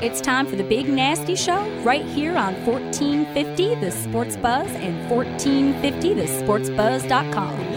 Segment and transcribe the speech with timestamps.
[0.00, 5.10] It's time for the Big Nasty Show right here on 1450 The Sports Buzz and
[5.10, 7.67] 1450thesportsbuzz.com.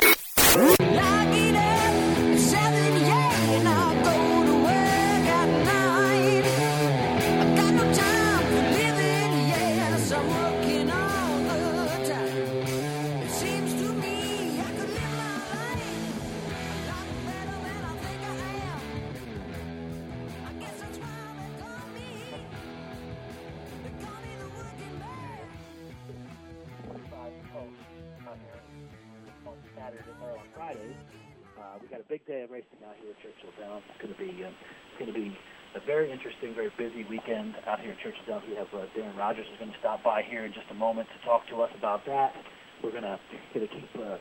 [39.32, 41.72] Rogers is going to stop by here in just a moment to talk to us
[41.80, 42.36] about that.
[42.84, 43.16] We're going to
[43.56, 44.20] keep uh,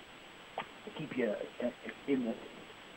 [0.97, 1.35] keep you
[2.07, 2.35] in the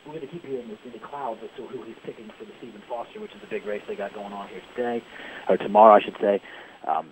[0.06, 2.30] we're going to keep you in the, in the clouds as to who he's picking
[2.38, 5.02] for the Stephen Foster, which is a big race they got going on here today,
[5.48, 6.38] or tomorrow, I should say.
[6.86, 7.10] Um,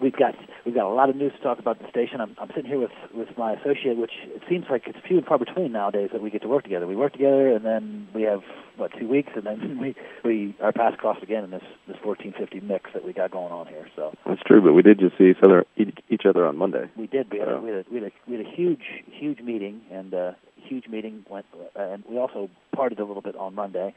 [0.00, 2.20] we've got we've got a lot of news to talk about the station.
[2.20, 5.26] I'm, I'm sitting here with with my associate, which it seems like it's few and
[5.26, 6.86] far between nowadays that we get to work together.
[6.86, 8.40] We work together, and then we have
[8.76, 9.94] what two weeks, and then we
[10.24, 13.66] we our paths cross again in this this 1450 mix that we got going on
[13.66, 13.86] here.
[13.96, 16.88] So that's true, but we did just see each other each other on Monday.
[16.96, 17.30] We did.
[17.30, 19.80] We had, a, we, had a, we had a we had a huge huge meeting
[19.90, 23.94] and a huge meeting went, uh, and we also partied a little bit on Monday.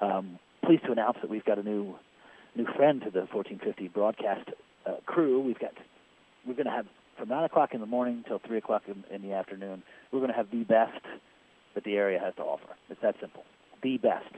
[0.00, 1.94] Um, pleased to announce that we've got a new
[2.56, 4.48] new friend to the 1450 broadcast
[4.86, 5.40] uh, crew.
[5.40, 5.72] We've got
[6.46, 6.86] we're going to have
[7.18, 9.82] from nine o'clock in the morning till three o'clock in, in the afternoon.
[10.12, 11.04] We're going to have the best
[11.74, 12.68] that the area has to offer.
[12.90, 13.44] It's that simple.
[13.82, 14.34] The best.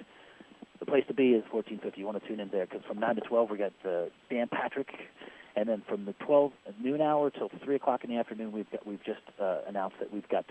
[0.78, 1.98] The place to be is 1450.
[1.98, 4.48] You want to tune in there because from nine to twelve we got uh, Dan
[4.48, 4.88] Patrick,
[5.56, 6.52] and then from the 12
[6.82, 10.12] noon hour till three o'clock in the afternoon we've got we've just uh, announced that
[10.12, 10.44] we've got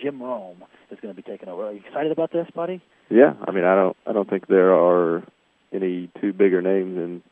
[0.00, 1.66] Jim Rome is going to be taking over.
[1.66, 2.82] Are you excited about this, buddy?
[3.08, 5.24] Yeah, I mean I don't I don't think there are
[5.72, 7.22] any two bigger names in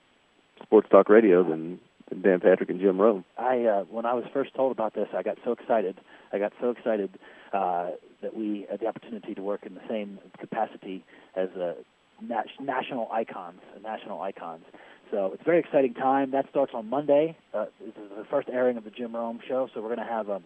[0.62, 1.80] sports talk radio than
[2.10, 3.24] and Dan Patrick and Jim Rome.
[3.36, 6.00] I uh, when I was first told about this, I got so excited.
[6.32, 7.18] I got so excited
[7.52, 7.90] uh,
[8.22, 11.04] that we had the opportunity to work in the same capacity
[11.36, 11.74] as uh,
[12.22, 14.64] nat- national icons, national icons.
[15.10, 16.32] So it's a very exciting time.
[16.32, 17.36] That starts on Monday.
[17.54, 19.68] Uh, this is the first airing of the Jim Rome show.
[19.72, 20.44] So we're going to have, um,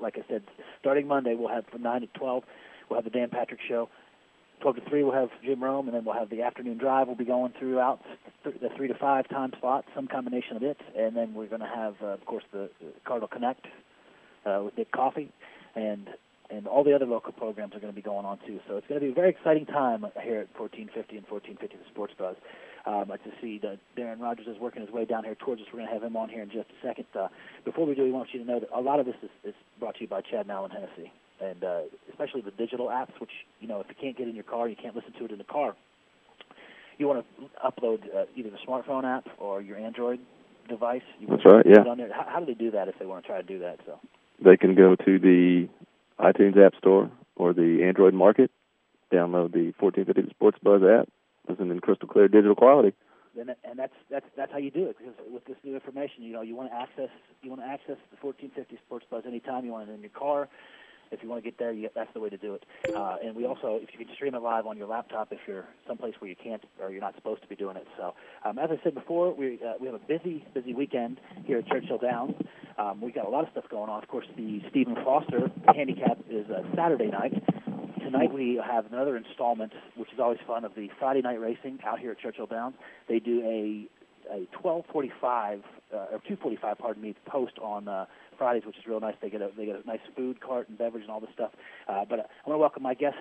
[0.00, 0.42] like I said,
[0.80, 2.44] starting Monday, we'll have from nine to twelve.
[2.88, 3.88] We'll have the Dan Patrick show.
[4.60, 7.06] 12 to 3 we'll have Jim Rome, and then we'll have the afternoon drive.
[7.06, 8.00] We'll be going throughout
[8.44, 10.78] the 3 to 5 time slot, some combination of it.
[10.96, 12.70] And then we're going to have, uh, of course, the,
[13.04, 13.66] Cardinal Connect
[14.44, 15.30] uh, with Dick Coffee.
[15.74, 16.08] And
[16.48, 18.60] and all the other local programs are going to be going on too.
[18.68, 21.90] So it's going to be a very exciting time here at 1450 and 1450 the
[21.90, 22.36] Sports Buzz.
[22.86, 25.66] Um, just see that Darren Rogers is working his way down here towards us.
[25.72, 27.06] We're going to have him on here in just a second.
[27.18, 27.26] Uh,
[27.64, 29.54] before we do, we want you to know that a lot of this is, is
[29.80, 31.80] brought to you by Chad Alan Hennessy and uh,
[32.10, 33.30] especially the digital apps, which
[33.60, 35.38] you know if you can't get in your car, you can't listen to it in
[35.38, 35.74] the car.
[36.98, 40.20] You want to upload uh, either the smartphone app or your Android
[40.68, 41.02] device.
[41.20, 41.66] You That's right.
[41.66, 41.82] Yeah.
[41.82, 42.12] On there.
[42.12, 43.80] How, how do they do that if they want to try to do that?
[43.84, 43.98] So
[44.42, 45.68] they can go to the
[46.18, 48.50] iTunes App Store or the Android Market,
[49.12, 51.08] download the 1450 Sports Buzz app,
[51.48, 52.94] listen in crystal clear digital quality.
[53.38, 56.32] And, and that's that's that's how you do it because with this new information, you
[56.32, 57.10] know, you want to access
[57.42, 60.48] you want to access the 1450 Sports Buzz anytime you want it in your car
[61.10, 62.64] if you want to get there, you, that's the way to do it.
[62.94, 65.64] Uh, and we also, if you can stream it live on your laptop, if you're
[65.86, 67.86] someplace where you can't or you're not supposed to be doing it.
[67.96, 68.14] So,
[68.44, 71.66] um, as I said before, we uh, we have a busy, busy weekend here at
[71.66, 72.34] Churchill Downs.
[72.78, 74.02] Um, we've got a lot of stuff going on.
[74.02, 77.32] Of course, the Stephen Foster handicap is uh, Saturday night.
[78.00, 81.98] Tonight we have another installment, which is always fun, of the Friday night racing out
[81.98, 82.74] here at Churchill Downs.
[83.08, 83.88] They do a
[84.30, 85.62] a 12:45
[85.92, 88.06] uh, or 2:45, pardon me, post on uh,
[88.36, 89.14] Fridays, which is real nice.
[89.20, 91.52] They get a they get a nice food cart and beverage and all this stuff.
[91.88, 93.16] Uh, but I want to welcome my guest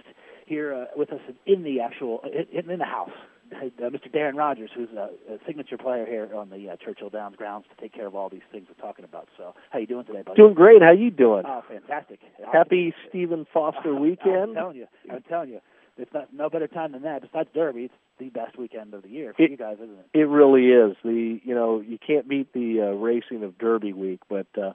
[0.46, 2.22] here uh, with us in the actual
[2.52, 3.12] in, in the house.
[3.54, 4.12] Uh, Mr.
[4.12, 7.80] Darren Rogers, who's a, a signature player here on the uh, Churchill Downs grounds to
[7.80, 9.28] take care of all these things we're talking about.
[9.38, 10.36] So, how you doing today, buddy?
[10.36, 10.82] Doing great.
[10.82, 11.44] How you doing?
[11.46, 12.20] Oh, fantastic!
[12.52, 14.50] Happy Stephen Foster weekend.
[14.50, 15.60] I'm telling you, I'm telling you,
[15.98, 17.22] it's not no better time than that.
[17.22, 20.20] Besides Derby, it's the best weekend of the year for it, you guys, isn't it?
[20.20, 20.96] It really is.
[21.04, 24.74] The you know you can't beat the uh, racing of Derby week, but uh,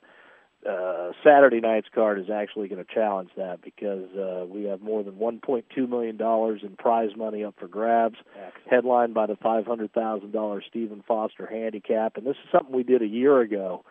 [0.69, 5.03] uh, Saturday night's card is actually going to challenge that because uh, we have more
[5.03, 8.69] than 1.2 million dollars in prize money up for grabs, Excellent.
[8.69, 13.01] headlined by the 500 thousand dollars Stephen Foster handicap, and this is something we did
[13.03, 13.85] a year ago.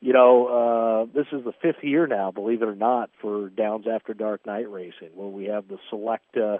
[0.00, 3.86] You know, uh, this is the fifth year now, believe it or not, for Downs
[3.92, 6.36] After Dark night racing, where we have the select.
[6.36, 6.58] Uh,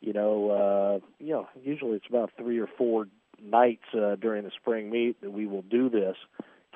[0.00, 0.50] you know,
[1.02, 3.08] uh, you know, usually it's about three or four
[3.42, 6.16] nights uh, during the spring meet that we will do this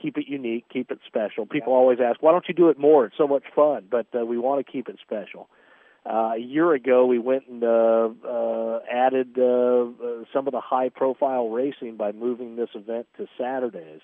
[0.01, 1.47] keep it unique, keep it special.
[1.47, 3.07] People always ask, why don't you do it more?
[3.07, 5.49] It's so much fun, but uh, we want to keep it special.
[6.07, 10.61] Uh, a year ago, we went and uh, uh, added uh, uh, some of the
[10.61, 14.01] high-profile racing by moving this event to Saturdays,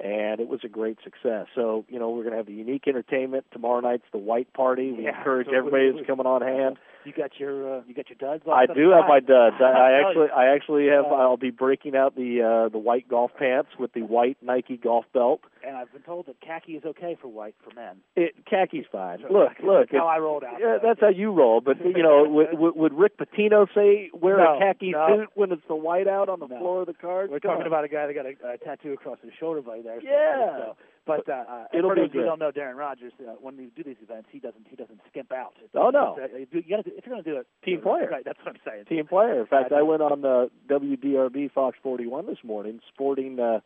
[0.00, 1.46] and it was a great success.
[1.54, 4.90] So, you know, we're going to have the unique entertainment tomorrow night's the White Party.
[4.90, 6.78] We Yeah, encourage so we- everybody that's coming on hand.
[7.04, 8.44] You got your uh, you got your duds.
[8.46, 9.56] I do have my duds.
[9.60, 11.06] I, I Oh, actually, I actually have.
[11.06, 14.76] Uh, I'll be breaking out the uh, the white golf pants with the white Nike
[14.76, 15.40] golf belt.
[15.66, 17.96] and I've been told that khaki is okay for white for men.
[18.16, 19.20] It khaki's fine.
[19.22, 19.88] Look, look.
[19.90, 20.58] That's how I rolled out.
[20.60, 21.60] yeah, so- that's how you roll.
[21.60, 25.06] But you know, would, would, would Rick Pitino say wear No, a khaki no.
[25.08, 26.58] suit when it's the white out on the No.
[26.58, 27.30] floor of the card?
[27.30, 27.66] We're Come talking on.
[27.68, 30.00] about a guy that got a, a tattoo across his shoulder blade there.
[30.02, 30.58] Yeah.
[30.58, 30.76] So,
[31.06, 33.82] but uh, uh, It'll be those who don't know Darren Rogers, uh, when we do
[33.82, 35.54] these events, he doesn't he doesn't skimp out.
[35.62, 36.16] It's, Oh, no.
[36.18, 38.08] it's, uh, you, you gotta do, if you're going to do it, Team player.
[38.10, 38.84] Right, that's what I'm saying.
[38.86, 39.40] team player.
[39.40, 43.60] In fact, I I went on the WDRB Fox 41 this morning, sporting uh,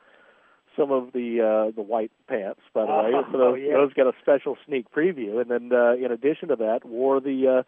[0.77, 2.61] some of the uh, the white pants.
[2.73, 3.75] By the way, Oh, so those, yeah.
[3.75, 7.59] those got a special sneak preview, and then uh, in addition to that, wore the
[7.61, 7.63] uh,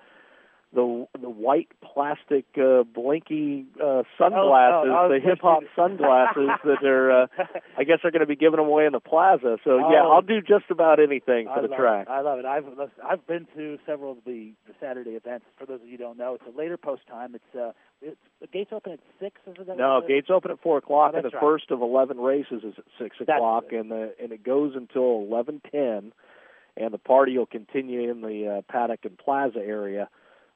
[0.76, 7.22] the the white plastic uh, blinky uh, sunglasses, oh, the hip hop sunglasses that are.
[7.22, 7.26] Uh,
[7.78, 9.56] I guess they're going to be giving them away in the plaza.
[9.64, 10.12] So yeah, Oh.
[10.12, 12.06] I'll do just about anything I for the track.
[12.08, 12.12] It.
[12.12, 12.44] I love it.
[12.44, 12.64] I've
[13.02, 15.46] I've been to several of the, the Saturday events.
[15.58, 17.34] For those of you who don't know, it's a later post time.
[17.34, 19.40] It's uh, it's the gates open at six.
[19.46, 21.40] Is that No, it gates open at four o'clock, Oh, and the right.
[21.42, 23.76] first of eleven races is at six That's o'clock, it.
[23.80, 26.12] and the and it goes until eleven ten,
[26.76, 30.08] and the party will continue in the uh, paddock and plaza area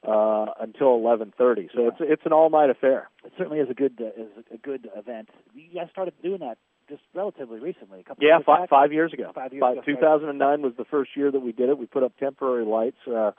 [0.07, 1.69] uh, until eleven thirty.
[1.75, 1.89] So Yeah.
[1.89, 3.09] it's it's an all night affair.
[3.25, 5.29] It certainly is a good uh, is a good event.
[5.55, 6.59] You guys started doing that
[6.89, 8.01] just relatively recently.
[8.01, 8.71] A couple Yeah, five back?
[8.71, 9.31] five years ago.
[9.35, 11.79] Five years ago, Two thousand and nine was the first year that we did it.
[11.79, 12.99] We put up temporary lights.
[13.07, 13.33] Uh,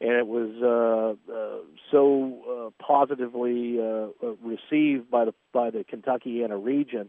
[0.00, 1.58] and it was uh, uh,
[1.92, 7.08] so uh, positively uh, uh, received by the by the Kentuckiana region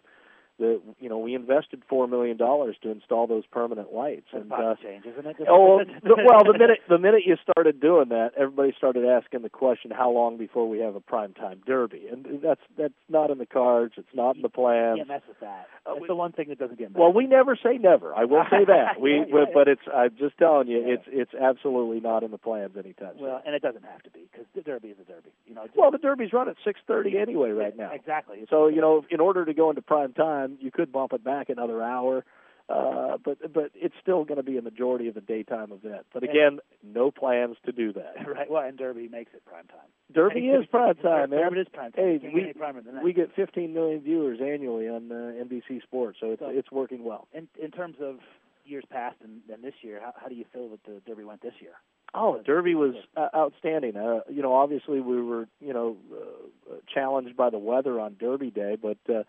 [0.59, 4.27] that you know we invested four million dollars to install those permanent lights.
[4.31, 5.35] That's And uh, change, isn't it?
[5.50, 9.50] oh the, well, the minute the minute you started doing that, everybody started asking the
[9.50, 12.03] question, how long before we have a primetime derby?
[12.11, 13.95] And that's that's not in the cards.
[13.97, 14.97] It's not in the plans.
[14.97, 15.67] can't mess with that.
[15.85, 17.00] Uh, we- the one thing that doesn't get messed.
[17.00, 18.13] Well, we never say never.
[18.13, 19.00] I will say that.
[19.01, 19.81] We, Yeah, yeah, but it's.
[19.94, 20.94] I'm just telling you, Yeah.
[20.94, 23.23] it's it's absolutely not in the plans anytime soon.
[23.27, 25.31] well, and it doesn't have to be because the Derby is a Derby.
[25.47, 25.65] You know.
[25.75, 27.91] Well, the Derby's run at 6:30 anyway right now.
[27.91, 28.35] Exactly.
[28.38, 31.23] It's- So you know, in order to go into prime time, you could bump it
[31.23, 32.23] back another hour,
[32.69, 36.05] uh, but but it's still going to be a majority of the daytime event.
[36.13, 38.15] But again, no plans to do that.
[38.27, 38.50] Right.
[38.50, 39.89] Well, and Derby makes it prime time.
[40.13, 41.39] Derby is prime time, man.
[41.41, 42.03] Derby is prime time.
[42.03, 43.03] Hey, we- get any primer than that.
[43.03, 47.03] We get 15 million viewers annually on uh, NBC Sports, so it's So- it's working
[47.03, 47.27] well.
[47.33, 48.19] in in terms of
[48.65, 51.41] years past and, and this year, how, how do you feel that the Derby went
[51.41, 51.73] this year?
[52.15, 53.97] Oh, Derby was uh, outstanding.
[53.97, 58.51] Uh, you know, obviously we were, you know, uh, challenged by the weather on Derby
[58.51, 59.23] Day, but uh,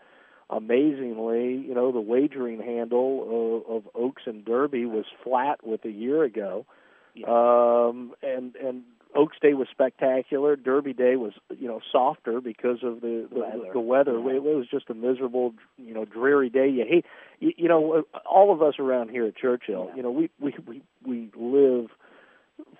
[0.49, 5.89] amazingly, you know, the wagering handle of, of Oaks and Derby was flat with a
[5.91, 6.65] year ago.
[7.15, 7.27] Yeah.
[7.27, 8.83] Um, and and
[9.15, 10.55] Oaks Day was spectacular.
[10.57, 13.69] Derby Day was, you know, softer because of the the Weather.
[13.73, 14.19] the weather.
[14.19, 14.35] Yeah.
[14.35, 16.67] It was just a miserable, you know, dreary day.
[16.69, 17.05] You hate,
[17.39, 19.95] you, you know, all of us around here at Churchill, Yeah.
[19.95, 21.87] you know, we we we we live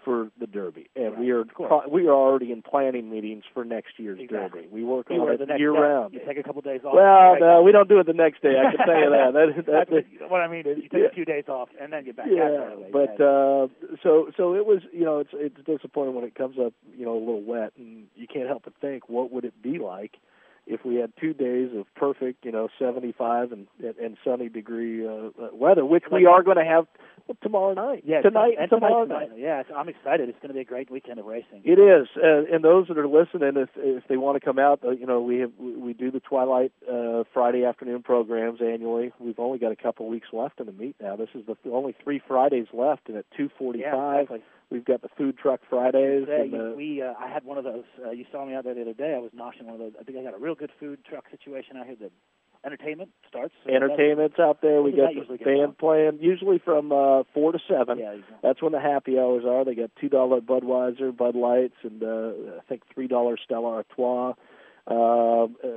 [0.05, 1.43] for the Derby, and Right, we are
[1.89, 4.61] we are already in planning meetings for next year's Exactly.
[4.61, 4.73] Derby.
[4.73, 5.79] We work on it the next year day.
[5.79, 6.13] round.
[6.13, 6.93] You take a couple of days off.
[6.93, 8.53] Well, no, we don't do it the next day.
[8.57, 9.33] I can tell you that.
[9.33, 9.87] that, that,
[10.21, 11.07] That's what I mean is you take Yeah.
[11.07, 13.67] a few days off and then get back yeah, but uh,
[14.03, 14.81] so so it was.
[14.93, 16.73] You know, it's it's disappointing when it comes up.
[16.95, 19.79] You know, a little wet, and you can't help but think, what would it be
[19.79, 20.17] like
[20.67, 25.11] if we had two days of perfect, you know, 75 and and, sunny degree uh,
[25.11, 26.87] uh, weather, which we are going to have
[27.41, 28.03] tomorrow night.
[28.05, 29.39] yeah, tonight and tomorrow tonight, night.
[29.39, 30.29] Yeah, I'm excited.
[30.29, 31.61] It's going to be a great weekend of racing.
[31.63, 34.79] It is, uh, and those that are listening, if if they want to come out,
[34.83, 39.11] uh, you know, we have we do the Twilight uh, Friday afternoon programs annually.
[39.19, 41.15] We've only got a couple weeks left in the meet now.
[41.15, 43.75] This is the th- only three Fridays left, and at 2:45.
[43.75, 44.43] yeah, exactly.
[44.69, 46.25] we've got the food truck Fridays.
[46.27, 47.85] Yeah, and you, the, we uh, I had one of those.
[48.03, 49.13] Uh, you saw me out there the other day.
[49.15, 49.93] I was noshing one of those.
[49.99, 51.95] I think I got a real good food truck situation out here.
[51.95, 52.11] The
[52.65, 53.53] entertainment starts.
[53.63, 54.81] so entertainment's out there.
[54.81, 57.99] We got the band playing usually from uh, four to seven.
[57.99, 58.21] Yeah, know.
[58.41, 59.63] That's when the happy hours are.
[59.63, 64.33] They got two dollar Budweiser, Bud Lights, and uh, I think three dollar Stella Artois.
[64.87, 65.67] Um, uh,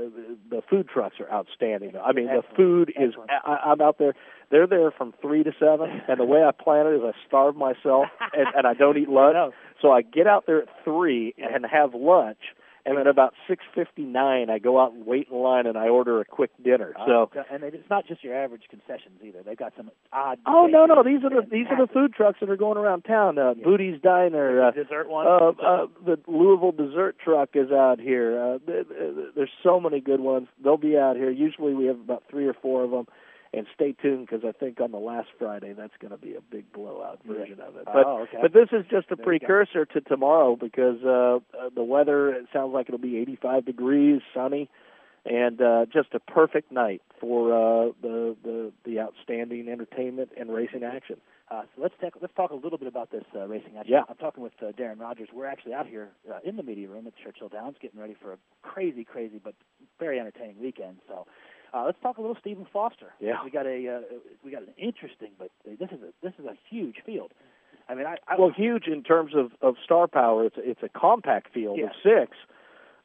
[0.50, 1.94] the food trucks are outstanding.
[1.97, 3.08] I mean, the food is.
[3.08, 3.30] Excellent.
[3.30, 4.14] I, I'm out there.
[4.50, 7.56] They're there from three to seven, and the way I plan it is I starve
[7.56, 9.35] myself and, and I don't eat lunch.
[9.35, 9.52] No.
[9.80, 12.38] So I get out there at three and have lunch,
[12.88, 15.88] and then about six fifty nine, I go out and wait in line and I
[15.88, 16.95] order a quick dinner.
[17.07, 17.30] So.
[17.37, 19.42] Uh, and it's not just your average concessions either.
[19.45, 20.38] They've got some odd.
[20.47, 23.02] Oh no no these are the these are the food trucks that are going around
[23.02, 23.38] town.
[23.38, 23.64] Uh, Yeah.
[23.64, 25.26] Booty's Diner, uh, The dessert one.
[25.26, 25.30] uh,
[25.62, 28.40] uh, the Louisville dessert truck is out here.
[28.40, 30.49] Uh, th- th- there's so many good ones.
[30.62, 31.30] They'll be out here.
[31.30, 33.07] Usually we have about three or four of them,
[33.52, 36.40] and stay tuned because I think on the last Friday that's going to be a
[36.40, 37.85] big blowout version of it.
[37.87, 38.38] Oh, But okay.
[38.43, 42.73] but this is just a precursor to tomorrow because uh, uh, the weather it sounds
[42.75, 44.69] like it'll be 85 degrees, sunny,
[45.25, 50.85] and uh, just a perfect night for uh, the the the outstanding entertainment and racing
[50.85, 51.17] action.
[51.50, 53.73] Uh, so let's take, let's talk a little bit about this uh, racing.
[53.78, 53.90] action.
[53.95, 54.02] Yeah.
[54.07, 55.31] I'm talking with uh, Darren Rogers.
[55.33, 58.35] We're actually out here uh, in the media room at Churchill Downs, getting ready for
[58.35, 59.55] a crazy, crazy but
[59.99, 60.99] very entertaining weekend.
[61.09, 61.26] So
[61.72, 63.12] uh, let's talk a little Stephen Foster.
[63.20, 63.44] Yeah.
[63.44, 64.00] we got a uh,
[64.44, 67.32] we got an interesting, but this is a this is a huge field.
[67.88, 70.44] I mean, I, I Well, huge in terms of, of star power.
[70.44, 71.87] It's a, it's a compact field Yeah.
[71.87, 72.37] of six,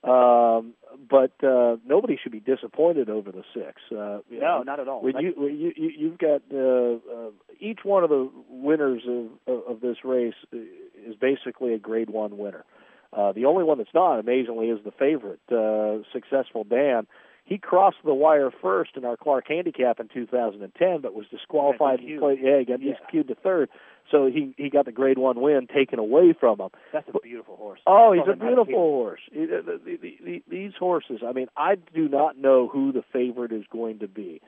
[0.03, 0.73] um,
[1.09, 3.81] but uh, nobody should be disappointed over the six.
[3.89, 5.01] Uh, no, know, not at all.
[5.01, 7.29] when you, when you you you've got uh, uh,
[7.59, 12.37] each one of the winners of, of of this race is basically a Grade One
[12.37, 12.65] winner.
[13.13, 17.05] Uh, the only one that's not, amazingly, is the favorite, uh, successful Dan.
[17.45, 21.99] He crossed the wire first in our Clark Handicap in 2010, but was disqualified.
[21.99, 22.09] DQ'd.
[22.11, 22.93] And play, yeah, he got Yeah.
[23.11, 23.69] DQ'd to third,
[24.09, 26.69] so he he got the Grade One win taken away from him.
[26.93, 27.81] that's a beautiful horse.
[27.85, 29.21] Oh, he's a beautiful horse.
[29.31, 33.01] He- the- the- the- the- These horses, I mean, I do not know who the
[33.01, 34.41] favorite is going to be.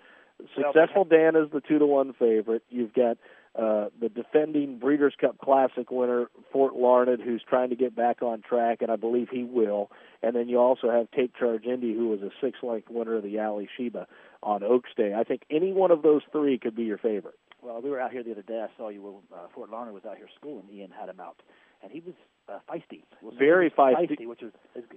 [0.56, 2.63] Successful Dan is the two to one favorite.
[2.70, 3.18] You've got
[3.58, 8.42] uh, the defending Breeders' Cup Classic winner Fort Larned, who's trying to get back on
[8.42, 9.92] track, and I believe he will.
[10.22, 13.36] And then you also have Take Charge Indy, who was a six-length winner of the
[13.36, 14.08] Alysheba
[14.44, 15.13] on Oaks Day.
[15.13, 17.39] I think any one of those three could be your favorite.
[17.62, 18.62] Well, we were out here the other day.
[18.62, 19.01] I saw you.
[19.01, 20.68] Were, uh, Fort Larned was out here schooling.
[20.72, 21.42] Ian had him out,
[21.86, 22.15] and he was
[22.50, 23.04] uh, feisty.
[23.22, 24.27] We'll Very was feisty.
[24.27, 24.51] which is,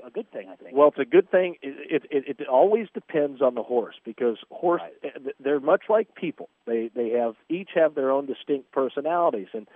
[0.05, 0.77] a good thing, I think.
[0.77, 1.57] Well, it's a good thing.
[1.63, 5.15] It, it, it, always depends on the horse because horse Right.
[5.17, 6.49] eh, they're much like people.
[6.67, 9.49] They they have each have their own distinct personalities.
[9.53, 9.69] And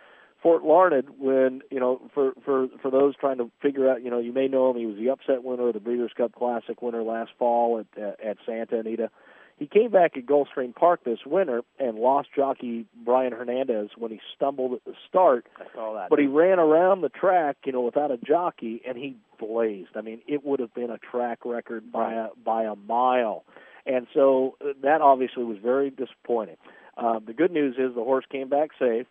[0.42, 4.19] Fort Larned, when you know, for for for those trying to figure out, you know,
[4.19, 4.76] you may know him.
[4.76, 8.37] He was the upset winner of the Breeders' Cup Classic winner last fall at at
[8.47, 9.11] Santa Anita.
[9.59, 14.21] He came back at Gulfstream Park this winter and lost jockey Brian Hernandez when he
[14.35, 16.11] stumbled at the start I saw that.
[16.11, 19.90] but he ran around the track, you know, without a jockey, and he blazed.
[19.97, 23.44] I mean, it would have been a track record by a by a mile,
[23.87, 26.56] and so uh, that obviously was very disappointing.
[26.97, 29.06] Uh, the good news is the horse came back safe.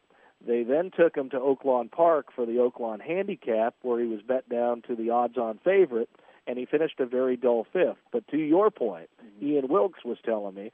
[0.46, 4.50] They then took him to Oaklawn Park for the Oaklawn Handicap, where he was bet
[4.50, 6.10] down to the odds-on favorite,
[6.48, 7.98] and he finished a very dull fifth.
[8.12, 9.10] But to your point,
[9.42, 10.72] Ian Wilkes was telling me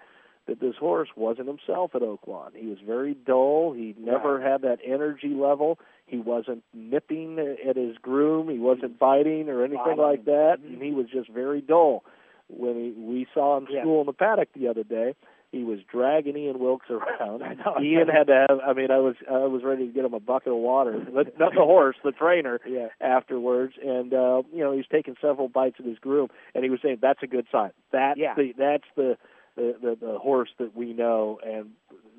[0.47, 2.51] that this horse wasn't himself at Oaklawn.
[2.55, 3.73] He was very dull.
[3.73, 5.77] He never had that energy level.
[6.05, 8.47] He wasn't nipping at his groom.
[8.49, 9.97] He wasn't biting or anything Biting.
[10.01, 10.59] like that.
[10.61, 10.73] Mhm.
[10.75, 12.05] And he was just very dull.
[12.49, 13.81] When he, we saw him Yeah.
[13.81, 15.15] school in the paddock the other day,
[15.51, 17.41] he was dragging Ian Wilkes around.
[17.49, 17.77] I know.
[17.81, 18.59] Ian had to have.
[18.65, 20.99] I mean, I was I was ready to get him a bucket of water.
[21.13, 22.59] But Not the horse, the trainer.
[22.67, 22.87] Yeah.
[23.01, 26.79] Afterwards, and uh, you know, he's taking several bites of his groom, and he was
[26.83, 27.71] saying that's a good sign.
[27.91, 28.33] That's Yeah.
[28.35, 29.17] the that's the
[29.55, 31.71] the, the the horse that we know, and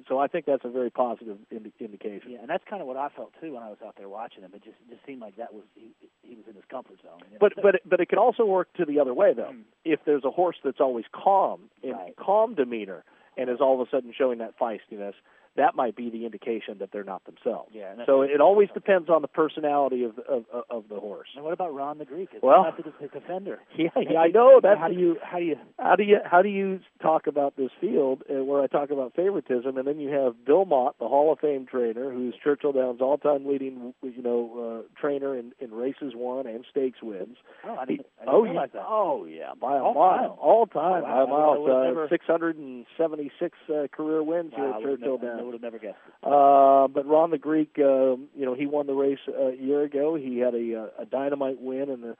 [0.08, 2.30] so I think that's a very positive indi- indication.
[2.32, 4.42] Yeah, and that's kind of what I felt too when I was out there watching
[4.42, 4.50] him.
[4.54, 5.92] It just it just seemed like that was he,
[6.22, 7.20] he was in his comfort zone.
[7.26, 7.38] you know?
[7.38, 9.52] But but but it can also work to the other way though.
[9.52, 9.62] Mm.
[9.84, 12.16] If there's a horse that's always calm in Right.
[12.16, 13.04] calm demeanor
[13.38, 15.14] and is all of a sudden showing that feistiness,
[15.58, 17.70] that might be the indication that they're not themselves.
[17.74, 17.94] yeah.
[18.06, 21.28] So it always depends on the personality of of of, of the horse.
[21.36, 22.30] And what about Ron the Greek?
[22.34, 23.58] Is Well- the, the defender?
[23.76, 24.58] Yeah, yeah, I know.
[24.62, 27.56] That's how do you how do you how do you how do you talk about
[27.56, 31.06] this field uh, where I talk about favoritism, and then you have Bill Mott, the
[31.06, 35.70] Hall of Fame trainer, who's Churchill Downs all-time leading you know uh, trainer in, in
[35.72, 37.36] races won and stakes wins.
[37.64, 38.84] Oh, I didn't, I didn't oh yeah, that.
[38.86, 40.38] oh yeah, by a All mile, time.
[40.40, 41.64] all time, Oh, by a wow.
[41.66, 41.76] Mile.
[41.76, 45.47] Uh, never- 676 uh, career wins here at Churchill Downs.
[45.48, 46.14] Would have never guessed it.
[46.22, 50.14] Uh, but Ron the Greek, um, you know, he won the race a year ago.
[50.14, 52.16] He had a, uh, a dynamite win in the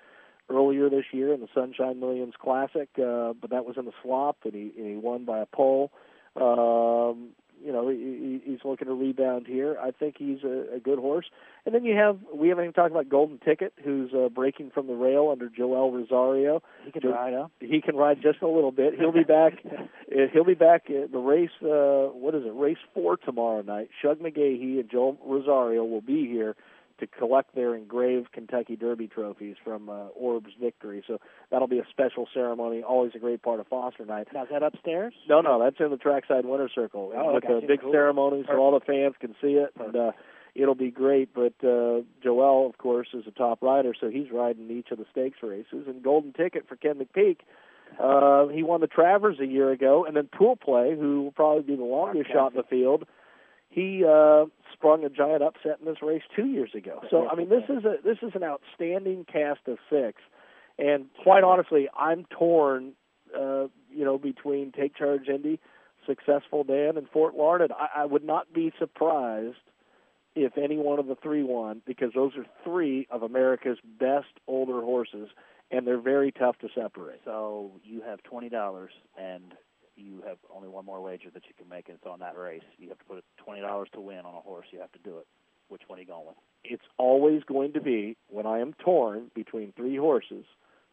[0.51, 4.39] earlier this year in the Sunshine Millions Classic, uh, but that was in the slop,
[4.45, 5.93] and he and he won by a pole.
[6.37, 7.31] Um,
[7.65, 7.97] you know, he,
[8.45, 9.77] he- he's looking to rebound here.
[9.83, 11.27] I think he's a, a good horse.
[11.67, 14.87] And then you have we haven't even talked about Golden Ticket, who's uh, breaking from
[14.87, 17.49] the rail under Joel Rosario He can ride, huh?
[17.61, 18.95] he can ride just a little bit.
[18.99, 19.55] He'll be back.
[19.67, 21.51] uh, he'll be back at the race.
[21.63, 22.53] Uh, what is it?
[22.55, 23.91] Race four tomorrow night.
[24.03, 26.57] Shug McGaughey and Joel Rosario will be here
[27.01, 31.03] to collect their engraved Kentucky Derby trophies from uh, Orb's victory.
[31.07, 31.19] So
[31.51, 32.83] that'll be a special ceremony.
[32.83, 34.29] Always a great part of Foster Night.
[34.35, 35.15] Now is that upstairs?
[35.29, 37.57] No, no, that's in the trackside winter circle Oh, with gotcha.
[37.57, 37.93] a big Cool.
[37.93, 40.13] ceremony so all the fans can see it, and uh,
[40.55, 41.31] it'll be great.
[41.35, 45.07] But uh, Joel, of course, is a top rider, so he's riding each of the
[45.13, 45.87] stakes races.
[45.87, 47.39] And golden ticket for Ken McPeek.
[47.99, 51.63] Uh, he won the Travers a year ago, and then Pool Play, who will probably
[51.63, 52.35] be the longest Okay.
[52.35, 53.05] shot in the field.
[53.71, 57.03] He uh, sprung a giant upset in this race two years ago.
[57.11, 60.23] So I mean, this is a this is an outstanding cast of six,
[60.79, 62.95] and quite honestly, I'm torn
[63.37, 65.59] uh, you know, between Take Charge Indy,
[66.07, 67.73] successful Dan in Fort Larned.
[67.73, 69.57] I, I would not be surprised
[70.35, 74.81] if any one of the three won because those are three of America's best older
[74.81, 75.29] horses,
[75.71, 77.21] and they're very tough to separate.
[77.25, 79.55] So you have twenty dollars, and
[79.99, 82.63] you have only one more wager that you can make, and it's on that race.
[82.79, 84.67] You have to put twenty dollars to win on a horse.
[84.71, 85.27] You have to do it.
[85.69, 86.37] Which one are you going with?
[86.65, 90.45] It's always going to be when I am torn between three horses,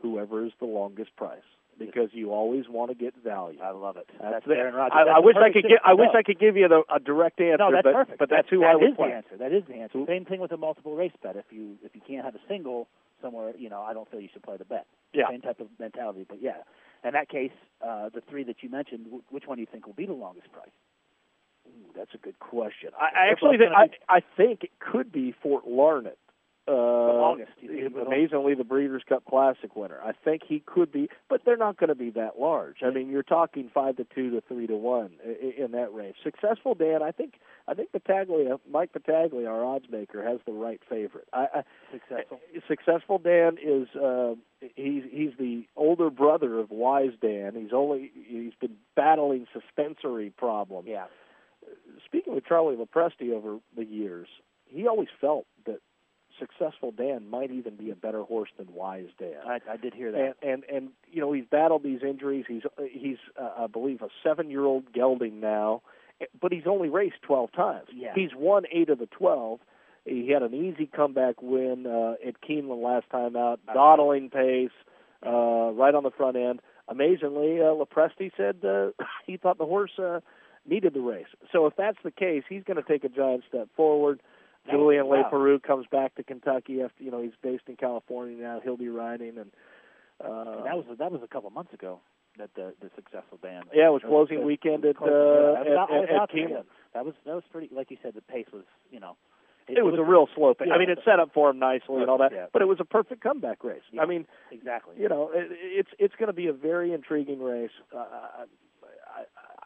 [0.01, 1.41] whoever is the longest price
[1.77, 3.59] because you always want to get value.
[3.61, 4.07] I love it.
[4.19, 4.93] That's, That's Darren Rogers.
[4.95, 6.09] I, That's I wish I could to I wish.
[6.15, 7.57] I could give you the, a direct answer.
[7.57, 8.19] No, that's but, perfect.
[8.19, 9.09] But that's that, who that I would is play.
[9.09, 9.37] the answer.
[9.37, 9.99] That is the answer.
[10.07, 11.35] Same thing with a multiple race bet.
[11.35, 12.87] If you if you can't have a single
[13.21, 14.85] somewhere, you know, I don't feel you should play the bet.
[15.13, 15.29] Yeah.
[15.29, 16.25] Same type of mentality.
[16.27, 16.63] But yeah,
[17.05, 17.51] in that case,
[17.85, 20.13] uh, the three that you mentioned, wh- which one do you think will be the
[20.13, 20.69] longest price?
[21.67, 22.89] Ooh, that's a good question.
[22.99, 26.09] I, I actually think I, I think it could be Fort Larned.
[26.67, 29.99] Uh, longest, you think, the amazingly, the Breeders' Cup Classic winner.
[30.03, 32.77] I think he could be, but they're not going to be that large.
[32.83, 36.15] I mean, you're talking five to two to three to one in, that range.
[36.23, 37.35] Successful Dan, I think.
[37.67, 41.27] I think Battaglia, Mike Battaglia, our odds maker, has the right favorite.
[41.33, 42.39] I, I, Successful.
[42.67, 44.33] Successful Dan is uh,
[44.75, 47.53] he's he's the older brother of Wise Dan.
[47.55, 50.87] He's only he's been battling suspensory problems.
[50.89, 51.05] Yeah.
[52.05, 54.27] Speaking with Charlie LoPresti over the years,
[54.65, 55.79] he always felt that
[56.39, 59.35] Successful Dan might even be a better horse than Wise Dan.
[59.45, 60.35] I, I did hear that.
[60.41, 62.45] And, and and you know he's battled these injuries.
[62.47, 65.81] He's he's uh, I believe a seven year old gelding now,
[66.41, 67.87] but he's only raced twelve times.
[67.93, 68.11] Yeah.
[68.15, 69.59] He's won eight of the twelve.
[70.05, 74.69] He had an easy comeback win uh, at Keeneland last time out, dawdling pace,
[75.25, 76.61] uh, right on the front end.
[76.87, 78.91] Amazingly, uh, LoPresti said uh,
[79.25, 80.19] he thought the horse uh,
[80.67, 81.25] needed the race.
[81.51, 84.21] So if that's the case, he's going to take a giant step forward.
[84.65, 85.29] Was- Julien wow.
[85.31, 88.59] Leparoux comes back to Kentucky after you know he's based in California now.
[88.63, 89.51] He'll be riding and.
[90.23, 91.99] Uh, that was that was a couple months ago
[92.37, 93.65] that the the successful band.
[93.73, 96.63] Yeah, it was closing weekend at, uh, yeah, at- out- at- at Keeneland.
[96.93, 97.69] That was that was pretty.
[97.73, 99.17] Like you said, the pace was you know.
[99.67, 100.69] it, was, a real slow pace.
[100.73, 102.45] I mean, it set up for him nicely and all that, Yeah.
[102.53, 103.81] but it was a perfect comeback race.
[103.91, 104.03] Yeah.
[104.03, 104.95] I mean, exactly.
[104.97, 107.71] you know, it, it's it's going to be a very intriguing race.
[107.93, 108.45] Uh,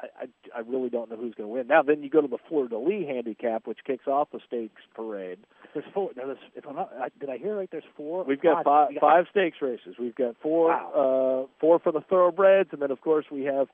[0.01, 1.67] I, I, really don't know who's going to win.
[1.67, 4.81] Now, then you go to the Fleur de Lis handicap, which kicks off the stakes
[4.95, 5.39] parade.
[5.73, 6.11] There's four.
[6.15, 7.69] There's, if I'm not, I, did I hear right?
[7.71, 8.23] There's four.
[8.23, 9.95] We've got five, got- five stakes races.
[9.99, 13.67] We've got four uh, four for the thoroughbreds, and then of course we have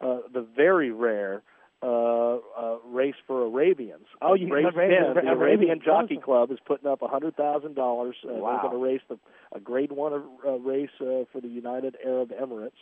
[0.00, 1.42] uh, the very rare
[1.82, 4.04] uh, uh, race for Arabians.
[4.20, 6.22] Oh, you- race Arabian- 10, the Arabian- Arabian Jockey wonderful.
[6.22, 8.16] Club is putting up a hundred thousand dollars.
[8.22, 8.50] Uh, Wow.
[8.60, 9.18] They're going to race the,
[9.56, 10.12] a Grade One
[10.46, 12.72] uh, race uh, for the United Arab Emirates,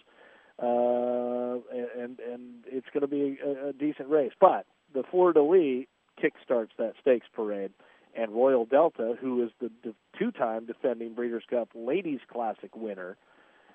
[0.62, 1.58] uh,
[2.00, 4.32] and and it's going to be a, a decent race.
[4.40, 5.86] But the Fleur de Lis
[6.22, 7.70] kickstarts that stakes parade
[8.16, 13.16] and Royal Delta, who is the, the two-time defending Breeders' Cup Ladies Classic winner,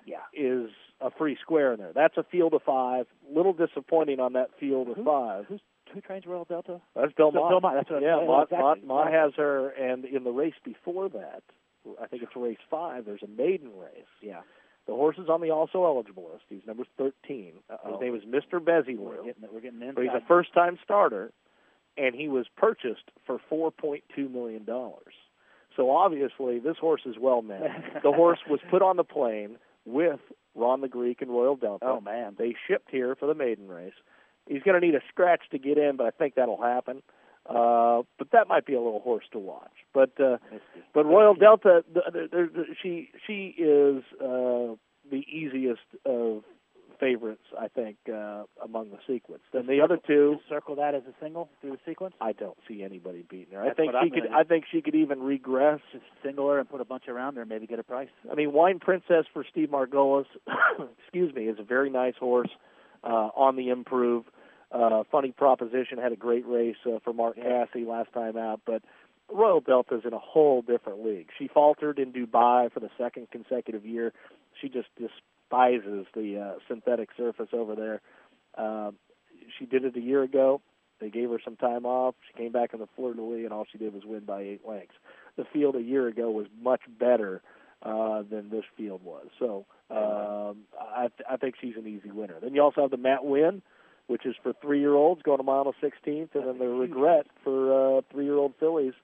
[0.04, 0.18] Yeah.
[0.34, 0.68] is
[1.00, 1.92] a free square in there.
[1.94, 3.06] That's a field of five.
[3.34, 5.46] Little disappointing on that field of Who- five.
[5.48, 5.60] Who's
[5.92, 6.80] who trains Royal Delta?
[6.96, 7.50] That's Belmont.
[7.50, 8.58] Belmont, that's what yeah, Mott, exactly.
[8.58, 11.42] Mott, Mott has her, and in the race before that,
[12.02, 13.04] I think it's race five.
[13.04, 14.04] There's a maiden race.
[14.20, 14.40] Yeah.
[14.86, 16.44] The horse is on the also eligible list.
[16.48, 17.52] He's number 13.
[17.70, 17.88] Uh-oh.
[17.88, 18.00] His oh.
[18.00, 18.54] name is Mr.
[18.54, 19.24] We're Besilu.
[19.24, 19.94] getting we're getting inside.
[19.94, 21.32] But he's a first-time starter,
[21.96, 25.14] and he was purchased for 4.2 million dollars.
[25.76, 27.62] So obviously, this horse is well met.
[28.02, 30.20] the horse was put on the plane with
[30.54, 31.84] Ron the Greek and Royal Delta.
[31.86, 32.36] Oh man.
[32.38, 33.94] They shipped here for the maiden race.
[34.46, 37.02] He's going to need a scratch to get in, but I think that'll happen.
[37.48, 39.72] Uh, but that might be a little horse to watch.
[39.92, 40.38] But uh,
[40.94, 44.74] but Royal Delta, the, the, the, she she is uh,
[45.10, 46.42] the easiest of
[46.98, 49.42] favorites, I think, uh, among the sequence.
[49.52, 52.14] Then the other two, circle that as a single through the sequence.
[52.20, 53.62] I don't see anybody beating her.
[53.62, 54.28] I think she could.
[54.28, 54.34] do.
[54.34, 55.80] I think she could even regress.
[55.92, 58.08] Just single her and put a bunch around her and maybe get a price.
[58.30, 60.26] I mean, Wine Princess for Steve Margolis,
[61.02, 62.50] excuse me, is a very nice horse
[63.02, 64.24] uh, on the improve.
[64.74, 67.36] Uh, funny proposition had a great race uh, for Mark.
[67.36, 68.82] Cassidy last time out, but
[69.32, 71.28] Royal Delta's in a whole different league.
[71.38, 74.12] She faltered in Dubai for the second consecutive year.
[74.60, 78.00] She just despises the uh, synthetic surface over there.
[78.58, 78.96] Um,
[79.58, 80.60] she did it a year ago.
[81.00, 82.14] They gave her some time off.
[82.26, 84.42] She came back in the Fleur de Lis, and all she did was win by
[84.42, 84.94] eight lengths.
[85.36, 87.42] The field a year ago was much better
[87.82, 89.26] uh, than this field was.
[89.38, 92.36] So um, I, th- I think she's an easy winner.
[92.40, 93.62] Then you also have the Matt Winn,
[94.06, 98.00] which is for three-year-olds going a mile and sixteenth, and then the Regret for uh,
[98.12, 98.94] three-year-old fillies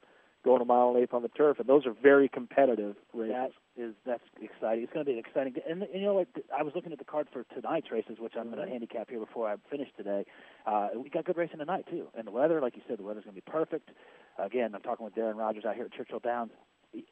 [0.43, 1.59] going a mile and eighth on the turf.
[1.59, 3.35] And those are very competitive races.
[3.77, 4.85] That is that's exciting.
[4.85, 5.55] It's going to be an exciting.
[5.69, 6.29] And, and you know what?
[6.59, 9.21] I was looking at the card for tonight's races, which I'm going to handicap here
[9.21, 10.25] before I finish today.
[10.67, 13.25] Uh, we got good racing tonight too, and the weather, like you said, the weather's
[13.25, 13.91] going to be perfect.
[14.39, 16.53] Again, I'm talking with Darren Rogers out here at Churchill Downs.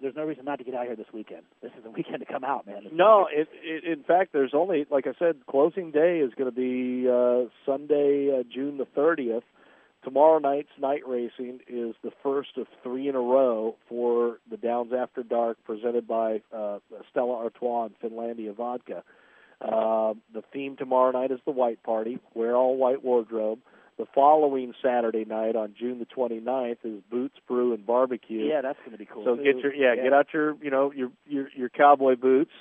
[0.00, 1.42] There's no reason not to get out here this weekend.
[1.62, 2.84] This is the weekend to come out, man.
[2.84, 6.50] This no, it, it, in fact, there's only, like I said, closing day is going
[6.50, 9.42] to be uh, Sunday, uh, June the 30th.
[10.04, 14.92] Tomorrow night's night racing is the first of three in a row for the Downs
[14.96, 16.78] After Dark, presented by uh,
[17.10, 19.02] Stella Artois and Finlandia Vodka.
[19.60, 22.20] Uh, the theme tomorrow night is the White Party.
[22.32, 23.58] Wear all white wardrobe.
[23.98, 28.44] The following Saturday night on June the 29th is Boots Brew and Barbecue.
[28.44, 29.24] Yeah, that's going to be cool.
[29.24, 29.42] So too.
[29.42, 32.52] get your yeah, yeah, get out your you know your your your cowboy boots.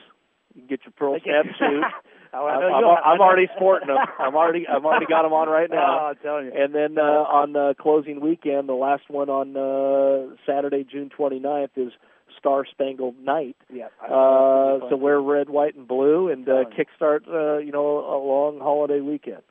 [0.67, 1.83] Get your pearl snap suit.
[2.33, 3.97] oh, I'm, I'm, I'm already sporting them.
[4.17, 6.05] I'm already I've already got them on right Oh, now.
[6.07, 6.53] I'm telling you.
[6.55, 11.69] And then uh, on uh, closing weekend, the last one on uh, Saturday, June 29th,
[11.75, 11.93] is
[12.39, 13.55] Star Spangled Night.
[13.71, 18.17] yeah, Uh, so wear red, white, and blue, and uh, kickstart uh, you know a
[18.17, 19.43] long holiday weekend.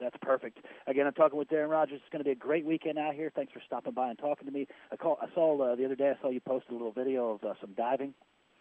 [0.00, 0.58] That's perfect.
[0.86, 2.00] Again, I'm talking with Darren Rogers.
[2.02, 3.30] It's going to be a great weekend out here.
[3.34, 4.66] Thanks for stopping by and talking to me.
[4.92, 5.18] I call.
[5.22, 6.12] I saw uh, the other day.
[6.16, 8.14] I saw you post a little video of uh, some diving.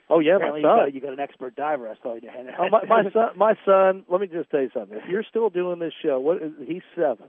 [0.10, 0.86] Oh yeah, Apparently, my you son.
[0.86, 1.89] got, you got an expert diver.
[1.89, 2.30] I saw you.
[2.60, 4.04] Oh, my, my son, my son.
[4.10, 4.98] Let me just tell you something.
[4.98, 7.28] If you're still doing this show, what is, he's seven.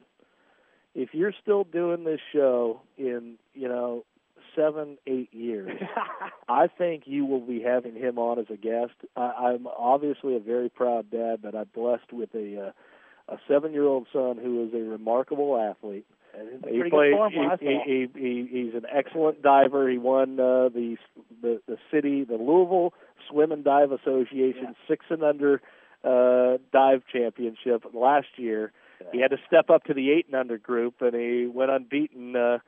[0.95, 4.05] If you're still doing this show in you know
[4.57, 5.71] seven, eight years,
[6.49, 8.93] I think you will be having him on as a guest.
[9.17, 12.73] I, I'm obviously a very proud dad, but I'm blessed with a uh,
[13.29, 16.07] a seven-year-old son who is a remarkable athlete.
[16.35, 16.91] He played.
[16.91, 17.33] good form.
[17.37, 19.89] when I he, he, he, he, he's an excellent diver.
[19.89, 20.97] He won uh, the
[21.41, 22.93] the the city, the Louisville
[23.31, 24.89] Swim and Dive Association Yeah.
[24.89, 25.63] six and under
[26.03, 28.73] uh, dive championship last year.
[29.13, 32.35] He had to step up to the eight and under group, and he went unbeaten
[32.35, 32.59] uh,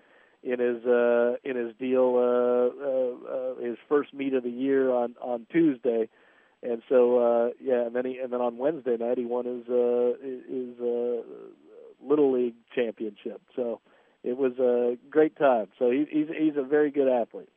[0.42, 4.90] in his uh, in his deal uh, uh, uh, his first meet of the year
[4.92, 6.08] on on Tuesday.
[6.68, 9.68] And so uh, yeah, and then he and then on Wednesday night he won his
[9.68, 11.22] uh, his uh,
[12.04, 13.40] little league championship.
[13.54, 13.80] So
[14.24, 15.68] it was a great time.
[15.78, 17.48] So he, he's he's a very good athlete.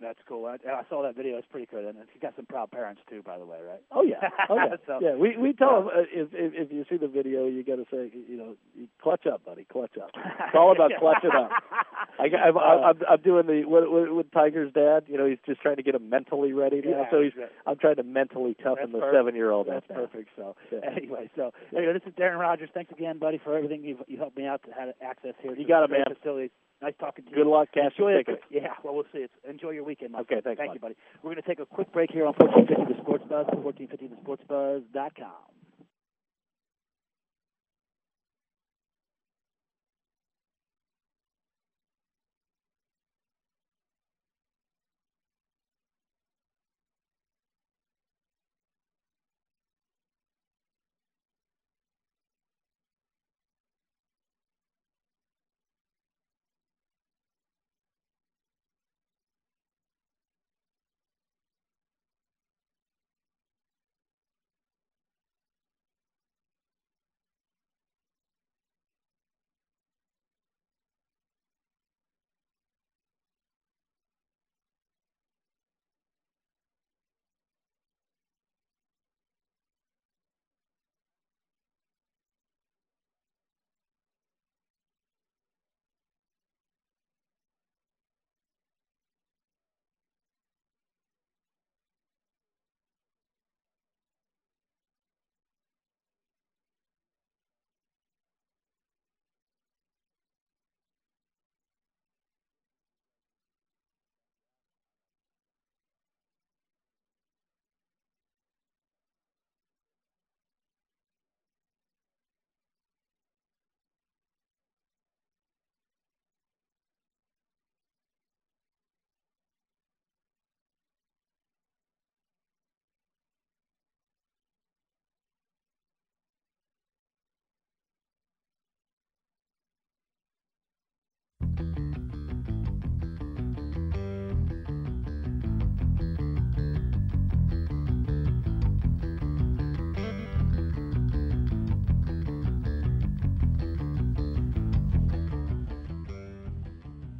[0.00, 0.44] That's cool.
[0.46, 1.38] I, I saw that video.
[1.38, 3.80] It's pretty good, and he's got some proud parents too, by the way, right?
[3.92, 5.14] Oh yeah, oh yeah, So- yeah.
[5.14, 7.84] We we tell him uh, if, if if you see the video, you got to
[7.90, 8.56] say you know
[9.00, 10.10] clutch up, buddy, clutch up.
[10.14, 11.50] It's all about clutching up.
[12.18, 12.58] I, I, Uh,
[12.90, 15.04] I'm I'm doing the what, what with Tiger's dad.
[15.06, 16.90] You know, he's just trying to get him mentally ready now.
[17.02, 19.68] Yeah, so he's that- I'm trying to mentally toughen the seven year old.
[19.68, 20.30] That's perfect.
[20.36, 20.80] So Yeah.
[20.90, 22.68] anyway, so anyway, this is Darren Rogers.
[22.74, 25.54] Thanks again, buddy, for everything you've you helped me out to have access here.
[25.54, 26.16] You got it, this man.
[26.16, 26.50] Facility.
[26.84, 27.36] Nice talking to you.
[27.36, 28.26] Good luck cashing Enjoy it.
[28.50, 29.20] Yeah, well, we'll see.
[29.20, 30.12] It's, enjoy your weekend.
[30.12, 30.44] My Okay, friend.
[30.44, 30.74] thanks, Thank bud.
[30.74, 30.94] you, buddy.
[31.22, 35.53] We're going to take a quick break here on 1450 The Sports Buzz, 1450thesportsbuzz.com.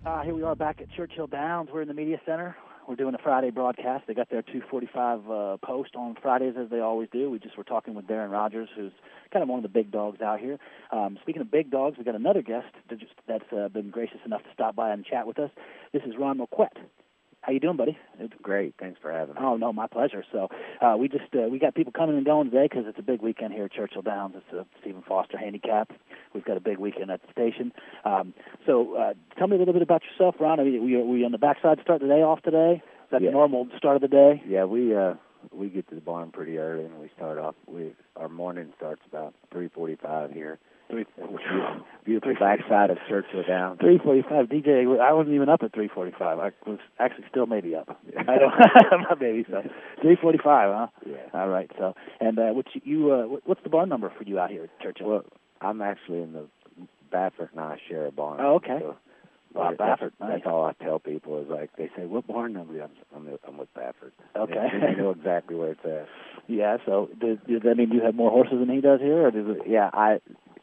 [0.04, 1.70] Uh, here we are back at Churchill Downs.
[1.72, 2.54] We're in the media center.
[2.86, 4.06] We're doing a Friday broadcast.
[4.06, 7.30] They got their 2:45 uh, post on Fridays as they always do.
[7.30, 8.92] We just were talking with Darren Rogers, who's
[9.32, 10.58] kind of one of the big dogs out here.
[10.92, 14.42] Um, speaking of big dogs, we got another guest just, that's uh, been gracious enough
[14.42, 15.50] to stop by and chat with us.
[15.94, 16.76] This is Ron Moquett.
[17.44, 17.98] How you doing, buddy?
[18.18, 18.74] It's Great.
[18.80, 19.40] Thanks for having me.
[19.42, 20.24] Oh no, my pleasure.
[20.32, 20.48] So
[20.80, 23.20] uh, we just uh, we got people coming and going today because it's a big
[23.20, 24.34] weekend here at Churchill Downs.
[24.36, 25.90] It's a Stephen Foster Handicap.
[26.32, 27.72] We've got a big weekend at the station.
[28.06, 28.32] Um,
[28.64, 30.58] so uh, tell me a little bit about yourself, Ron.
[30.58, 32.82] I mean, we we on the backside to start the day off today.
[32.82, 33.28] Is that yeah.
[33.28, 34.42] the normal start of the day?
[34.48, 35.14] Yeah, we uh
[35.52, 37.56] we get to the barn pretty early and we start off.
[37.66, 40.58] We our morning starts about three forty-five here.
[40.90, 41.06] Three,
[42.04, 43.78] beautiful backside of Churchill Downs.
[43.80, 45.00] Three forty-five, DJ.
[45.00, 46.38] I wasn't even up at three forty-five.
[46.38, 47.98] I was actually still maybe up.
[48.16, 48.52] I don't.
[48.92, 49.62] I'm not maybe so.
[50.02, 50.86] Three forty-five, huh?
[51.06, 51.16] Yeah.
[51.40, 51.70] All right.
[51.78, 54.64] So, and uh, what you, you uh, what's the barn number for you out here
[54.64, 55.08] at Churchill?
[55.08, 55.24] Well,
[55.60, 56.46] I'm actually in the
[57.12, 58.40] Baffert and I share a barn.
[58.42, 58.78] Oh, okay.
[58.80, 58.96] So,
[59.54, 60.30] Wow, that's, Baffert, nice.
[60.32, 63.56] that's all I tell people is like they say, "What barn number?" I'm I'm, I'm
[63.56, 64.10] with Baffert.
[64.34, 64.66] Okay.
[64.80, 66.08] They know exactly where it's at.
[66.46, 66.76] Yeah.
[66.84, 69.46] So, does, does that mean you have more horses than he does here, or does
[69.48, 69.62] it?
[69.66, 70.18] Yeah, I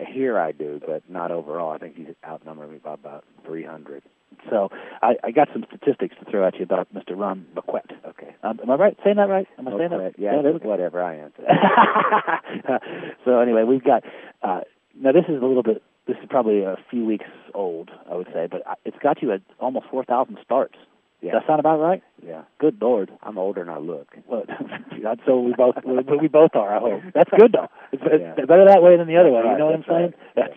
[0.07, 1.71] here I do, but not overall.
[1.71, 4.03] I think he's outnumbered me by about 300.
[4.49, 4.69] So,
[5.01, 7.17] I, I got some statistics to throw at you about Mr.
[7.19, 7.91] Ron Bequette.
[8.07, 8.33] Okay.
[8.43, 9.47] Um, am I right saying that right?
[9.59, 10.13] Am I saying that?
[10.17, 10.69] Yeah, there we go.
[10.69, 11.03] whatever.
[11.03, 11.43] I answer.
[13.25, 14.03] so anyway, we've got
[14.41, 14.61] uh,
[14.99, 15.11] now.
[15.11, 15.83] This is a little bit.
[16.07, 19.41] This is probably a few weeks old, I would say, but it's got you at
[19.59, 20.75] almost four thousand starts.
[21.21, 21.34] Yeah.
[21.34, 22.01] Does that sound about right?
[22.25, 22.43] Yeah.
[22.60, 23.12] Good lord.
[23.21, 24.15] I'm older than I look.
[24.27, 24.43] Well,
[25.25, 26.75] so we both we, we both are.
[26.75, 27.67] I hope that's good though.
[27.91, 28.34] It's, Yeah.
[28.38, 29.41] it's better that way than the other way.
[29.41, 30.13] Right, you know what I'm saying?
[30.36, 30.53] That's,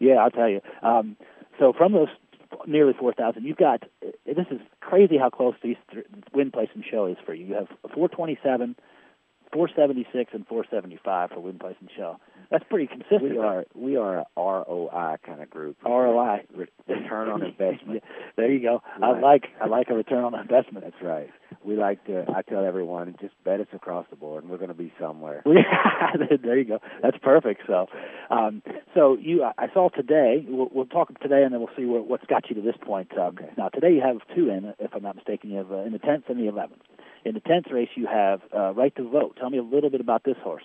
[0.00, 0.60] yeah, I'll tell you.
[0.82, 1.16] Um,
[1.58, 2.08] so from those
[2.66, 3.84] nearly four thousand, you've got.
[4.04, 7.46] uh, This is crazy how close these th- win, place, and show is for you.
[7.46, 8.76] You have four twenty-seven.
[9.50, 12.18] 476 and 475 for win, place, and show.
[12.50, 13.22] That's pretty consistent.
[13.22, 15.76] We are we are a ROI kind of group.
[15.84, 16.46] ROI.
[16.88, 18.02] Return on investment.
[18.36, 18.82] There you go.
[19.02, 20.84] I like I like a return on investment.
[20.84, 21.28] That's right.
[21.64, 22.24] We like to.
[22.28, 25.42] I tell everyone, just bet us across the board, and we're going to be somewhere.
[26.42, 26.78] There you go.
[27.02, 27.62] That's perfect.
[27.66, 27.86] So,
[28.30, 28.62] um,
[28.94, 30.44] so you, I saw today.
[30.48, 33.10] We'll, we'll talk today, and then we'll see what, what's got you to this point.
[33.18, 33.50] Um, Okay.
[33.58, 35.50] Now, today you have two in, if I'm not mistaken.
[35.50, 36.80] You have uh, in the tenth and the eleventh.
[37.24, 39.36] In the tenth race, you have uh, right to vote.
[39.38, 40.64] Tell me a little bit about this horse.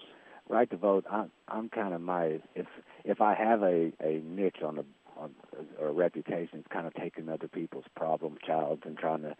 [0.53, 1.05] Right to vote.
[1.09, 2.67] I'm I'm kind of my if
[3.03, 4.85] if I have a a niche on the
[5.17, 5.31] on
[5.79, 9.35] or a reputation, it's kind of taking other people's problem childs and trying to.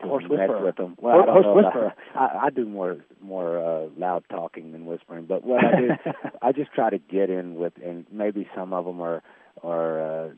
[0.00, 0.64] Horse whisperer.
[0.64, 0.94] with them.
[1.00, 1.94] Horse- I horse whisperer.
[2.14, 5.88] I, I do more more uh, loud talking than whispering, but what I do,
[6.42, 9.22] I just try to get in with, and maybe some of them are
[9.64, 10.28] are uh,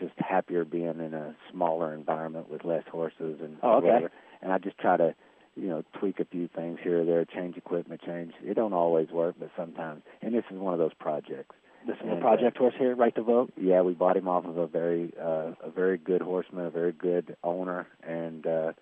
[0.00, 3.86] just happier being in a smaller environment with less horses and Oh, okay.
[3.86, 4.10] whatever.
[4.42, 5.14] And I just try to,
[5.56, 8.32] you know, tweak a few things here or there, change equipment, change.
[8.42, 10.02] It don't always work, but sometimes.
[10.22, 11.54] And this is one of those projects.
[11.86, 13.52] This is And, a uh, project horse here, right to vote.
[13.56, 16.92] Yeah, we bought him off of a very uh, a very good horseman, a very
[16.92, 18.72] good owner, and uh,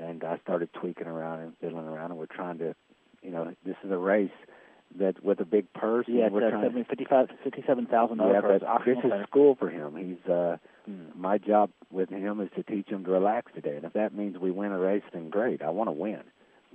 [0.00, 2.74] and I started tweaking around and fiddling around, and we're trying to,
[3.22, 4.30] you know, this is a race
[4.98, 6.06] that with a big purse.
[6.08, 6.64] Yeah, it's we're uh, trying.
[6.64, 8.62] seventy- 55 57,000 yeah, dollars.
[8.62, 9.96] but this is school for him.
[9.96, 10.56] He's uh.
[11.14, 14.38] My job with him is to teach him to relax today, and if that means
[14.38, 15.62] we win a race, then great.
[15.62, 16.22] I want to win,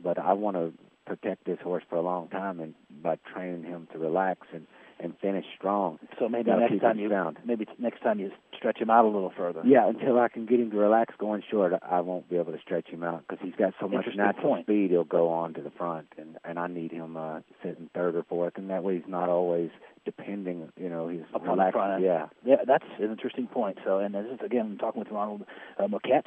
[0.04, 0.73] but I want to
[1.06, 4.65] protect this horse for a long time, and by training him to relax and
[4.99, 5.99] and finish strong.
[6.19, 7.38] So maybe next time you sound.
[7.45, 9.62] maybe next time you stretch him out a little further.
[9.65, 12.60] Yeah, until I can get him to relax going short, I won't be able to
[12.62, 14.65] stretch him out because he's got so much natural point.
[14.65, 14.91] speed.
[14.91, 18.23] He'll go on to the front, and and I need him uh, sitting third or
[18.23, 19.69] fourth, and that way he's not always
[20.05, 20.71] depending.
[20.77, 21.73] You know, he's Up on the relaxed.
[21.73, 22.03] front end.
[22.03, 23.77] Yeah, Yeah, that's an interesting point.
[23.84, 25.43] So, and this is again I'm talking with Ronald
[25.79, 26.25] uh, Moquett.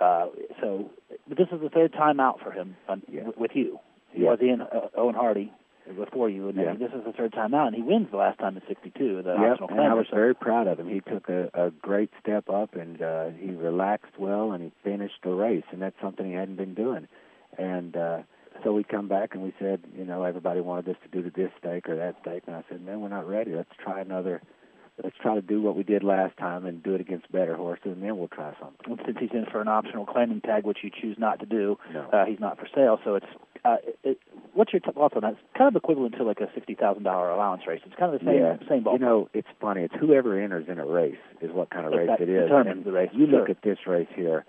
[0.00, 0.26] Uh,
[0.60, 0.90] so,
[1.28, 3.20] but this is the third time out for him um, Yeah.
[3.24, 3.78] w- with you.
[4.12, 4.30] He Yeah.
[4.30, 5.52] was in uh, Owen Hardy
[5.94, 6.74] before you, and Yeah.
[6.74, 9.22] this is the third time out, and he wins the last time at 62.
[9.22, 10.88] The Yep, and I was So- very proud of him.
[10.88, 15.22] He took a, a great step up, and uh, he relaxed well, and he finished
[15.22, 17.06] the race, and that's something he hadn't been doing.
[17.58, 18.18] And uh,
[18.64, 21.50] so we come back and we said, you know, everybody wanted us to do this
[21.58, 23.54] stake or that stake, and I said, man, we're not ready.
[23.54, 24.40] Let's try another.
[25.02, 27.84] Let's try to do what we did last time and do it against better horses,
[27.92, 28.80] and then we'll try something.
[28.86, 31.76] And since he's in for an optional claiming tag, which you choose not to do,
[31.92, 32.08] No.
[32.12, 32.98] uh, he's not for sale.
[33.04, 33.26] So it's
[33.64, 34.18] uh, it,
[34.54, 35.32] what's your thoughts on that?
[35.32, 37.82] It's kind of equivalent to like a sixty thousand dollar allowance race.
[37.84, 38.92] It's kind of the same yeah, same ballpark.
[38.94, 39.82] You know, it's funny.
[39.82, 42.44] It's whoever enters in a race is what kind of race That it is.
[42.44, 43.40] determines And the race, You sure.
[43.40, 44.46] look at this race here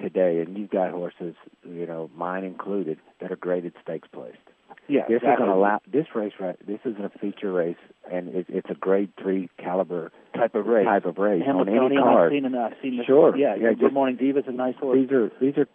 [0.00, 1.34] today, and you've got horses,
[1.68, 4.38] you know, mine included, that are graded stakes placed.
[4.90, 5.44] Yeah, This exactly.
[5.46, 5.80] is an allow.
[5.90, 6.56] This race, right?
[6.66, 7.76] This isn't a feature race,
[8.10, 10.84] and it, it's a grade three caliber type of race.
[10.86, 12.32] type of race on any Hamiltonian, I've card.
[12.32, 13.06] seen, I've seen this.
[13.06, 13.36] Sure.
[13.36, 14.98] Yeah, Yeah, Good just- Morning Diva's a nice horse.
[14.98, 15.66] These are these are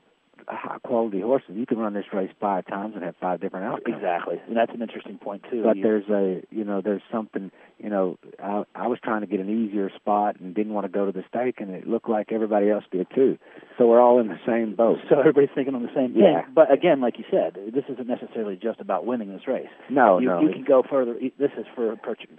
[0.48, 1.52] high quality horses.
[1.54, 3.96] You can run this race five times and have five different outcomes.
[3.96, 5.64] Exactly, and that's an interesting point too.
[5.64, 9.28] But You- there's a you know there's something you know I I was trying to
[9.28, 12.10] get an easier spot and didn't want to go to the stake and it looked
[12.10, 13.38] like everybody else did too.
[13.78, 15.00] So we're all in the same boat.
[15.10, 16.24] so everybody's thinking on the same thing.
[16.24, 16.46] Yeah.
[16.54, 19.68] But again, like you said, this isn't necessarily just about winning this race.
[19.90, 20.42] No, you, no.
[20.42, 21.16] you can go further.
[21.38, 21.96] This is for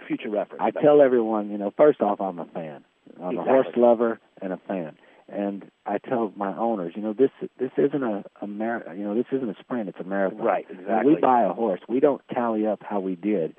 [0.07, 0.61] future reference.
[0.63, 2.83] I tell everyone, you know, first off, I'm a fan.
[3.21, 3.37] I'm Exactly.
[3.37, 4.95] a horse lover and a fan.
[5.29, 9.13] And I tell my owners, you know, this this isn't a, a mar- you know,
[9.13, 10.39] this isn't a sprint; it's a marathon.
[10.39, 11.15] Right, When exactly.
[11.15, 13.55] we buy a horse, we don't tally up how we did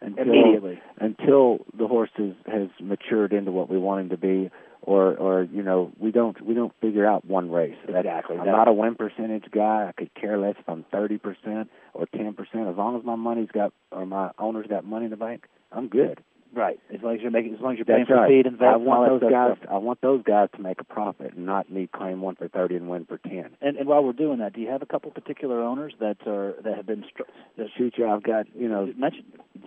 [0.00, 0.80] until Immediately.
[0.98, 5.42] until the horse has, has matured into what we want him to be, or or
[5.42, 7.76] you know, we don't we don't figure out one race.
[7.86, 8.38] Exactly.
[8.38, 9.86] I'm not a win percentage guy.
[9.88, 12.66] I could care less if I'm thirty percent or ten percent.
[12.66, 15.88] As long as my money's got or my owner's got money in the bank, I'm
[15.88, 16.22] good.
[16.54, 16.80] Right.
[16.92, 18.28] As long as you're making, as long as you're paying That's for right.
[18.28, 19.58] feed and vet I want those stuff.
[19.58, 19.68] guys.
[19.70, 22.74] I want those guys to make a profit, and not me claim one for thirty
[22.76, 23.50] and win for ten.
[23.60, 26.54] And, and while we're doing that, do you have a couple particular owners that are
[26.64, 27.22] that have been str-
[27.56, 28.92] that Shoot, you, I've got you know?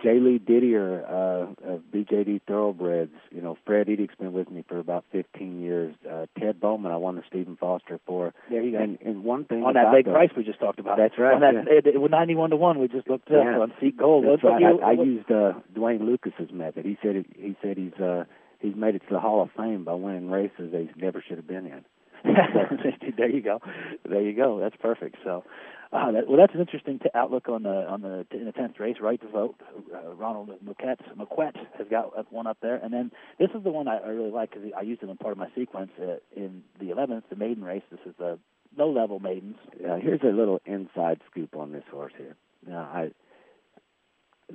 [0.02, 0.18] J.
[0.18, 3.12] Lee Didier uh, of BJD Thoroughbreds.
[3.30, 5.94] You know, Fred Edick's been with me for about 15 years.
[6.10, 8.34] Uh, Ted Bowman, I won the Stephen Foster for.
[8.50, 8.78] There you go.
[8.82, 10.98] And, and one thing on that big price we just talked about.
[10.98, 11.78] That's right, On that yeah.
[11.78, 13.58] it, it, ninety-one to one, we just looked up Yeah.
[13.60, 14.24] on Seat Gold.
[14.28, 14.60] That's right.
[14.60, 15.80] you- I, I used uh, D.
[15.80, 16.73] Wayne Lukas's method.
[16.74, 18.24] He said it, he said he's uh,
[18.60, 21.36] he's made it to the Hall of Fame by winning races that he never should
[21.36, 21.84] have been in.
[23.18, 23.60] there you go.
[24.08, 24.58] There you go.
[24.58, 25.16] That's perfect.
[25.22, 25.44] So,
[25.92, 28.80] uh, that, well, that's an interesting t- outlook on the on the in the tenth
[28.80, 28.96] race.
[29.00, 29.56] Right to vote.
[29.94, 33.88] Uh, Ronald Moquett Moquett has got one up there, and then this is the one
[33.88, 36.62] I, I really like because I used it in part of my sequence uh, in
[36.80, 37.82] the eleventh, the maiden race.
[37.90, 38.38] This is the
[38.76, 39.56] low level maidens.
[39.74, 42.36] Uh, here's a little inside scoop on this horse here.
[42.66, 43.10] Now, I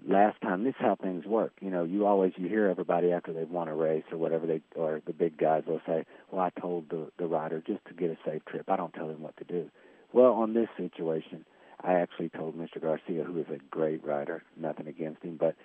[0.08, 1.54] last time this is how things work.
[1.62, 4.62] You know, you always you hear everybody after they've won a race or whatever they
[4.76, 8.10] or the big guys will say, "Well, I told the the rider just to get
[8.12, 8.70] a safe trip.
[8.70, 9.70] I don't tell him what to do."
[10.14, 11.46] Well, on this situation,
[11.84, 12.82] I actually told Mr.
[12.82, 15.56] Garcia, who is a great rider, nothing against him, but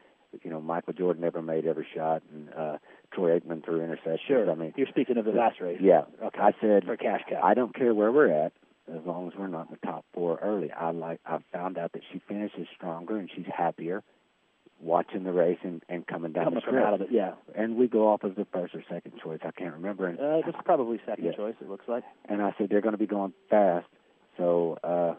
[0.42, 2.78] you know, Michael Jordan never made every shot, and uh,
[3.12, 4.18] Troy Aikman threw interceptions.
[4.26, 4.50] Sure.
[4.50, 5.78] I mean, You're speaking of the last race.
[5.80, 6.02] yeah.
[6.22, 6.38] Okay.
[6.40, 7.40] I said for cash cow.
[7.42, 8.52] I don't care where we're at
[8.92, 10.70] as long as we're not in the top four early.
[10.72, 14.02] I like I found out that she finishes stronger and she's happier
[14.84, 16.84] watching the race and, and coming down Coming the stretch.
[16.84, 17.32] out of it, yeah.
[17.56, 19.40] And we go off as the first or second choice.
[19.44, 20.06] I can't remember.
[20.06, 21.32] And, Uh, is probably second Yeah.
[21.32, 21.54] choice.
[21.60, 22.04] It looks like.
[22.28, 23.86] and I said they're going to be going fast,
[24.36, 25.14] so uh,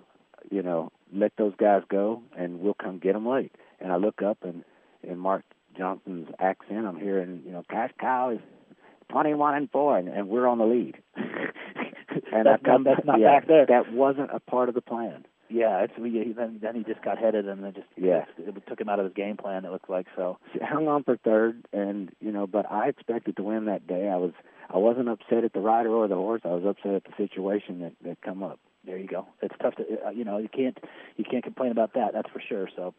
[0.51, 3.51] you know let those guys go and we'll come get them late.
[3.80, 4.63] And I look up and
[5.04, 5.43] in Mark
[5.78, 8.39] Johnson's accent, I'm hearing you know Cash Cow is
[9.10, 10.97] 21 and four, and, and we're on the lead.
[11.15, 13.65] and That's I come not- that's not yeah, back there.
[13.65, 15.25] That wasn't a part of the plan.
[15.49, 18.25] Yeah, it's we, then then he just got headed and then just Yeah.
[18.38, 19.63] it, took him out of his game plan.
[19.65, 20.38] It looked like so.
[20.53, 24.10] She hung on for third, and you know, but I expected to win that day.
[24.10, 24.31] I was,
[24.73, 26.41] I wasn't upset at the rider or the horse.
[26.45, 28.60] I was upset at the situation that that come up.
[28.86, 29.27] There you go.
[29.41, 30.77] It's tough to uh, you know you can't
[31.17, 32.13] you can't complain about that.
[32.13, 32.67] That's for sure.
[32.75, 32.93] So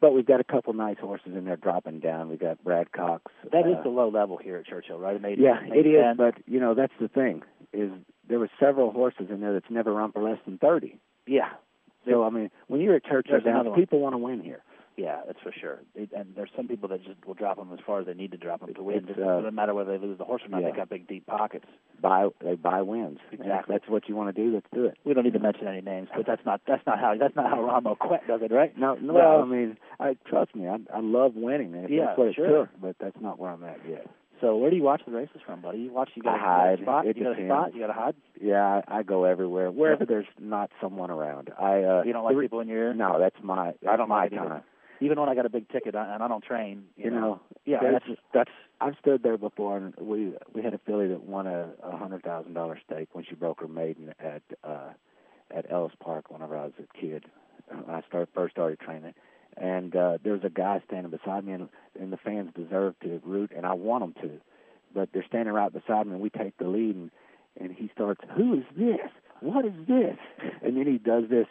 [0.00, 2.30] But we've got a couple nice horses in there dropping down.
[2.30, 3.30] We got Brad Cox.
[3.52, 5.16] that is uh, the low level here at Churchill, right?
[5.16, 6.02] It made Yeah, made it is.
[6.02, 6.16] 10.
[6.16, 7.42] But you know, that's the thing
[7.74, 7.90] is
[8.28, 10.98] there were several horses in there that's never run for less than thirty.
[11.26, 11.50] yeah,
[12.08, 13.74] So I mean, when you're at Churchill There's one.
[13.74, 14.62] people want to win here.
[14.96, 15.80] yeah, that's for sure.
[15.94, 18.32] It, and there's some people that just will drop them as far as they need
[18.32, 19.06] to drop them to win.
[19.06, 20.62] Just, uh, it doesn't matter whether they lose the horse or not.
[20.62, 20.70] yeah.
[20.70, 21.64] They got big deep pockets.
[22.02, 23.18] Buy they buy wins.
[23.32, 23.74] If Exactly.
[23.74, 24.52] that's what you want to do.
[24.52, 24.96] Let's do it.
[25.04, 27.48] We don't need to mention any names, but that's not that's not how that's not
[27.50, 28.76] how Ron Moquett does it, right?
[28.78, 29.14] No, no.
[29.14, 30.66] Well- I mean, I trust me.
[30.68, 31.74] I I love winning.
[31.74, 32.60] If Yeah, that's what it sure.
[32.66, 34.06] took, but that's not where I'm at yet.
[34.40, 35.78] So where do you watch the races from, buddy?
[35.80, 36.82] You watch you got, I a- you got a hide.
[36.82, 37.06] spot.
[37.06, 37.74] It you got a spot.
[37.74, 38.14] You got a hide.
[38.40, 39.70] Yeah, I, I go everywhere.
[39.70, 41.50] Wherever there's not someone around.
[41.60, 42.94] I uh You don't like people in your ear.
[42.94, 44.62] No, that's my that's I don't my like either.
[45.02, 47.40] Even when I got a big ticket I- and I don't train, you, You know,
[47.64, 48.50] Yeah, there's- that's that's
[48.80, 52.22] I've stood there before, and we we had a filly that won a a hundred
[52.22, 54.90] thousand dollar stake when she broke her maiden at uh
[55.50, 57.24] at Ellis Park whenever I was a kid.
[57.68, 59.14] When I started first started training,
[59.56, 61.68] and uh there was a guy standing beside me, and
[62.00, 64.40] and the fans deserve to root, and I want them to,
[64.94, 67.10] but they're standing right beside me, and we take the lead, and
[67.60, 69.10] and he starts, "Who is this?
[69.40, 70.16] What is this?"
[70.62, 71.46] And then he does this,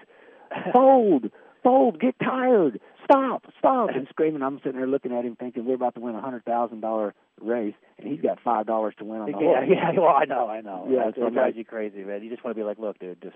[0.71, 1.31] fold,
[1.63, 4.43] fold, get tired, stop, stop, and screaming.
[4.43, 7.13] I'm sitting there looking at him, thinking we're about to win a hundred thousand dollar
[7.41, 9.69] race, and he's got five dollars to win on the yeah, horse.
[9.69, 9.91] yeah.
[9.99, 10.87] Well, I know, I know.
[10.89, 12.23] Yeah, That's what drives you crazy, man.
[12.23, 13.35] You just want to be like, look, dude, just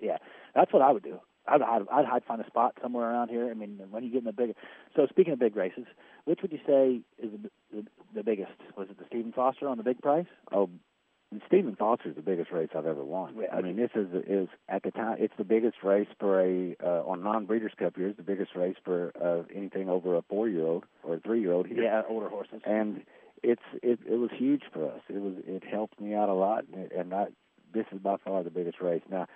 [0.00, 0.18] yeah.
[0.54, 1.18] That's what I would do.
[1.46, 3.50] I'd hide, I'd hide, find a spot somewhere around here.
[3.50, 4.54] I mean, when you get in the big.
[4.96, 5.84] So speaking of big races,
[6.24, 8.52] which would you say is the, the, the biggest?
[8.76, 10.26] Was it the Stephen Foster on the big price?
[10.52, 10.70] Oh,
[11.46, 13.34] Stephen Foster's the biggest race I've ever won.
[13.52, 17.02] I mean, this is is at the time it's the biggest race for a uh,
[17.06, 20.66] on non Breeders' Cup years, the biggest race for uh, anything over a four year
[20.66, 21.82] old or a three year old here.
[21.82, 22.60] Yeah, older horses.
[22.64, 23.02] and
[23.42, 25.00] it's it it was huge for us.
[25.08, 27.26] It was it helped me out a lot, and, and I
[27.72, 29.02] this is by far the biggest race.
[29.10, 29.26] Now,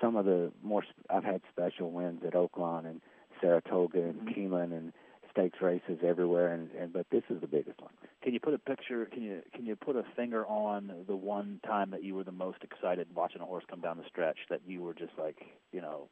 [0.00, 3.00] some of the more I've had special wins at Oaklawn and
[3.40, 4.34] Saratoga and Mhm.
[4.34, 4.92] Keeneland and
[5.30, 7.90] stakes races everywhere, and, and but this is the biggest one.
[8.22, 9.04] Can you put a picture?
[9.06, 12.32] Can you can you put a finger on the one time that you were the
[12.32, 14.38] most excited watching a horse come down the stretch?
[14.48, 16.08] That you were just like, you know,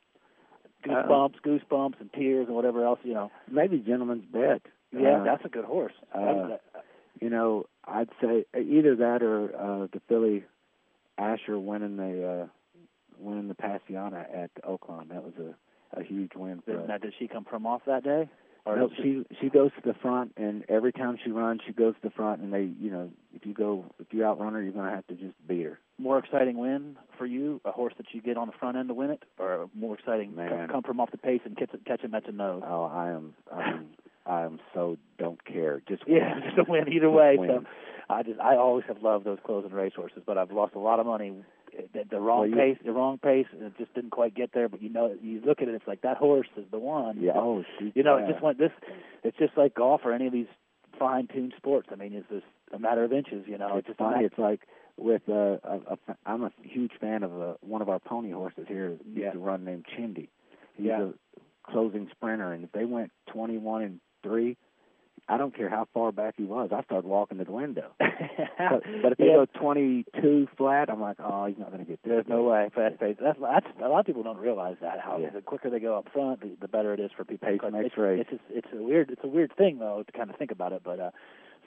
[0.84, 2.98] goosebumps, goosebumps, and tears and whatever else.
[3.04, 3.30] You know.
[3.48, 4.62] Maybe Gentleman's Bet.
[4.92, 5.94] Yeah, Uh, that's a good horse.
[6.12, 6.62] uh, That-
[7.20, 10.44] you know, I'd say either that or uh, the filly
[11.16, 12.46] Asher winning the uh,
[13.22, 15.08] winning the Passiona at Oaklawn.
[15.08, 15.54] That was a
[15.98, 16.88] a huge win for us.
[16.88, 18.28] Now, did she come from off that day?
[18.64, 21.94] Or no, she she goes to the front, and every time she runs, she goes
[21.96, 24.72] to the front, and they, you know, if you go, if you outrun her, you're
[24.72, 25.78] gonna have to just beat her.
[25.98, 28.94] more exciting win for you, a horse that you get on the front end to
[28.94, 30.48] win it, or more exciting Man.
[30.48, 32.62] come, come from off the pace and catch, catch him at the nose?
[32.64, 33.86] Oh, I am, I am,
[34.26, 35.82] I am so don't care.
[35.88, 36.42] Just Yeah, win.
[36.44, 37.36] just a win either way.
[37.36, 37.48] Win.
[37.48, 37.64] So
[38.08, 41.06] I just I always have loved those closing racehorses, but I've lost a lot of
[41.06, 41.32] money.
[41.92, 44.50] The, the wrong Well, you- pace, the wrong pace, and it just didn't quite get
[44.52, 44.68] there.
[44.68, 47.18] But you know, you look at it, it's like that horse is the one.
[47.20, 47.32] Yeah.
[47.34, 48.24] Oh, she, You know, yeah.
[48.26, 48.72] it just went this.
[49.24, 50.46] It's just like golf or any of these
[50.98, 51.88] fine-tuned sports.
[51.90, 53.44] I mean, it's just a matter of inches.
[53.46, 54.22] You know, it's just funny.
[54.24, 54.60] A, It's like
[54.98, 55.32] with uh,
[55.64, 58.90] a, a, I'm a huge fan of uh, one of our pony horses here.
[58.90, 59.32] Used Yeah.
[59.32, 60.28] to run named Chindy.
[60.76, 61.02] He's Yeah.
[61.02, 64.56] a closing sprinter, and if they went 21 and three,
[65.32, 66.70] I don't care how far back he was.
[66.72, 67.92] I started walking to the window.
[67.98, 69.44] but, but if they Yeah.
[69.44, 72.14] go 22 flat, I'm like, oh, he's not going to get there.
[72.16, 73.16] There's no way fast pace.
[73.20, 75.00] That's that's a lot of people don't realize that.
[75.00, 75.30] How Yeah.
[75.30, 77.48] the quicker they go up front, the, the better it is for people.
[77.48, 78.20] Pace makes it's, race.
[78.20, 80.72] It's just, it's a weird it's a weird thing though to kind of think about
[80.72, 81.10] it, but uh,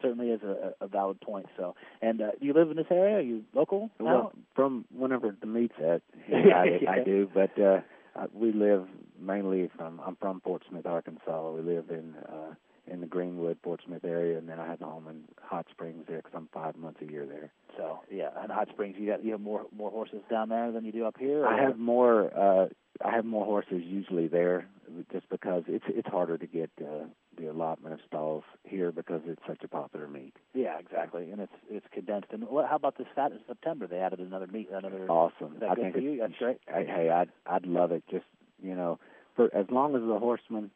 [0.02, 1.48] certainly is a, a valid point.
[1.58, 3.18] So, and uh, do you live in this area?
[3.18, 3.90] Are you local?
[4.00, 4.06] now?
[4.06, 7.30] Well, from whenever the meet's at, yeah, I, I do.
[7.34, 7.82] But uh,
[8.16, 8.88] uh, we live
[9.20, 10.00] mainly from.
[10.06, 11.52] I'm from Fort Smith, Arkansas.
[11.52, 12.54] We live in uh,
[12.88, 16.06] in the Greenwood, Fort Smith area, and then I have a home in Hot Springs
[16.08, 17.52] there because I'm five months a year there.
[17.78, 20.86] so yeah, and Hot Springs, you got you have more more horses down there than
[20.86, 21.46] you do up here.
[21.46, 22.32] I have more.
[22.38, 22.68] uh
[23.04, 24.68] I have more horses usually there,
[25.12, 27.06] just because it's it's harder to get uh,
[27.38, 30.34] the allotment of stalls here because it's such a popular meet.
[30.54, 32.28] Yeah, exactly, and it's it's condensed.
[32.32, 33.86] And what, how about this fat in September?
[33.86, 35.08] They added another meet, another.
[35.10, 35.56] Awesome.
[35.56, 36.18] Is that I good think for you?
[36.20, 36.58] That's great.
[36.74, 38.04] I, hey, I'd I'd love it.
[38.10, 38.26] Just
[38.64, 38.98] you know,
[39.36, 40.72] for as long as the horsemen,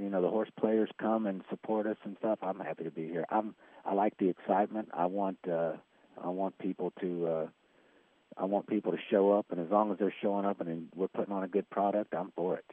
[0.00, 3.06] you know, the horse players come and support us and stuff, I'm happy to be
[3.06, 3.26] here.
[3.30, 4.88] I'm I like the excitement.
[4.92, 5.72] I want uh
[6.22, 7.46] I want people to uh
[8.36, 11.08] I want people to show up, and as long as they're showing up and we're
[11.08, 12.64] putting on a good product, I'm for it.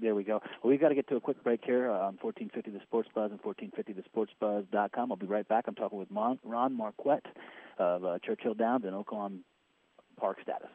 [0.00, 0.40] There we go.
[0.62, 3.08] Well, we've got to get to a quick break here uh, on 1450 The Sports
[3.12, 5.10] Buzz and 1450thesportsbuzz.com.
[5.10, 5.64] I'll be right back.
[5.66, 7.26] I'm talking with Ron Marquette
[7.78, 9.40] of uh, Churchill Downs and Oaklawn
[10.16, 10.68] Park Status.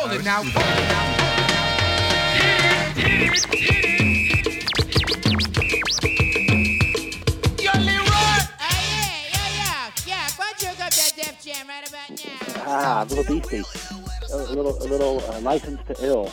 [0.00, 0.42] Hold it now.
[0.42, 1.16] Hold it now.
[12.72, 13.62] Ah, a little beastie,
[14.32, 16.32] a little a little uh, license to ill,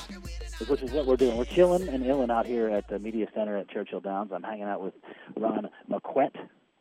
[0.70, 1.36] which is what we're doing.
[1.36, 4.32] We're chilling and illing out here at the media center at Churchill Downs.
[4.34, 4.94] I'm hanging out with
[5.36, 6.32] Ron Moquett.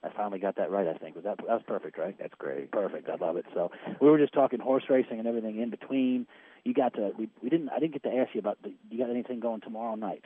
[0.05, 0.87] I finally got that right.
[0.87, 2.15] I think was that that was perfect, right?
[2.17, 2.71] That's great.
[2.71, 3.09] Perfect.
[3.09, 3.47] I love it.
[3.53, 6.29] So we were just talking horse racing and everything in between.
[6.67, 8.99] You got to we we didn't I didn't get to ask you about the, you
[8.99, 10.25] got anything going tomorrow night?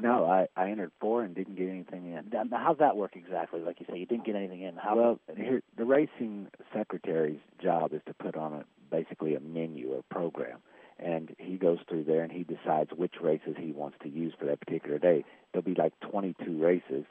[0.00, 2.30] No, I I entered four and didn't get anything in.
[2.32, 3.60] Now, how's that work exactly?
[3.60, 4.76] Like you say, you didn't get anything in.
[4.76, 9.88] How well, here the racing secretary's job is to put on a basically a menu
[9.92, 10.58] or program,
[11.00, 14.46] and he goes through there and he decides which races he wants to use for
[14.46, 15.24] that particular day.
[15.52, 17.04] There'll be like 22 races.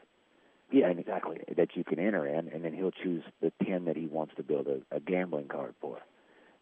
[0.71, 1.39] Yeah, exactly.
[1.57, 4.43] That you can enter in, and then he'll choose the 10 that he wants to
[4.43, 5.97] build a, a gambling card for.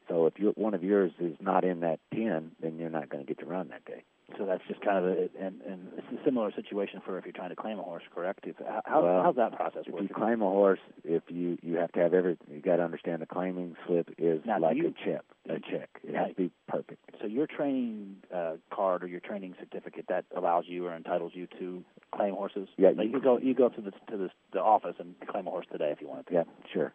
[0.10, 3.26] So if you one of yours is not in that 10, then you're not going
[3.26, 4.04] to get to run that day.
[4.38, 7.32] So that's just kind of a, and and it's a similar situation for if you're
[7.32, 8.42] trying to claim a horse, correct?
[8.44, 10.04] If, how well, how's that process work?
[10.04, 12.84] if you claim a horse, if you you have to have every you got to
[12.84, 15.90] understand the claiming slip is Now, like you- a check, a check.
[16.04, 16.20] It Yeah.
[16.26, 17.00] has to be perfect.
[17.22, 21.48] So your training uh, card or your training certificate that allows you or entitles you
[21.60, 22.68] to claim horses.
[22.78, 25.16] Yeah, like you you go you go up to the to the, the office and
[25.28, 26.34] claim a horse today if you want to.
[26.34, 26.44] Yeah,
[26.74, 26.92] sure.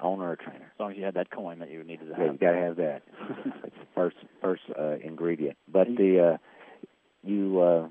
[0.00, 0.72] Owner or trainer.
[0.74, 2.24] As long as you had that coin that you needed to have.
[2.26, 3.02] Yeah, you got to have that.
[3.64, 5.56] it's the first first uh, ingredient.
[5.70, 6.36] But the uh,
[7.22, 7.88] you uh,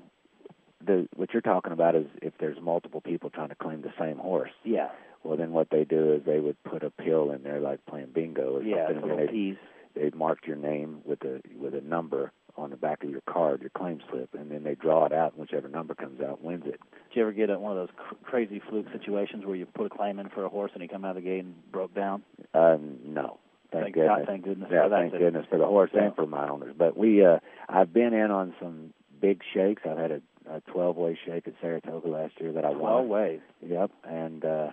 [0.84, 4.16] the what you're talking about is if there's multiple people trying to claim the same
[4.18, 4.50] horse.
[4.64, 4.88] yeah,
[5.24, 8.08] Well, then what they do is they would put a pill in there, like playing
[8.14, 9.56] bingo or yeah, something, and little they peas.
[9.94, 13.60] they marked your name with a with a number on the back of your card,
[13.60, 16.64] your claim slip, and then they draw it out, and whichever number comes out wins
[16.66, 16.80] it.
[17.10, 19.86] Did you ever get a, one of those cr- crazy fluke situations where you put
[19.86, 21.94] a claim in for a horse and he come out of the gate and broke
[21.94, 22.22] down?
[22.54, 23.38] Uh, no.
[23.72, 24.16] Thank, Thank goodness.
[24.18, 24.96] God, thank goodness yeah, for that.
[25.00, 26.04] thank goodness for the horse Yeah.
[26.04, 26.74] and for my owners.
[26.78, 27.38] But we, uh,
[27.68, 29.82] I've been in on some big shakes.
[29.84, 33.08] I've had a, a 12 way shake at Saratoga last year that I won.
[33.08, 33.40] way.
[33.66, 34.68] Yep, and uh,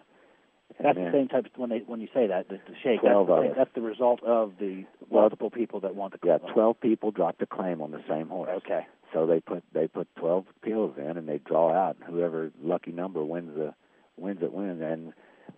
[0.77, 1.45] and That's the same type.
[1.45, 3.01] Of, when they when you say that the, the shake.
[3.01, 6.37] Twelve that's, the of that's the result of the multiple people that want the Yeah,
[6.53, 8.49] 12 people dropped a claim on the same horse.
[8.57, 8.87] Okay.
[9.13, 12.91] So they put they put 12 pills in, and they draw out and whoever lucky
[12.91, 13.73] number wins the
[14.17, 14.81] wins it wins.
[14.81, 15.13] And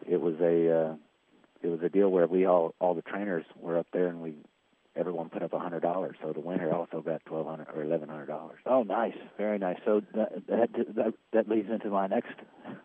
[0.07, 0.95] it was a uh,
[1.61, 4.35] it was a deal where we all all the trainers were up there, and we
[4.95, 6.15] everyone put up a hundred dollars.
[6.21, 8.59] So the winner also got twelve hundred or eleven hundred dollars.
[8.65, 9.77] Oh, nice, very nice.
[9.85, 12.33] So that, that that that leads into my next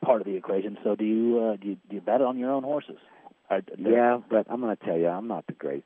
[0.03, 0.79] part of the equation.
[0.85, 2.99] So do you uh, do you, do you bet on your own horses?
[3.51, 5.85] Or, Yeah, but I'm going to tell you, I'm not the great.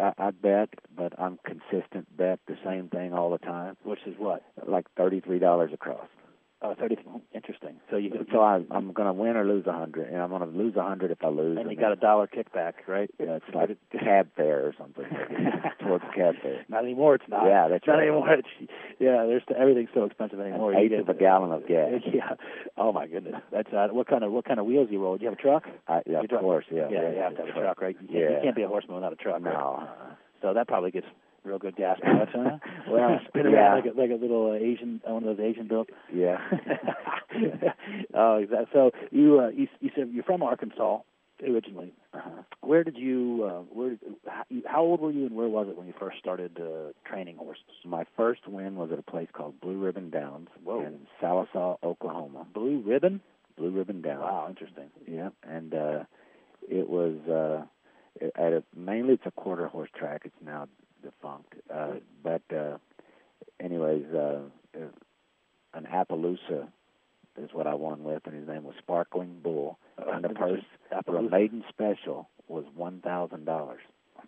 [0.00, 2.16] I, I bet, but I'm consistent.
[2.16, 4.42] Bet the same thing all the time, Which is what?
[4.66, 6.06] like thirty three dollars across.
[6.62, 6.96] Oh, thirty.
[7.34, 7.76] Interesting.
[7.90, 10.42] So you So I, I'm going to win or lose a hundred, and I'm going
[10.42, 11.56] to lose a hundred if I lose.
[11.58, 13.10] and you got a dollar kickback, right?
[13.18, 15.04] Yeah, it's like a cab fare or something.
[15.80, 16.66] towards the cab fare.
[16.68, 17.14] Not anymore.
[17.14, 17.46] It's not.
[17.46, 18.02] Yeah, that's not right.
[18.08, 18.34] anymore.
[18.34, 18.48] It's,
[18.98, 20.72] yeah, there's everything's so expensive anymore.
[20.72, 22.02] An eighth get- of a gallon of gas.
[22.12, 22.34] Yeah.
[22.76, 23.36] Oh my goodness.
[23.50, 25.16] That's uh, what kind of what kind of wheels you roll?
[25.16, 25.64] Do you have a truck?
[25.88, 26.88] I, yeah, You of drive- course, yeah.
[26.90, 27.96] Yeah, you have to have a truck, right?
[28.02, 29.42] You can't, you can't be a horseman without a truck.
[29.42, 29.88] right?
[30.42, 31.06] So that probably gets
[31.44, 32.58] real good gas mileage, huh?
[32.90, 33.50] Well, spin yeah.
[33.50, 35.88] around like a, like a little uh, Asian, one of those Asian built.
[36.12, 36.38] Yeah.
[38.14, 38.68] oh, exactly.
[38.72, 41.00] So you uh, you you said you're from Arkansas
[41.42, 41.92] originally.
[42.12, 42.42] Uh-huh.
[42.60, 45.86] Where did you uh, where how, how old were you and where was it when
[45.86, 47.64] you first started uh, training horses?
[47.84, 50.82] My first win was at a place called Blue Ribbon Downs Whoa.
[50.82, 52.46] in Sallisaw, Oklahoma.
[52.52, 53.20] Blue Ribbon.
[53.56, 54.22] Blue Ribbon Downs.
[54.22, 54.90] Wow, interesting.
[55.06, 56.04] Yeah, and uh,
[56.68, 57.64] it was uh,
[58.36, 60.22] at a mainly it's a quarter horse track.
[60.24, 60.68] It's now
[61.02, 62.78] defunct, uh, but uh,
[63.58, 64.40] anyways, uh,
[64.76, 64.80] uh,
[65.74, 66.68] an Appaloosa
[67.40, 70.64] is what I won with, and his name was Sparkling Bull, and the purse
[71.06, 73.80] for a maiden special was one thousand dollars,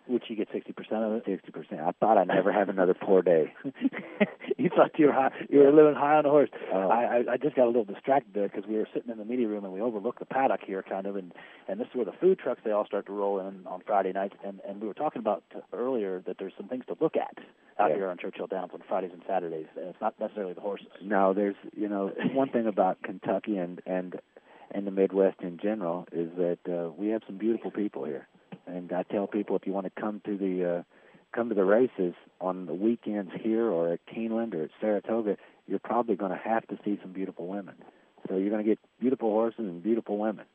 [0.07, 1.23] which you get sixty percent of it.
[1.25, 1.81] sixty percent.
[1.81, 3.53] I thought I'd never have another poor day.
[4.57, 6.49] you thought you were high, you were living high on a horse.
[6.73, 6.89] Oh.
[6.89, 9.25] I, I I just got a little distracted there because we were sitting in the
[9.25, 11.31] media room and we overlooked the paddock here, kind of, and
[11.67, 14.11] and this is where the food trucks they all start to roll in on Friday
[14.13, 17.37] nights, and and we were talking about earlier that there's some things to look at
[17.79, 17.95] out Yeah.
[17.97, 20.87] here on Churchill Downs on Fridays and Saturdays, and it's not necessarily the horses.
[21.01, 24.19] No, there's you know one thing about Kentucky and and
[24.71, 28.27] and the Midwest in general is that uh, we have some beautiful people here,
[28.67, 30.83] and I tell people if you want to come to the uh,
[31.33, 35.37] come to the races on the weekends here or at Keeneland or at Saratoga,
[35.67, 37.75] you're probably going to have to see some beautiful women.
[38.27, 40.45] So you're going to get beautiful horses and beautiful women.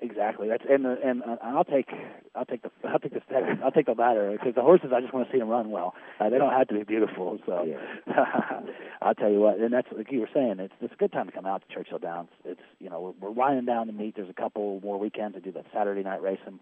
[0.00, 0.48] Exactly.
[0.48, 1.88] That's and the, and uh, I'll take
[2.34, 5.00] I'll take the I'll take the second I'll take the latter because the horses I
[5.00, 5.94] just want to see them run well.
[6.20, 7.38] Uh, they don't have to be beautiful.
[7.44, 7.66] So
[9.02, 10.60] I'll tell you what, and that's like you were saying.
[10.60, 12.28] It's it's a good time to come out to Churchill Downs.
[12.44, 14.14] It's you know we're, we're winding down the meet.
[14.14, 16.60] There's a couple more weekends to do that Saturday night racing.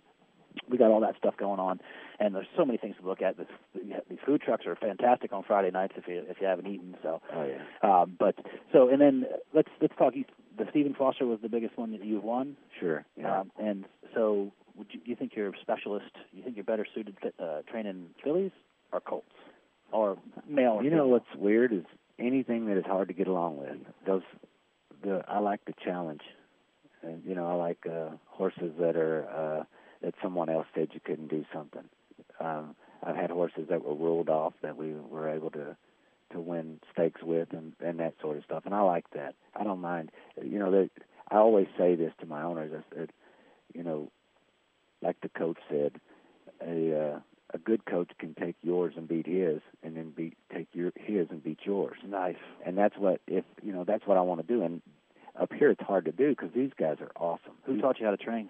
[0.68, 1.80] We got all that stuff going on,
[2.18, 3.36] and there's so many things to look at.
[3.36, 6.96] The, the food trucks are fantastic on Friday nights if you if you haven't eaten.
[7.02, 7.62] So, Oh yeah.
[8.02, 8.34] um, but
[8.72, 10.14] so and then let's let's talk.
[10.58, 13.04] The Stephen Foster was the biggest one that you've won, Sure.
[13.16, 13.40] Yeah.
[13.40, 13.84] um, and
[14.14, 16.10] so would you, you think you're a specialist?
[16.32, 18.52] You think you're better suited to uh, training fillies
[18.92, 19.26] or colts
[19.92, 20.16] or
[20.48, 20.72] male?
[20.72, 21.84] Or You know what's weird is
[22.18, 23.76] anything that is hard to get along with.
[24.06, 24.22] Those,
[25.02, 26.22] the I like the challenge,
[27.02, 29.64] and you know I like uh, horses that are uh,
[30.06, 31.82] that someone else said you couldn't do something.
[32.38, 35.76] Um, I've had horses that were ruled off that we were able to
[36.32, 39.34] to win stakes with and and that sort of stuff, and I like that.
[39.58, 40.12] I don't mind.
[40.40, 40.90] You know, that
[41.28, 42.70] I always say this to my owners.
[42.72, 43.10] I said,
[43.74, 44.12] you know,
[45.02, 46.00] like the coach said,
[46.64, 47.20] a uh,
[47.52, 51.26] a good coach can take yours and beat his, and then beat take your his
[51.30, 51.96] and beat yours.
[52.06, 52.36] nice.
[52.64, 54.62] And that's what if you know that's what I want to do.
[54.62, 54.82] And
[55.40, 57.54] up here it's hard to do because these guys are awesome.
[57.64, 58.48] Who taught you how to train?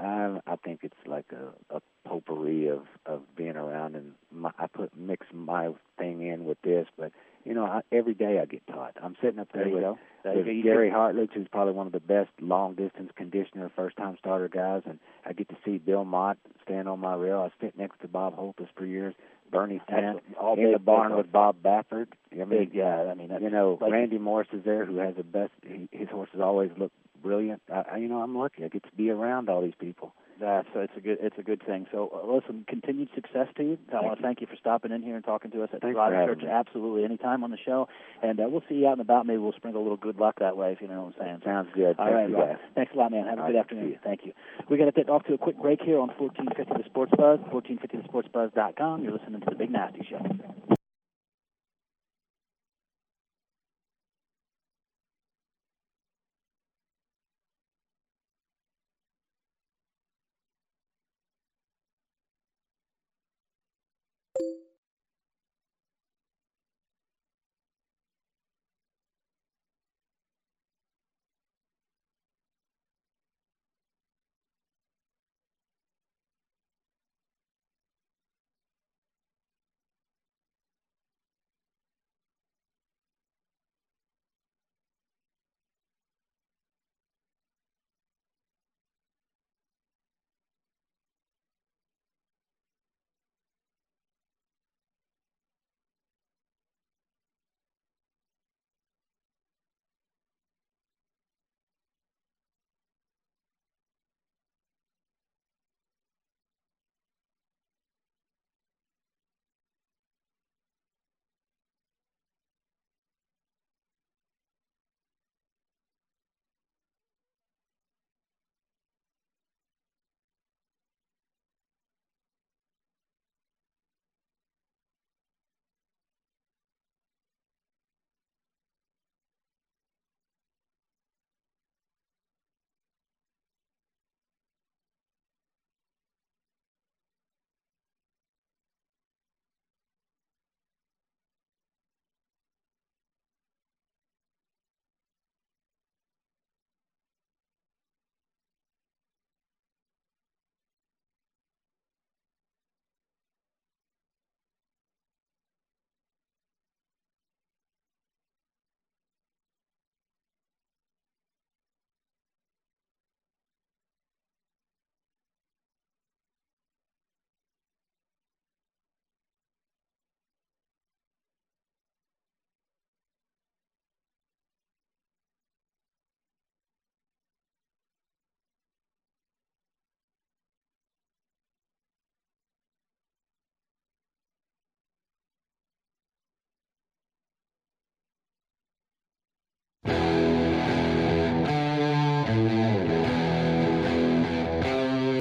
[0.00, 4.66] I I think it's like a, a potpourri of of being around, and my, I
[4.66, 7.12] put mix my thing in with this, but
[7.44, 8.96] you know I, every day I get taught.
[9.02, 9.98] I'm sitting up there, There you with.
[10.22, 14.16] There with Gary Hartlage, who's probably one of the best long distance conditioner, first time
[14.18, 17.40] starter guys, and I get to see Bill Mott stand on my rail.
[17.40, 19.14] I sit next to Bob Holthus for years,
[19.50, 20.20] Bernie Excellent.
[20.40, 22.08] All in the barn with Bob Baffert.
[22.32, 23.08] I mean, Big, yeah.
[23.10, 25.52] I mean, you know, like- Randy Morse is there, who has the best.
[25.66, 26.92] He, his horses always look
[27.22, 27.62] brilliant.
[27.72, 28.64] I, you know, I'm lucky.
[28.64, 30.14] I get to be around all these people.
[30.40, 31.86] That's so it's a good it's a good thing.
[31.92, 33.78] So uh, listen, continued success to you.
[33.92, 35.94] I want to thank you for stopping in here and talking to us at Thanks
[35.94, 36.42] Drive Church.
[36.42, 36.48] me.
[36.48, 37.88] Absolutely, anytime on the show,
[38.22, 39.26] and uh, we'll see you out and about.
[39.26, 41.42] Maybe we'll sprinkle a little good luck that way, if you know what I'm saying.
[41.44, 41.96] Sounds good.
[41.98, 42.56] All right, you, guys.
[42.74, 43.26] Thanks a lot, man.
[43.26, 43.98] Have a All good right, afternoon.
[44.02, 44.32] Thank you.
[44.70, 47.38] We're going to get off to a quick break here on 1450 The Sports Buzz,
[47.52, 49.02] 1450thesportsbuzz.com.
[49.02, 50.76] You're listening to the Big Nasty Show.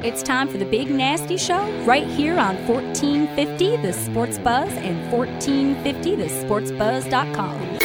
[0.09, 5.13] It's time for the Big Nasty Show right here on 1450 The Sports Buzz and
[5.13, 7.77] 1450thesportsbuzz.com.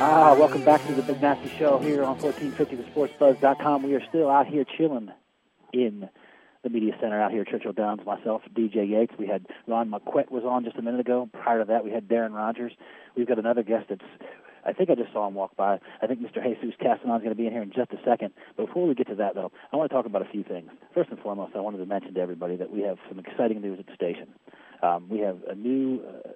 [0.00, 3.82] Ah, welcome back to the Big Nasty Show here on 1450thesportsbuzz.com.
[3.82, 5.10] We are still out here chilling
[5.74, 6.08] in
[6.62, 8.00] the media center out here at Churchill Downs.
[8.06, 9.12] Myself, DJ Yates.
[9.18, 11.28] We had Ron Moquett was on just a minute ago.
[11.34, 12.72] Prior to that, we had Darren Rogers.
[13.14, 14.00] We've got another guest that's.
[14.66, 15.78] I think I just saw him walk by.
[16.02, 16.42] I think Mr.
[16.42, 18.32] Jesus Castanon's going to be in here in just a second.
[18.56, 20.70] But before we get to that, though, I want to talk about a few things.
[20.94, 23.78] First and foremost, I wanted to mention to everybody that we have some exciting news
[23.78, 24.28] at the station.
[24.82, 26.30] Um, we have a new uh,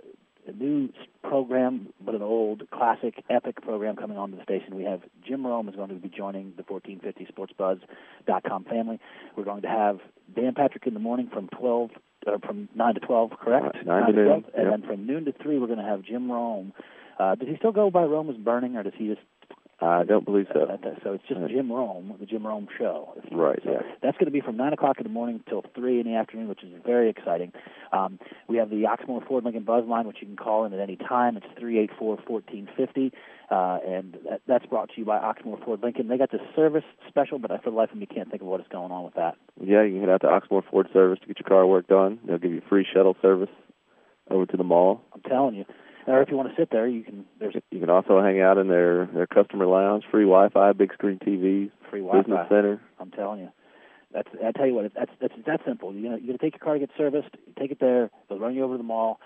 [0.47, 0.89] a new
[1.23, 4.75] program, but an old classic, epic program coming onto the station.
[4.75, 9.01] We have Jim Rome is going to be joining the 1450sportsbuzz.com family.
[9.37, 9.99] We're going to have
[10.35, 11.91] Dan Patrick in the morning from 12
[12.27, 13.77] uh, from 9 to 12, correct?
[13.77, 14.45] Right, 9 to noon, 12.
[14.45, 14.81] And yep.
[14.81, 16.73] then from noon to 3, we're going to have Jim Rome.
[17.21, 19.21] Uh, does he still go by Rome is Burning, or does he just
[19.83, 20.65] I don't believe so.
[20.65, 23.15] Uh, so it's just Jim Rome, the Jim Rome Show.
[23.33, 23.59] Right.
[23.65, 23.81] So yeah.
[24.03, 26.49] That's going to be from nine o'clock in the morning until three in the afternoon,
[26.49, 27.53] which is very exciting.
[27.93, 30.81] Um, we have the Oxmoor Ford Lincoln Buzz line, which you can call in at
[30.81, 31.39] any time.
[31.39, 33.11] It's three eight four fourteen fifty,
[33.51, 36.09] uh, and that, that's brought to you by Oxmoor Ford Lincoln.
[36.09, 38.49] They got this service special, but I for the life of me can't think of
[38.49, 39.37] what is going on with that.
[39.63, 42.19] Yeah, you can head out to Oxmoor Ford Service to get your car work done.
[42.27, 43.51] They'll give you free shuttle service
[44.31, 45.01] over to the mall.
[45.15, 45.65] I'm telling you.
[46.11, 47.25] Or if you want to sit there, you can.
[47.39, 51.19] There's you can also hang out in their their customer lounge, free Wi-Fi, big screen
[51.19, 52.23] TVs, free Wi-Fi.
[52.23, 52.81] business center.
[52.99, 53.49] I'm telling you,
[54.13, 55.95] that's I tell you what, that's that's that simple.
[55.95, 57.35] You know, you're gonna take your car to get serviced.
[57.59, 58.11] Take it there.
[58.29, 59.21] They'll run you over to the mall.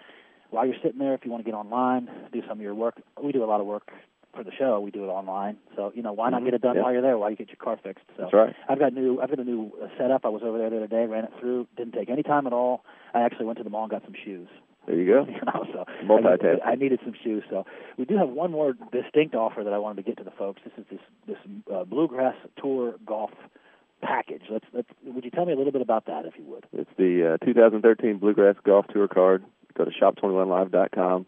[0.51, 3.01] While you're sitting there, if you want to get online, do some of your work.
[3.21, 3.91] We do a lot of work
[4.35, 4.81] for the show.
[4.81, 5.57] We do it online.
[5.77, 6.47] So you know, why not mm-hmm.
[6.47, 6.83] get it done yeah.
[6.83, 7.17] while you're there?
[7.17, 8.05] While you get your car fixed.
[8.17, 8.55] So that's right.
[8.69, 9.21] I've got new.
[9.21, 10.25] I've got a new setup.
[10.25, 11.67] I was over there the other day, ran it through.
[11.77, 12.85] Didn't take any time at all.
[13.15, 14.49] I actually went to the mall and got some shoes.
[14.87, 15.27] There you go.
[15.35, 16.63] You know, so Multitasking.
[16.65, 17.65] I, I needed some shoes, so
[17.97, 20.61] we do have one more distinct offer that I wanted to get to the folks.
[20.65, 21.37] This is this this
[21.75, 23.31] uh, bluegrass tour golf
[24.03, 24.43] package.
[24.51, 24.89] Let's let's.
[25.05, 26.67] Would you tell me a little bit about that, if you would?
[26.73, 29.45] It's the uh, 2013 Bluegrass Golf Tour card.
[29.77, 31.27] Go to shop21live.com.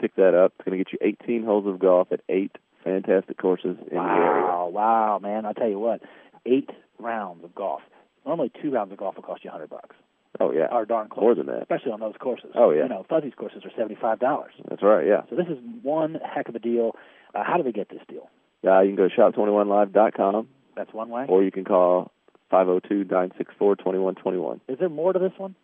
[0.00, 0.52] Pick that up.
[0.58, 4.06] It's going to get you 18 holes of golf at eight fantastic courses in wow,
[4.06, 4.70] the area.
[4.70, 5.46] Wow, man!
[5.46, 6.00] I tell you what,
[6.46, 7.82] eight rounds of golf.
[8.26, 9.96] Normally, two rounds of golf will cost you a hundred bucks.
[10.40, 11.22] Oh yeah, or darn close.
[11.22, 12.50] More than that, especially on those courses.
[12.54, 14.52] Oh yeah, you know, Fuzzy's courses are seventy-five dollars.
[14.68, 15.06] That's right.
[15.06, 15.22] Yeah.
[15.28, 16.96] So this is one heck of a deal.
[17.34, 18.28] Uh, how do we get this deal?
[18.66, 20.48] Uh, you can go to shop21live.com.
[20.76, 21.26] That's one way.
[21.28, 22.10] Or you can call
[22.50, 24.60] five zero two nine six four twenty one twenty one.
[24.66, 25.54] Is there more to this one?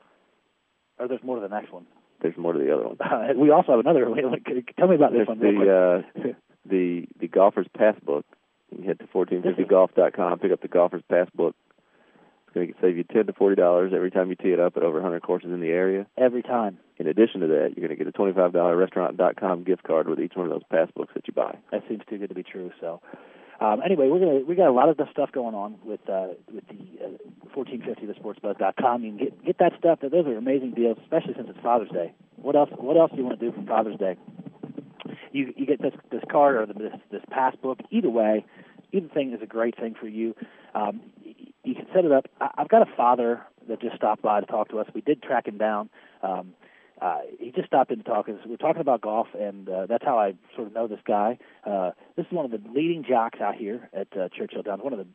[0.98, 1.86] Or there's more to the next one?
[2.20, 2.96] There's more to the other one.
[3.06, 4.04] Uh, we also have another.
[4.78, 5.38] Tell me about There's this one.
[5.38, 6.22] The uh,
[6.68, 8.24] the the golfer's passbook.
[8.70, 11.54] You can head to 1450golf.com, pick up the golfer's passbook.
[12.56, 14.82] Going to save you ten to forty dollars every time you tee it up at
[14.82, 16.06] over 100 courses in the area.
[16.16, 16.78] Every time.
[16.96, 20.32] In addition to that, you're going to get a $25 restaurant.com gift card with each
[20.34, 21.58] one of those passbooks that you buy.
[21.70, 22.72] That seems too good to be true.
[22.80, 23.02] So,
[23.60, 26.64] um, anyway, we're gonna we got a lot of stuff going on with uh, with
[26.68, 29.04] the uh, 1450thesportsbuzz.com.
[29.04, 29.98] You can get get that stuff.
[30.00, 32.14] Those are amazing deals, especially since it's Father's Day.
[32.36, 32.70] What else?
[32.78, 34.16] What else do you want to do for Father's Day?
[35.32, 37.80] You you get this this card or the, this this passbook.
[37.90, 38.46] Either way,
[38.92, 40.34] either thing is a great thing for you.
[40.74, 41.00] Um,
[41.64, 42.26] you can set it up.
[42.40, 44.86] I've got a father that just stopped by to talk to us.
[44.94, 45.90] We did track him down.
[46.22, 46.54] Um,
[47.00, 48.26] uh, he just stopped in to talk.
[48.26, 51.38] We are talking about golf, and uh, that's how I sort of know this guy.
[51.64, 54.94] Uh, this is one of the leading jocks out here at uh, Churchill Downs, one
[54.94, 55.06] of the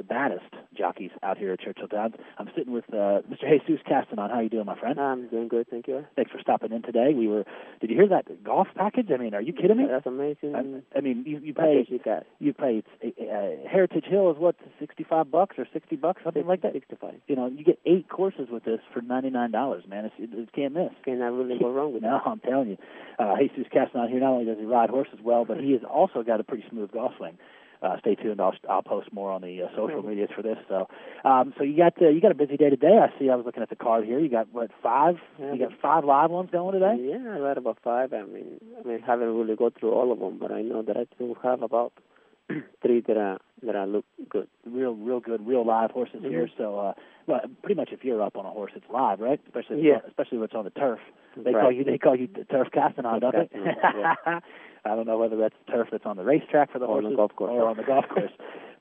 [0.00, 2.14] the baddest jockeys out here at Churchill Downs.
[2.38, 3.44] I'm sitting with uh, Mr.
[3.66, 4.30] Jesus Castanon.
[4.30, 4.98] How you doing, my friend?
[4.98, 6.06] I'm doing good, thank you.
[6.16, 7.12] Thanks for stopping in today.
[7.14, 7.44] We were.
[7.82, 9.08] Did you hear that golf package?
[9.12, 9.84] I mean, are you kidding me?
[9.90, 10.54] That's amazing.
[10.54, 14.56] I, I mean, you you pay you got you pay uh, Heritage Hill is what
[14.78, 16.72] sixty five bucks or sixty bucks something 60, like that.
[16.72, 17.20] Sixty five.
[17.26, 20.06] You know, you get eight courses with this for ninety nine dollars, man.
[20.06, 20.92] It's, it, it can't miss.
[21.04, 22.30] Cannot really go wrong with no, that.
[22.30, 22.76] I'm telling you,
[23.18, 24.20] uh, Jesus Castanon here.
[24.20, 26.90] Not only does he ride horses well, but he has also got a pretty smooth
[26.90, 27.36] golf swing
[27.82, 28.40] uh, stay tuned.
[28.40, 30.58] I'll I'll post more on the uh, social medias for this.
[30.68, 30.88] So,
[31.24, 32.98] um, so you got uh, you got a busy day today.
[33.00, 33.30] I see.
[33.30, 34.18] I was looking at the card here.
[34.18, 35.16] You got what five?
[35.38, 36.96] Yeah, you got five live ones going today.
[37.00, 38.12] Yeah, I got about five.
[38.12, 40.96] I mean, I mean, haven't really go through all of them, but I know that
[40.96, 41.92] I do have about
[42.82, 44.48] three that are that are look good.
[44.66, 46.30] Real, real good, real live horses mm-hmm.
[46.30, 46.48] here.
[46.56, 46.92] So, uh,
[47.26, 49.40] well, pretty much if you're up on a horse, it's live, right?
[49.46, 49.94] Especially yeah.
[49.94, 50.98] on, especially it's on the turf.
[51.36, 51.62] They right.
[51.62, 53.48] call you they call you the turf Castanon, don't they?
[53.54, 54.14] yeah.
[54.84, 57.12] I don't know whether that's turf that's on the racetrack for the or horses on
[57.12, 57.50] the golf course.
[57.52, 58.32] or on the golf course.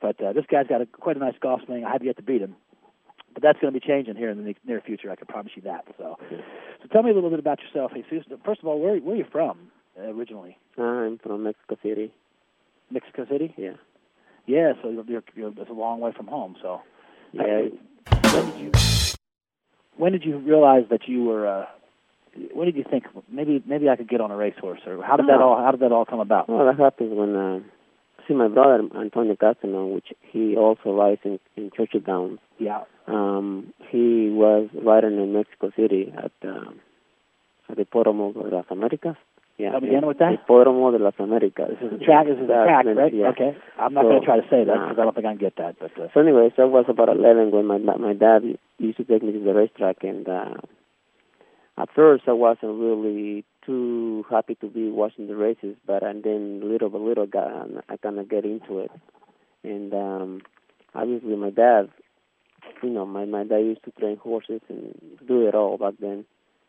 [0.01, 1.83] But uh, this guy's got a, quite a nice golf swing.
[1.83, 2.55] I have yet to beat him,
[3.33, 5.11] but that's going to be changing here in the near future.
[5.11, 5.85] I can promise you that.
[5.97, 8.25] So, so tell me a little bit about yourself, Jesus.
[8.45, 10.57] First of all, where where are you from uh, originally?
[10.77, 12.13] I'm from Mexico City.
[12.89, 13.53] Mexico City.
[13.57, 13.73] Yeah.
[14.49, 14.73] Yeah.
[14.81, 16.55] So you're, you're, you're it's a long way from home.
[16.61, 16.81] So.
[17.31, 17.69] Yeah.
[18.33, 18.71] When did you
[19.97, 21.47] when did you realize that you were?
[21.47, 21.65] Uh,
[22.53, 25.27] when did you think maybe maybe I could get on a racehorse, or how did
[25.27, 26.49] that all how did that all come about?
[26.49, 27.59] Well, that happens when uh,
[28.27, 32.39] see my brother Antonio Castanon, which he also rides in, in Churchill Downs.
[32.57, 32.83] Yeah.
[33.07, 36.79] Um, he was riding in Mexico City at um,
[37.69, 39.17] at the Hipódromo de las Américas.
[39.59, 39.71] Yeah.
[39.71, 40.31] Come again with that?
[40.47, 41.67] Hipódromo de las Américas.
[41.67, 42.27] This is a track.
[42.27, 43.13] This is a track, right?
[43.13, 43.27] Yeah.
[43.35, 43.57] Okay.
[43.77, 44.87] I'm not So, going to try to say that nah.
[44.87, 45.75] because I don't think I can get that.
[45.77, 48.43] But uh, So anyway, so I was about 11 when my my dad
[48.77, 50.55] used to take me to the racetrack, and uh,
[51.77, 56.61] at first I wasn't really too happy to be watching the races, but and then
[56.63, 57.51] little by little got
[57.89, 58.91] I kind of get into it,
[59.65, 60.41] and um,
[60.95, 61.89] obviously my dad,
[62.81, 64.95] you know, my my dad used to train horses and
[65.27, 66.23] do it all back then,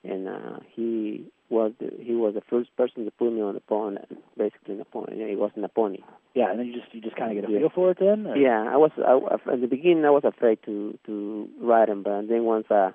[0.05, 3.61] and uh, he was the, he was the first person to put me on the
[3.61, 3.98] pony,
[4.36, 5.16] basically in a pony.
[5.18, 5.98] Yeah, he wasn't a pony.
[6.34, 7.59] Yeah, and then you just you just kind of get a Yeah.
[7.61, 8.26] feel for it then.
[8.26, 8.36] Or?
[8.36, 12.28] Yeah, I was I, at the beginning I was afraid to to ride him, but
[12.28, 12.92] then once I Uh,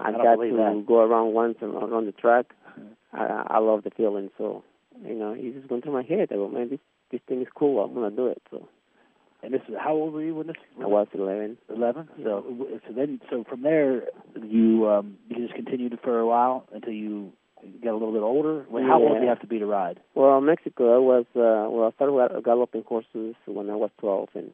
[0.00, 0.84] I, I got to that.
[0.86, 2.46] go around once and around the track,
[3.12, 4.30] I I love the feeling.
[4.36, 4.64] So
[5.06, 6.28] you know, it's just going through my head.
[6.32, 6.80] I go, man, this
[7.12, 7.84] this thing is cool.
[7.84, 8.42] I'm gonna do it.
[8.50, 8.68] So
[9.42, 10.56] And this is how old were you when this?
[10.80, 11.58] I was 11.
[11.68, 12.08] eleven.
[12.22, 12.44] So
[12.86, 14.04] so then so from there
[14.40, 17.32] you um you just continued for a while until you
[17.82, 18.64] got a little bit older.
[18.70, 19.98] Well, how old do you have to be to ride?
[20.14, 21.88] Well, Mexico, I was uh, well.
[21.88, 24.52] I started galloping horses when I was 12, and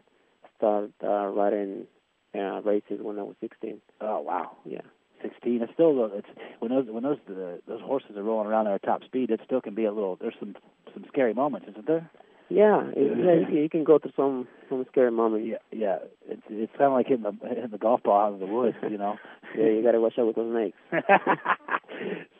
[0.56, 1.86] started uh, riding
[2.34, 3.80] uh, races when I was 16.
[4.00, 4.80] Oh wow, Yeah.
[5.22, 5.62] sixteen.
[5.62, 6.28] It's still it's
[6.60, 9.30] when those when those the, those horses are rolling around at top speed.
[9.30, 10.16] It still can be a little.
[10.16, 10.56] There's some
[10.94, 12.10] some scary moments, isn't there?
[12.50, 15.48] Yeah, it, yeah you, can, go through some some scary moments.
[15.48, 15.98] Yeah, yeah.
[16.28, 18.76] It's it's kind of like hitting the hitting the golf ball out of the woods,
[18.88, 19.16] you know.
[19.56, 20.76] Yeah, you got to watch out with those snakes.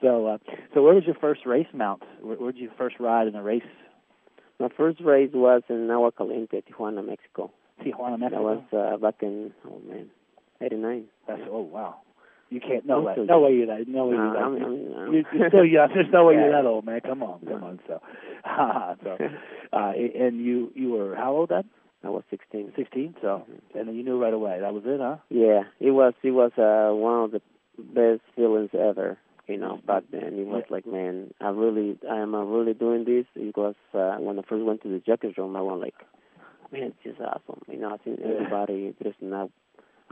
[0.02, 0.38] so uh,
[0.74, 2.02] so where was your first race mount?
[2.20, 3.62] Where, where did you first ride in a race?
[4.60, 7.50] My first race was in Agua Caliente, Tijuana, Mexico.
[7.80, 8.28] Tijuana, Mexico.
[8.30, 8.62] That was
[8.94, 10.10] uh, back in oh man,
[10.60, 11.04] 89.
[11.26, 11.96] That's oh wow.
[12.50, 14.38] You can't no I'm way no way you're that no way you're that.
[14.42, 15.88] I'm, I'm, you're still young.
[15.92, 17.00] There's no way you're that old, man.
[17.00, 17.80] Come on, come on.
[17.86, 18.00] So,
[19.04, 19.18] so,
[19.72, 21.64] uh, and you you were how old then?
[22.04, 22.72] I was 16.
[22.76, 23.14] Sixteen.
[23.20, 23.78] So, Mm-hmm.
[23.78, 25.16] and then you knew right away that was it, huh?
[25.30, 27.42] Yeah, it was it was uh, one of the
[27.78, 29.18] best feelings ever.
[29.46, 33.04] You know, back then it was like, man, I really, I am uh, really doing
[33.06, 33.24] this.
[33.34, 35.94] It was uh, when I first went to the judges room, I went like,
[36.70, 37.62] man, it's just awesome.
[37.66, 39.50] You know, I seen everybody dressing up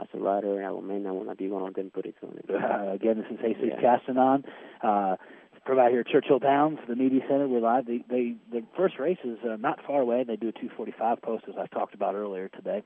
[0.01, 0.63] as a rider.
[0.63, 2.39] I go, man, I want to be one of them pretty soon.
[2.51, 3.99] Uh, again, this is Jesus Yeah.
[3.99, 4.45] Castanon.
[4.83, 5.17] Uh,
[5.65, 7.49] from out here at Churchill Downs, the media center.
[7.49, 7.87] We're live.
[7.87, 10.23] They, they, the first race is uh, not far away.
[10.23, 12.83] They do a 245 post, as I talked about earlier today.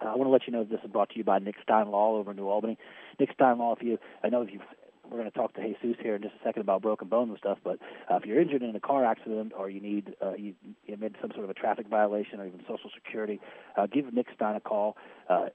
[0.00, 1.90] Uh, I want to let you know this is brought to you by Nick Stein
[1.90, 2.78] Law over in New Albany.
[3.18, 4.60] Nick Stein Law, if you, I know if you,
[5.10, 7.38] we're going to talk to Jesus here in just a second about broken bones and
[7.38, 7.58] stuff.
[7.62, 7.78] But
[8.10, 10.54] uh, if you're injured in a car accident or you need, uh, you,
[10.86, 13.40] you made some sort of a traffic violation or even Social Security,
[13.76, 14.96] uh, give Nick Stein a call.
[15.28, 15.48] Uh,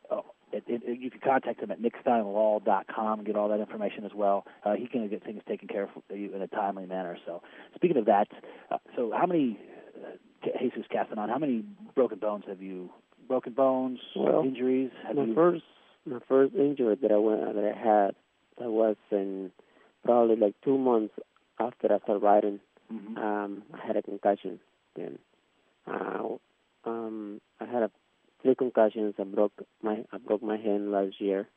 [0.68, 4.46] it, it, you can contact him at nicksteinlaw.com and get all that information as well.
[4.64, 7.18] Uh, he can get things taken care of for you in a timely manner.
[7.26, 7.42] So,
[7.76, 8.28] speaking of that,
[8.72, 9.60] uh, so how many,
[10.04, 11.64] uh, Jesus Castanon, how many
[11.96, 12.90] broken bones have you?
[13.28, 14.92] Broken bones, Well, injuries?
[15.08, 15.34] Have my you?
[15.34, 15.64] first
[16.06, 18.16] my first injury that I went that I had
[18.60, 19.52] that was in
[20.04, 21.16] probably like two months
[21.60, 22.60] after I started riding.
[22.94, 23.18] Mhm.
[23.18, 24.60] Um, I had a concussion.
[24.96, 25.18] Then,
[25.88, 26.28] uh,
[26.86, 27.92] um, I had a
[28.46, 29.16] three concussions.
[29.20, 31.48] I broke my I broke my hand last year,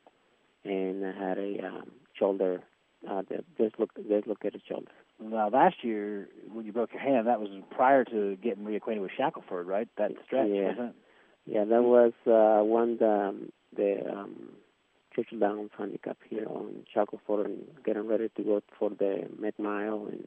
[0.64, 2.62] and I had a um, shoulder,
[3.08, 3.22] uh,
[3.58, 4.90] disloc- dislocated shoulder.
[5.20, 9.10] Now, last year when you broke your hand, that was prior to getting reacquainted with
[9.16, 9.88] Shackelford, right?
[9.98, 10.68] That stretch, Yeah.
[10.68, 10.96] wasn't?
[11.44, 13.34] Yeah, that was uh, one the
[13.76, 14.50] the um,
[15.14, 20.06] Churchill Downs handicap here on Shackelford and getting ready to go for the Met Mile
[20.10, 20.26] and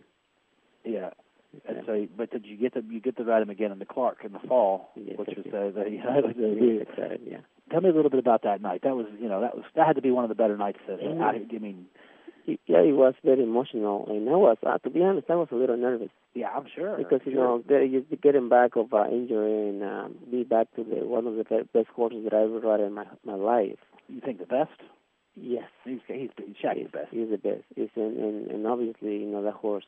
[0.86, 1.10] Yeah.
[1.54, 1.72] Yeah.
[1.72, 3.86] And so, but did you get to you get to ride him again in the
[3.86, 7.38] Clark in the fall, Yes, which was uh, the, you know, the, Really excited, yeah.
[7.72, 8.82] Tell me a little bit about that night.
[8.84, 10.80] That was, you know, that was that had to be one of the better nights.
[10.88, 11.46] That, out here.
[11.54, 11.86] I mean,
[12.46, 15.56] Yeah, it was very emotional, and I was, uh, to be honest, I was a
[15.56, 17.44] little nervous yeah, I'm sure because you sure.
[17.44, 21.28] know they, you getting back of uh, injury and um, be back to the one
[21.28, 23.78] of the be- best horses that I ever rode in my my life.
[24.08, 24.72] you think the best.
[25.36, 27.08] Yes, He's he's, he's Shaggy's he's, best.
[27.12, 27.64] he's the best.
[27.76, 29.84] He's and, and and obviously you know that horse,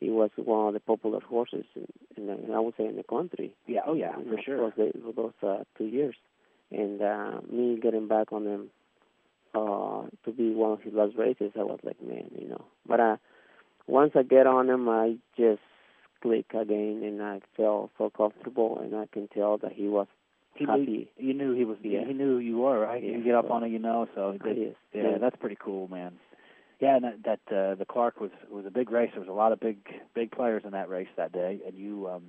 [0.00, 1.86] he was one of the popular horses in,
[2.16, 3.52] in, the, I would say in the country.
[3.66, 4.70] Yeah, oh yeah, for sure.
[4.70, 6.16] For those, for those uh, two years,
[6.70, 8.70] and uh, me getting back on him
[9.54, 12.64] uh, to be one of his last races, I was like, man, you know.
[12.86, 13.16] But uh,
[13.86, 15.60] once I get on him, I just
[16.22, 20.08] click again, and I felt so comfortable, and I can tell that he was
[20.56, 21.10] He knew, happy.
[21.18, 21.78] you knew he was.
[21.82, 22.04] Yeah.
[22.06, 23.02] He knew who you were, right?
[23.02, 24.08] Yeah, you get up so- on it, you know.
[24.14, 25.18] So that, yes, yeah, yeah.
[25.18, 26.18] that's pretty cool, man.
[26.80, 29.10] Yeah, and that, that uh, the Clark was was a big race.
[29.12, 29.78] There was a lot of big
[30.14, 32.22] big players in that race that day, and you um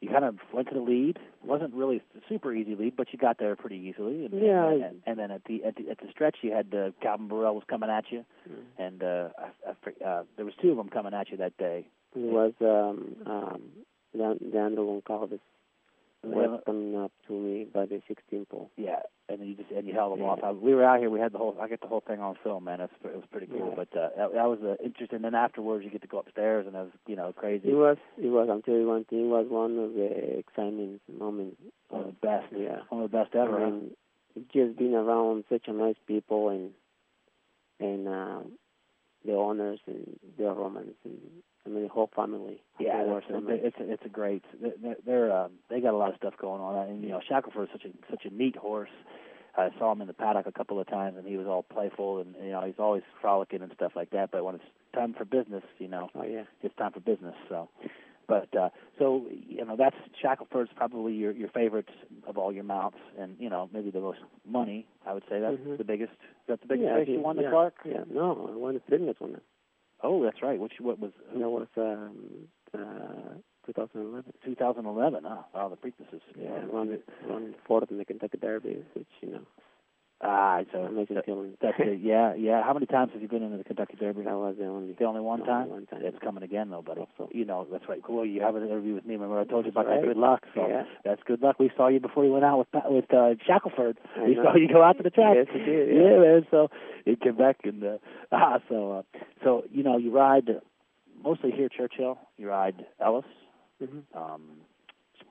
[0.00, 1.16] you kind of went to the lead.
[1.16, 4.26] It wasn't really a super easy lead, but you got there pretty easily.
[4.26, 6.74] And, Yeah, and, and, and then at the, at the at the stretch, you had
[6.74, 8.54] uh, Calvin Borel was coming at you, Mm.
[8.78, 11.86] and uh, I, I, uh, there was two of them coming at you that day.
[12.14, 13.62] It was um, um,
[14.16, 15.40] Dan- Leandro Goncalves
[16.26, 18.70] was coming up to me by the 16 pole.
[18.76, 20.30] Yeah, and then you just and you held them Yeah.
[20.32, 20.40] off.
[20.42, 21.10] I, we were out here.
[21.10, 21.56] We had the whole.
[21.60, 22.80] I got the whole thing on film, man.
[22.80, 23.68] It was, it was pretty cool.
[23.70, 23.74] Yeah.
[23.76, 25.16] But uh, that, that was uh, interesting.
[25.16, 27.70] And then afterwards, you get to go upstairs, and it was you know crazy.
[27.70, 31.00] It was, it was, I'll tell you one thing, it was one of the exciting
[31.18, 31.56] moments.
[31.88, 32.46] one of the best.
[32.56, 32.78] Yeah.
[32.88, 33.64] One of the best ever.
[33.66, 34.40] I huh?
[34.52, 36.70] just being around such a nice people and
[37.80, 38.40] and uh,
[39.24, 41.18] the owners and the Romans and
[41.66, 42.60] I mean the whole family.
[42.78, 44.44] Yeah, it's, it's a, it's a great.
[44.60, 47.64] They're, they're um, they got a lot of stuff going on, and you know Shackelford
[47.64, 48.90] is such a such a neat horse.
[49.56, 52.20] I saw him in the paddock a couple of times, and he was all playful,
[52.20, 54.30] and you know he's always frolicking and stuff like that.
[54.30, 54.64] But when it's
[54.94, 56.42] time for business, you know, Oh yeah.
[56.62, 57.34] it's time for business.
[57.48, 57.68] So,
[58.28, 58.68] but uh,
[58.98, 61.88] so you know that's Shackelford's probably your your favorite
[62.26, 64.86] of all your mounts, and you know maybe the most money.
[65.06, 65.78] I would say that's Mhm.
[65.78, 66.12] the biggest.
[66.46, 67.74] That's the biggest yeah, race he- you won, the yeah, Clark.
[67.84, 68.04] Yeah.
[68.10, 69.40] No, I won the Preakness one.
[70.02, 70.58] Oh, that's right.
[70.58, 73.34] Which what was That was um, uh,
[73.66, 74.32] 2011.
[74.44, 75.24] 2011?
[75.26, 76.98] Oh, wow, the Preakness is Yeah, run
[77.28, 79.40] run fourth in the Kentucky Derby, which you know,
[80.22, 81.54] Ah, so amazing that, feeling.
[81.60, 82.00] that's it.
[82.02, 82.62] Yeah, yeah.
[82.62, 84.22] How many times have you been into the Kentucky Derby?
[84.22, 84.92] that was the only.
[84.98, 85.62] The only one the time.
[85.64, 86.00] only one time.
[86.02, 87.06] It's coming again, though, buddy.
[87.18, 87.28] So.
[87.32, 88.00] You know, that's right.
[88.02, 88.24] Cool.
[88.24, 89.14] You have an interview with me.
[89.14, 90.06] Remember, I told you about That's that.
[90.06, 90.44] Good luck.
[90.54, 90.84] So Yeah.
[91.04, 91.58] that's good luck.
[91.58, 93.98] We saw you before you went out with with uh, Shackelford.
[94.16, 94.44] I We know.
[94.44, 95.34] saw you go out to the track.
[95.36, 96.18] Yes, you did, Yeah, yeah.
[96.20, 96.46] man.
[96.50, 96.68] So
[97.04, 97.98] in Quebec and uh,
[98.32, 100.48] ah, so uh, so you know, you ride
[101.22, 102.18] mostly here Churchill.
[102.38, 103.24] You ride Ellis.
[103.80, 104.42] hmm Um,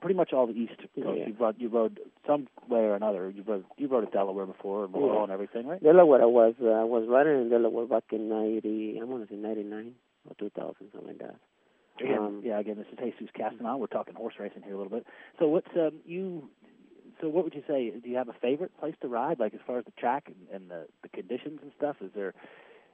[0.04, 0.90] pretty much all the East Coast.
[0.96, 1.26] Yeah.
[1.26, 3.30] You rode you rode some way or another.
[3.30, 5.22] You rode you rode at Delaware before, and Laurel Yeah.
[5.24, 5.82] and everything, right?
[5.82, 8.98] Delaware, I was uh, I was riding in Delaware back in ninety.
[9.00, 9.94] I want to say ninety nine
[10.28, 11.36] or two thousand, something like that.
[12.00, 13.78] Again, Um, yeah, again, this is Jesus Castanon.
[13.78, 15.06] We're talking horse racing here a little bit.
[15.38, 16.50] So, what's um, you?
[17.20, 17.90] So, what would you say?
[17.90, 20.36] Do you have a favorite place to ride, like as far as the track and,
[20.52, 21.96] and the the conditions and stuff?
[22.00, 22.34] Is there?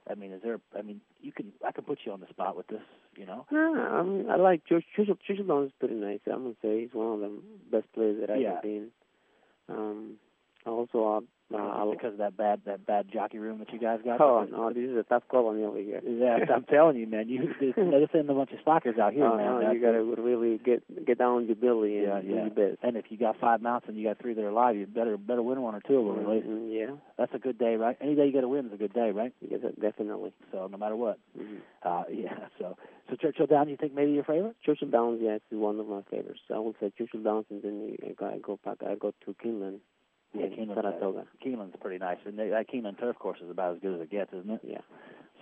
[0.09, 0.59] I mean, is there?
[0.77, 1.51] I mean, you can.
[1.65, 2.81] I can put you on the spot with this.
[3.15, 3.45] You know.
[3.51, 5.17] No, I mean, I like George Churchill.
[5.27, 6.19] Churchill is pretty nice.
[6.25, 7.41] I'm gonna say he's one of the
[7.71, 8.61] best players that I've Yeah.
[8.61, 8.87] been.
[9.69, 10.15] Um,
[10.65, 11.23] also,
[11.53, 14.19] uh, uh, because of that bad that bad jockey room that you guys got.
[14.21, 16.01] oh no, this is a tough colony over here.
[16.05, 17.27] Yeah, I'm telling you, man.
[17.29, 19.45] You there's a bunch of stalkers out here, Oh, man.
[19.45, 22.41] no, That's- you gotta really get get down on your belly and Yeah, do yeah.
[22.45, 22.83] your best.
[22.83, 25.17] And if you got five mounts and you got three that are alive, you better
[25.17, 26.27] better win one or two of them.
[26.29, 26.47] least.
[26.47, 27.97] Mhm, yeah, That's a good day, right?
[28.01, 29.33] Any day you get a win is a good day, right?
[29.41, 30.33] yes, definitely.
[30.51, 31.17] So no matter what.
[31.37, 32.47] hmm Uh, yeah.
[32.59, 32.75] So
[33.09, 34.55] so Churchill Down, you think maybe your favorite?
[34.65, 36.39] Churchill Downs, yes, is one of my favorites.
[36.53, 38.77] I would say Churchill Downs, and then I go, I go back.
[38.87, 39.79] I go to Keeneland.
[40.33, 41.25] Yeah, in Keeneland's, Saratoga.
[41.45, 44.31] Keeneland's pretty nice, and that Keeneland turf course is about as good as it gets,
[44.33, 44.61] isn't it?
[44.63, 44.77] Yeah.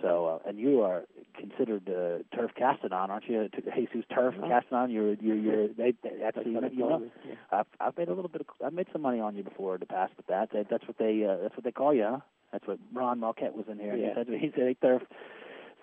[0.02, 1.04] So, uh, and you are
[1.38, 3.48] considered uh, turf Castanon, aren't you?
[3.54, 4.48] T- Jesus Turf Oh.
[4.48, 4.90] Castanon.
[4.92, 7.10] You're you're you're they, they, that's That's you, know, you know.
[7.28, 7.34] yeah.
[7.52, 9.80] I've I've made a little bit of I've made some money on you before in
[9.80, 10.50] the past with that.
[10.52, 12.18] that that's what they uh, that's what they call you, huh?
[12.50, 13.92] That's what Ron Moquett was in here.
[13.92, 14.08] and Yeah.
[14.08, 15.02] He said he said hey, turf.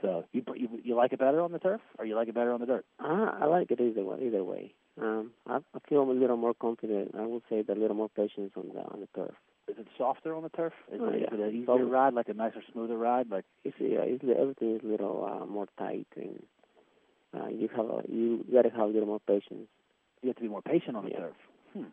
[0.01, 2.51] So you, you you like it better on the turf, or you like it better
[2.53, 2.85] on the dirt?
[2.99, 4.17] Ah, I like it either way.
[4.25, 7.13] Either way, um, I, I feel a little more confident.
[7.17, 9.35] I would say a little more patience on the on the turf.
[9.67, 10.73] Is it softer on the turf?
[10.91, 11.37] Is, Oh, it, is yeah.
[11.37, 11.85] it an easier Softer.
[11.85, 13.29] ride, like a nicer, smoother ride?
[13.29, 16.41] Like It's yeah, it's everything is a little uh, more tight, and
[17.37, 19.67] uh, you have a, you gotta have a little more patience.
[20.21, 21.19] you have to be more patient on the Yeah.
[21.19, 21.35] turf.
[21.73, 21.83] Hmm.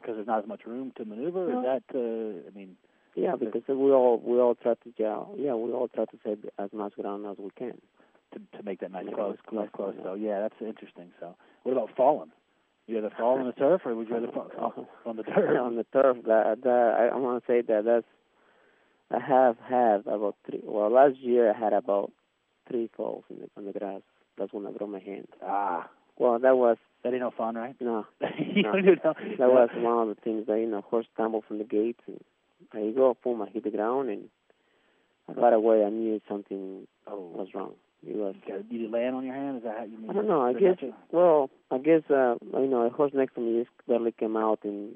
[0.00, 1.46] Because there's not as much room to maneuver.
[1.48, 1.58] No.
[1.60, 1.82] Is that?
[1.94, 2.76] Uh, I mean,
[3.14, 6.44] Yeah, because we all we all try to yeah, yeah we all try to save
[6.58, 7.78] as much ground as we can.
[8.32, 9.94] to to make that nice Yeah, close, close, close, close.
[9.98, 10.04] yeah.
[10.04, 11.12] So yeah, that's interesting.
[11.20, 12.30] So what about falling?
[12.86, 14.50] You rather fall on the turf, or would you rather fall
[15.06, 15.58] on the turf?
[15.60, 18.06] on the turf, that that I, I want to say that that's
[19.10, 20.60] I have had about three.
[20.62, 22.12] Well, last year I had about
[22.68, 24.02] three falls in the, on the grass.
[24.38, 25.28] That's when I broke my hand.
[25.42, 25.88] Ah,
[26.18, 27.76] Well, that was that ain't no fun, right?
[27.80, 28.06] no,
[28.38, 28.72] you No.
[28.72, 29.14] know.
[29.38, 32.20] that was one of the things that you know horse tumbled from the gates and
[32.72, 34.28] I go boom, I hit the ground and
[35.36, 37.74] right away I knew something Oh, was wrong.
[38.06, 38.62] Was okay.
[38.70, 39.58] Did you land on your hand?
[39.58, 40.10] Is that how you mean?
[40.10, 40.42] I don't know.
[40.42, 43.70] I guess that well, I guess uh, you know, a horse next to me just
[43.88, 44.94] barely came out, and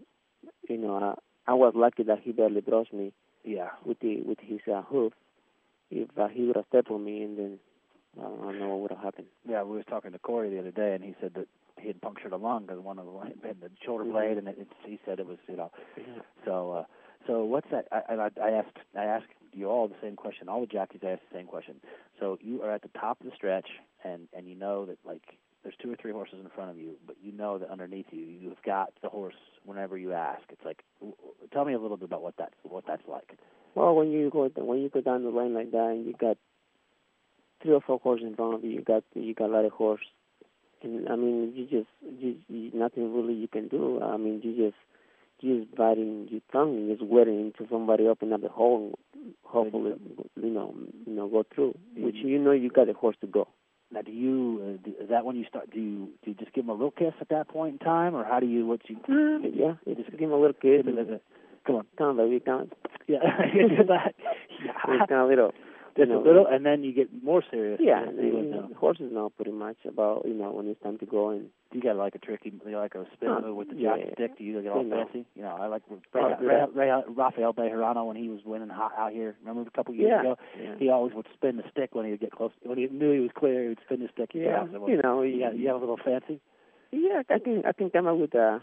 [0.68, 1.14] you know, uh,
[1.46, 3.12] I was lucky that he barely brushed me
[3.44, 3.70] Yeah.
[3.84, 5.12] with the with his uh, hoof.
[5.90, 7.58] If uh, he would have stepped on me, and then
[8.20, 9.28] uh, I don't know what would have happened.
[9.48, 11.48] Yeah, we was talking to Corey the other day, and he said that
[11.80, 13.12] he had punctured a lung because one of the
[13.46, 14.12] had the shoulder Mhm.
[14.12, 15.70] blade, and it, it, he said it was you know.
[15.96, 16.04] Yeah.
[16.44, 16.84] So, uh,
[17.26, 17.86] so what's that?
[17.90, 19.26] I, I, I asked I asked
[19.58, 20.48] you all the same question.
[20.48, 21.76] All the jockeys asked the same question.
[22.20, 23.68] So you are at the top of the stretch,
[24.04, 25.22] and and you know that like
[25.62, 28.22] there's two or three horses in front of you, but you know that underneath you
[28.22, 29.34] you've got the horse.
[29.64, 30.82] Whenever you ask, it's like,
[31.52, 33.36] tell me a little bit about what that's what that's like.
[33.74, 36.38] Well, when you go when you go down the lane like that, and you got
[37.62, 39.72] three or four horses in front of you, you got you got a lot of
[39.72, 40.04] horse,
[40.82, 44.00] and I mean, you just you, you nothing really you can do.
[44.02, 44.78] I mean, you just
[45.40, 48.98] just biting your tongue and just waiting until somebody open up the hole,
[49.44, 49.92] hopefully,
[50.36, 50.74] you know,
[51.06, 51.74] you know, go through.
[51.96, 53.48] Which you know you got a horse to go.
[53.90, 55.70] Now, do you uh, do, is that when you start?
[55.70, 58.14] Do you do you just give him a real kiss at that point in time,
[58.14, 58.66] or how do you?
[58.66, 58.98] What you?
[59.08, 60.82] Yeah, you just give him a little kiss.
[60.86, 61.20] And a-
[61.66, 61.86] Come on.
[61.98, 62.68] Of like we kind of,
[63.06, 63.18] Yeah,
[63.88, 64.14] that.
[64.64, 64.72] Yeah.
[64.88, 65.52] it's kind of little.
[65.98, 67.80] Just a little, and then you get more serious.
[67.82, 68.72] Yeah, and, and down.
[68.78, 71.96] horses know pretty much about you know when it's time to go and you got
[71.96, 74.14] like a tricky, you like a spin Huh, move with the jockey yeah.
[74.14, 74.38] stick.
[74.38, 75.04] Do you get all know.
[75.04, 75.26] fancy?
[75.34, 76.64] You know, I like Ray, Oh, Ray.
[76.74, 79.34] Ray, Rafael Bejarano when he was winning hot out here.
[79.44, 80.36] Remember a couple years yeah, ago?
[80.62, 80.74] yeah.
[80.78, 82.52] He always would spin the stick when he would get close.
[82.62, 84.30] When he knew he was clear, he would spin the stick.
[84.34, 84.66] Yeah.
[84.86, 86.40] You know, you got, you got a little fancy.
[86.92, 88.60] yeah, I can I can come up with uh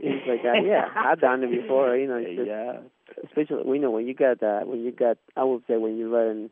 [0.00, 0.64] things like that.
[0.64, 1.96] Yeah, I've done it before.
[1.96, 2.78] You know, just, yeah.
[3.26, 6.14] especially you know when you got uh, when you got I would say when you
[6.14, 6.48] run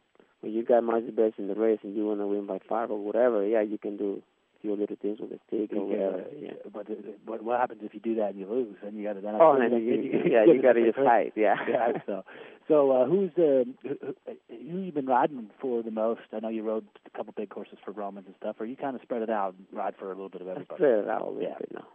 [0.46, 2.90] when you got much best in the race and you want to win by five
[2.90, 4.22] or whatever, yeah, you can do
[4.56, 6.24] a few little things with the stick or whatever.
[6.38, 6.52] Yeah.
[6.72, 6.86] But
[7.26, 8.76] but what happens if you do that and you lose?
[8.80, 9.34] Then you got to then.
[9.40, 11.32] Oh, then you, you, yeah, you got to just fight.
[11.34, 11.56] Yeah.
[11.68, 11.92] yeah.
[12.06, 12.22] So,
[12.68, 14.14] so uh, who's the who,
[14.48, 16.20] who you been riding for the most?
[16.32, 18.56] I know you rode a couple big courses for Romans and stuff.
[18.60, 20.74] Or you kind of spread it out and ride for a little bit of everybody?
[20.74, 21.58] I spread it out a little yeah.
[21.58, 21.86] bit now.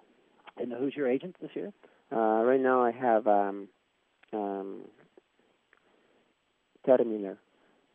[0.57, 1.71] And who's your agent this year?
[2.11, 3.69] Uh, right now I have um,
[4.33, 4.81] um,
[6.85, 7.37] Terry Miller.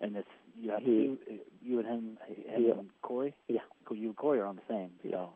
[0.00, 0.28] And it's
[0.59, 1.18] you have He- you,
[1.62, 2.72] you and him, him Yeah.
[2.78, 3.34] and Corey.
[3.48, 3.61] Yeah.
[3.90, 4.90] You and Corey are on the same.
[5.11, 5.30] So,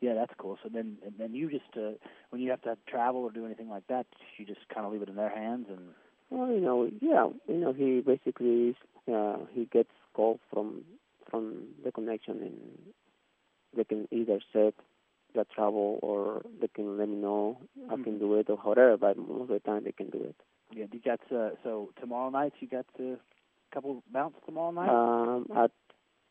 [0.00, 0.58] yeah, that's cool.
[0.62, 1.92] So then, and then you just uh,
[2.30, 4.06] when you have to travel or do anything like that,
[4.36, 5.90] you just kind of leave it in their hands and.
[6.30, 8.74] Well, you know, yeah, you know, he basically
[9.12, 10.82] uh, he gets calls from
[11.30, 12.92] from the connection, and
[13.76, 14.74] they can either set
[15.34, 17.58] the travel or they can let me know
[17.90, 18.96] I can do it or whatever.
[18.96, 20.36] But most of the time they can do it.
[20.72, 23.16] Yeah, you got uh, so tomorrow night you got a
[23.74, 24.88] couple mounts tomorrow night.
[24.88, 25.70] Um, at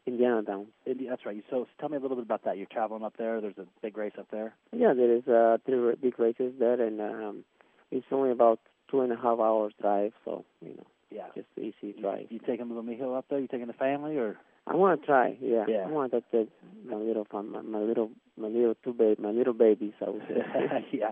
[0.06, 0.68] Indiana Downs.
[0.86, 1.44] Indi- that's right.
[1.50, 2.58] So tell me a little bit about that.
[2.58, 3.39] You're traveling up there.
[3.41, 4.54] There's a big race up there.
[4.76, 7.44] Yeah, there is uh, three big races there, and um,
[7.91, 10.12] it's only about two and a half hours drive.
[10.26, 11.28] So you know, Yeah.
[11.36, 12.28] just easy drive.
[12.30, 13.39] you taking little Mijo up there?
[13.39, 14.38] You taking the family or?
[14.66, 15.38] I want to try.
[15.41, 15.84] Yeah, Yeah.
[15.86, 16.50] I want to take
[16.86, 19.94] my little my, my little my little two baby my little babies.
[20.06, 20.86] I would say.
[20.91, 21.12] yeah,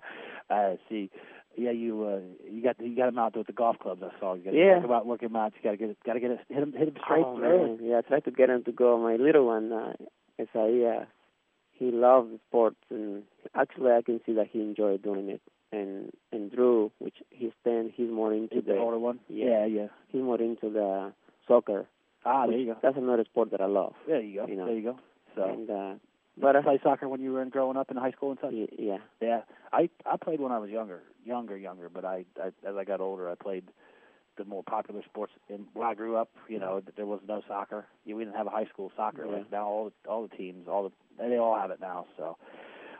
[0.49, 1.09] I see.
[1.57, 4.01] Yeah, you uh, you got you got him out there with the golf clubs.
[4.03, 4.43] I saw you.
[4.43, 4.75] Got Yeah.
[4.75, 5.53] Talk about working him out.
[5.55, 6.03] You got to get.
[6.03, 6.39] Got to get it.
[6.49, 6.71] Hit him.
[6.73, 7.23] Hit him straight.
[7.25, 7.79] Oh, man.
[7.81, 8.97] Yeah, I try to get him to go.
[8.97, 9.93] My little one, uh,
[10.39, 11.07] Isaiah,
[11.73, 13.23] he loves sports, and
[13.55, 15.41] actually I can see that he enjoyed doing it.
[15.73, 19.19] And and Drew, which he's ten, he's more into The the older one.
[19.29, 19.45] Yeah.
[19.45, 19.87] yeah, yeah.
[20.09, 21.13] he's more into the
[21.47, 21.85] soccer.
[22.25, 22.77] Ah, there you go.
[22.81, 23.93] That's another sport that I love.
[24.07, 24.47] There you go.
[24.47, 24.65] you know.
[24.67, 24.99] There you go.
[25.35, 25.93] So, And uh,
[26.37, 28.39] but I uh, play soccer when you were in growing up in high school and
[28.41, 28.53] such.
[28.77, 29.41] yeah, Yeah,
[29.73, 31.89] I I played when I was younger, younger, younger.
[31.89, 33.65] But I, I as I got older, I played
[34.37, 35.33] the more popular sports.
[35.49, 37.85] And where I grew up, you know, there was no soccer.
[38.05, 39.25] We didn't have a high school soccer.
[39.25, 39.37] Yeah.
[39.37, 42.05] Like now, all the, all the teams, all the they all have it now.
[42.17, 42.37] So,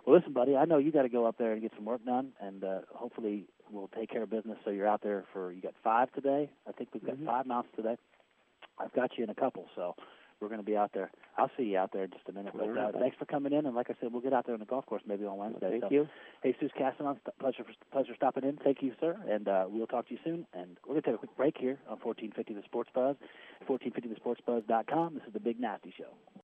[0.05, 2.03] well, listen, buddy, I know you got to go up there and get some work
[2.05, 4.57] done, and uh, hopefully we'll take care of business.
[4.65, 6.49] So you're out there for you got five today.
[6.67, 7.25] I think we've got Mhm.
[7.25, 7.97] five mounts today.
[8.77, 9.95] I've got you in a couple, so
[10.41, 11.11] we're going to be out there.
[11.37, 12.53] I'll see you out there in just a minute.
[12.55, 14.59] But uh, thanks for coming in, and like I said, we'll get out there on
[14.59, 15.69] the golf course maybe on Wednesday.
[15.69, 15.89] thank so.
[15.91, 16.07] you.
[16.43, 18.57] Jesus Castanon, st- pleasure for, pleasure stopping in.
[18.63, 20.45] Thank you, sir, and uh, we'll talk to you soon.
[20.53, 23.15] And we're gonna take a quick break here on 1450 The Sports Buzz,
[23.69, 25.13] 1450thesportsbuzz.com.
[25.13, 26.40] This is the Big Nasty Show.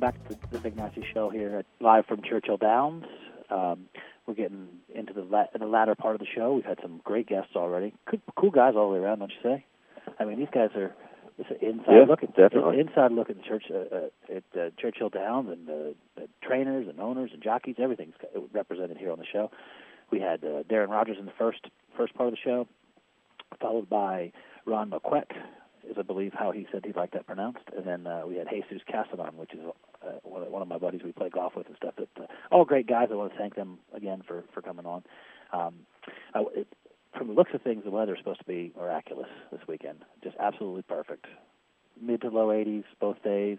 [0.00, 3.04] Welcome back to the Big Nasty Show here, at, live from Churchill Downs.
[3.50, 3.86] Um,
[4.26, 6.54] we're getting into the la- the latter part of the show.
[6.54, 7.92] We've had some great guests already.
[8.08, 9.64] Cool, cool guys all the way around, don't you say?
[10.18, 10.94] I mean, these guys are
[11.38, 12.80] It's an inside Yeah, look at definitely.
[12.80, 15.72] inside look at the church uh, uh, at uh, Churchill Downs and uh,
[16.16, 17.76] the trainers and owners and jockeys.
[17.78, 18.14] Everything's
[18.52, 19.50] represented here on the show.
[20.10, 21.60] We had uh, Darren Rogers in the first
[21.96, 22.66] first part of the show,
[23.60, 24.32] followed by
[24.64, 25.30] Ron Moquett,
[25.88, 28.48] is I believe how he said he'd like that pronounced, and then uh, we had
[28.50, 29.60] Jesus Castanon, which is
[30.02, 31.94] uh, one, of, one of my buddies we play golf with and stuff.
[31.96, 33.08] But uh, all great guys.
[33.10, 35.02] I want to thank them again for for coming on.
[35.52, 35.74] Um,
[36.34, 36.68] I, it,
[37.16, 39.98] from the looks of things, the weather is supposed to be miraculous this weekend.
[40.22, 41.26] Just absolutely perfect.
[42.00, 43.58] Mid to low 80s both days.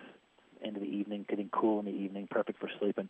[0.64, 3.10] Into the evening, getting cool in the evening, perfect for sleeping.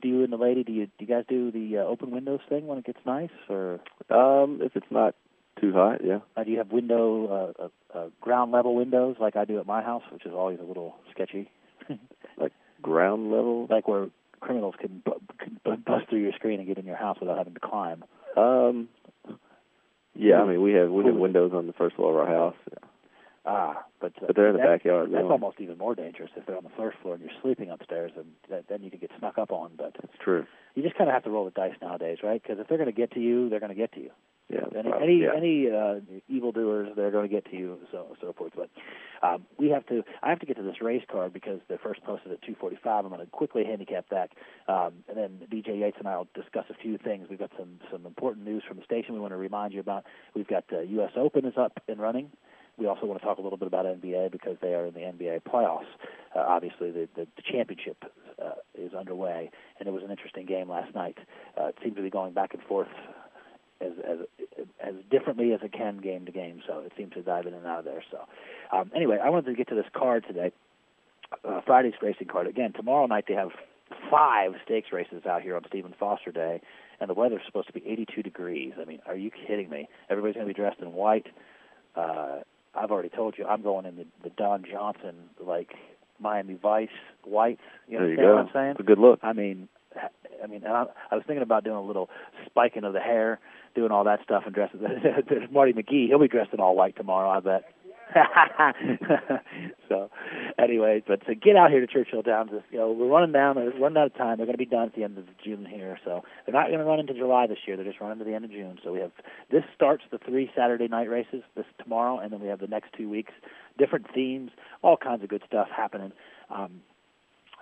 [0.00, 2.38] Do you and the lady, do you do you guys do the uh, open windows
[2.48, 5.16] thing when it gets nice, or Um, if it's not
[5.60, 6.18] too hot, yeah.
[6.36, 7.26] uh, do you have window
[7.58, 10.58] uh, uh, uh, ground level windows like I do at my house, which is always
[10.60, 11.50] a little sketcy,
[12.82, 13.66] Ground level.
[13.68, 14.06] like where
[14.40, 17.38] criminals can, bu- can bu- bust through your screen and get in your house without
[17.38, 18.04] having to climb.
[18.36, 18.88] Um,
[20.14, 22.54] yeah, I mean we have we have windows on the first floor of our house,
[23.44, 25.10] Ah, but uh, but they're in the backyard.
[25.12, 28.12] That's almost even more dangerous if they're on the first floor and you're sleeping upstairs,
[28.16, 29.72] and that, then you can get snuck up on.
[29.76, 30.44] But That's true.
[30.74, 32.40] you just kind of have to roll the dice nowadays, right?
[32.42, 34.10] Because if they're going to get to you, they're going to get to you.
[34.48, 34.60] Yeah.
[34.78, 35.28] Any well, any yeah.
[35.36, 38.52] any uh, evildoers, they're going to get to you, so so forth.
[38.56, 38.70] But
[39.22, 40.02] um, we have to.
[40.22, 43.04] I have to get to this race card because they're first posted at 2:45.
[43.04, 44.30] I'm going to quickly handicap that,
[44.66, 47.26] um, and then DJ Yates and I will discuss a few things.
[47.28, 49.12] We've got some some important news from the station.
[49.12, 50.04] We want to remind you about.
[50.34, 51.10] We've got the U.S.
[51.16, 52.30] Open is up and running.
[52.78, 55.00] We also want to talk a little bit about NBA because they are in the
[55.00, 55.90] NBA playoffs.
[56.34, 58.04] Uh, obviously, the, the, the championship
[58.40, 61.18] uh, is underway, and it was an interesting game last night.
[61.60, 62.86] Uh, it seemed to be going back and forth
[63.80, 64.18] as as
[64.82, 66.62] as differently as it can game to game.
[66.66, 68.02] So it seems to dive in and out of there.
[68.10, 68.18] So
[68.76, 70.52] um, anyway, I wanted to get to this card today,
[71.44, 72.46] uh, Friday's racing card.
[72.46, 73.50] Again, tomorrow night they have
[74.10, 76.60] five stakes races out here on Stephen Foster Day,
[77.00, 78.72] and the weather's supposed to be 82 degrees.
[78.80, 79.88] I mean, are you kidding me?
[80.10, 81.26] Everybody's going to be dressed in white.
[81.96, 82.40] Uh,
[82.74, 85.14] I've already told you I'm going in the, the Don Johnson
[85.44, 85.70] like
[86.20, 86.88] Miami Vice
[87.24, 87.60] whites.
[87.88, 88.34] You there you understand go.
[88.34, 88.70] what I'm saying?
[88.72, 89.20] It's a good look.
[89.22, 89.68] I mean,
[90.42, 92.08] I mean, and I, I was thinking about doing a little
[92.46, 93.40] spiking of the hair,
[93.74, 94.80] doing all that stuff, and dressing.
[95.28, 96.08] There's Marty McGee.
[96.08, 97.64] He'll be dressed in all white tomorrow, I bet.
[99.88, 100.10] so,
[100.58, 103.56] anyway, but to get out here to Churchill Downs, is, you know, we're running down.
[103.56, 104.38] We're running out of time.
[104.38, 106.78] They're going to be done at the end of June here, so they're not going
[106.78, 107.76] to run into July this year.
[107.76, 108.78] They're just running to the end of June.
[108.82, 109.12] So we have
[109.50, 112.94] this starts the three Saturday night races this tomorrow, and then we have the next
[112.96, 113.32] two weeks,
[113.76, 114.50] different themes,
[114.82, 116.12] all kinds of good stuff happening.
[116.50, 116.80] Um,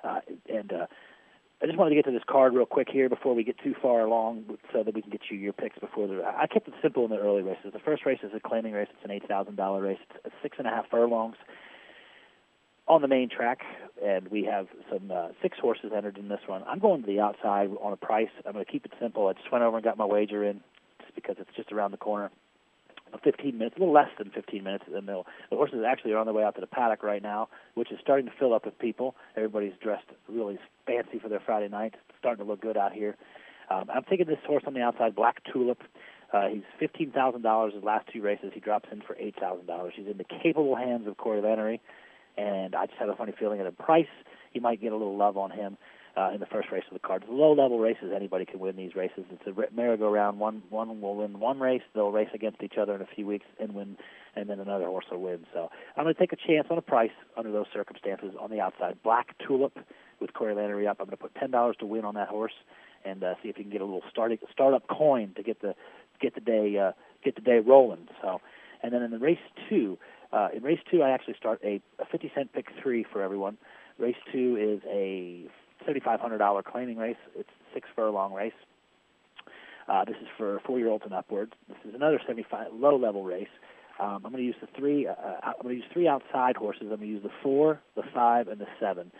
[0.04, 0.86] uh, and uh,
[1.62, 3.74] I just wanted to get to this card real quick here before we get too
[3.80, 6.22] far along, so that we can get you your picks before the.
[6.22, 7.72] I kept it simple in the early races.
[7.72, 8.88] The first race is a claiming race.
[8.90, 9.98] It's an eight thousand dollar race.
[10.24, 11.36] It's six and a half furlongs
[12.88, 13.60] on the main track,
[14.04, 16.62] and we have some uh, six horses entered in this one.
[16.68, 18.28] I'm going to the outside on a price.
[18.44, 19.26] I'm going to keep it simple.
[19.26, 20.60] I just went over and got my wager in,
[21.00, 22.30] just because it's just around the corner.
[23.12, 26.18] Uh, 15 minutes, a little less than 15 minutes, and they'll, the horses actually are
[26.18, 28.64] on their way out to the paddock right now, which is starting to fill up
[28.64, 29.14] with people.
[29.36, 31.94] Everybody's dressed really fancy for their Friday night.
[32.08, 33.16] It's starting to look good out here.
[33.70, 35.82] Um, I'm taking this horse on the outside, Black Tulip.
[36.32, 38.50] Uh, he's fifteen thousand dollars his last two races.
[38.52, 39.94] He drops in for eight thousand dollars.
[39.96, 41.80] He's in the capable hands of Corey Lanerie,
[42.36, 44.06] and I just have a funny feeling at a price
[44.52, 45.76] he might get a little love on him
[46.16, 47.24] uh, in the first race of the card.
[47.26, 49.24] The low-level races, anybody can win these races.
[49.30, 50.38] It's a merry-go-round.
[50.38, 51.82] One one will win one race.
[51.94, 53.96] They'll race against each other in a few weeks and win,
[54.34, 55.46] and then another horse will win.
[55.52, 58.60] So I'm going to take a chance on a price under those circumstances on the
[58.60, 58.96] outside.
[59.02, 59.78] Black Tulip
[60.20, 60.96] with Corey Lanerie up.
[61.00, 62.54] I'm going to put ten dollars to win on that horse,
[63.04, 65.74] and uh, see if you can get a little starting startup coin to get the
[66.20, 68.08] get the day uh, get the day rolling.
[68.22, 68.40] So,
[68.82, 69.38] and then in the race
[69.68, 69.98] two,
[70.32, 73.58] uh, in race two, I actually start a, a 50 cent pick three for everyone.
[73.98, 75.46] Race two is a
[75.86, 77.16] $7,500 claiming race.
[77.36, 78.52] It's a six furlong race.
[79.88, 81.52] Uh, this is for four-year-olds and upwards.
[81.68, 83.48] This is another 75 low-level race.
[84.00, 85.06] Um, I'm going to use the three.
[85.06, 86.82] Uh, I'm going to use three outside horses.
[86.82, 89.10] I'm going to use the four, the five, and the seven.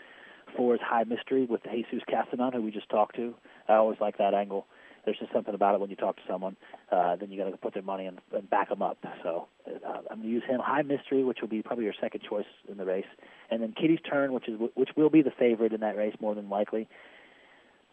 [0.55, 3.33] Four is High Mystery with Jesus Castanon, who we just talked to.
[3.67, 4.67] I always like that angle.
[5.07, 6.57] There's just something about it when you talk to someone.
[6.91, 8.97] Uh, then you got to put their money and, and back them up.
[9.23, 10.59] So uh, I'm going to use him.
[10.59, 13.05] High Mystery, which will be probably your second choice in the race,
[13.49, 16.35] and then Kitty's Turn, which is which will be the favorite in that race more
[16.35, 16.89] than likely,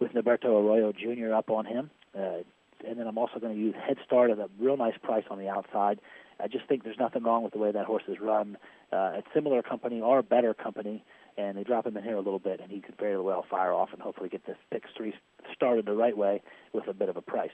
[0.01, 1.33] with Norberto Arroyo Jr.
[1.33, 1.89] up on him.
[2.19, 2.39] Uh,
[2.85, 5.39] and then I'm also going to use Head Start at a real nice price on
[5.39, 6.01] the outside.
[6.41, 8.59] I just think there's nothing wrong with the way that horse is run.
[8.93, 11.05] Uh, a similar company or a better company,
[11.37, 13.73] and they drop him in here a little bit, and he could very well fire
[13.73, 15.15] off and hopefully get this pick three
[15.55, 16.43] started the right way
[16.73, 17.51] with a bit of a price.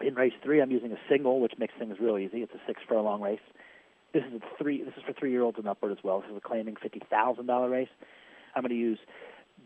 [0.00, 2.38] In race three, I'm using a single, which makes things real easy.
[2.38, 3.40] It's a six furlong race.
[4.12, 4.82] This is a three.
[4.82, 6.20] This is for three-year-olds and upward as well.
[6.20, 7.88] This is a claiming fifty thousand dollar race.
[8.54, 8.98] I'm going to use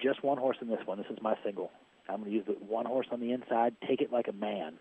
[0.01, 0.99] just one horse in this one.
[0.99, 1.71] This is my single.
[2.09, 3.75] I'm going to use the one horse on the inside.
[3.87, 4.75] Take it like a man.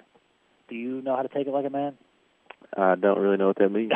[0.67, 1.97] Do you know how to take it like a man?
[2.77, 3.91] I don't really know what that means.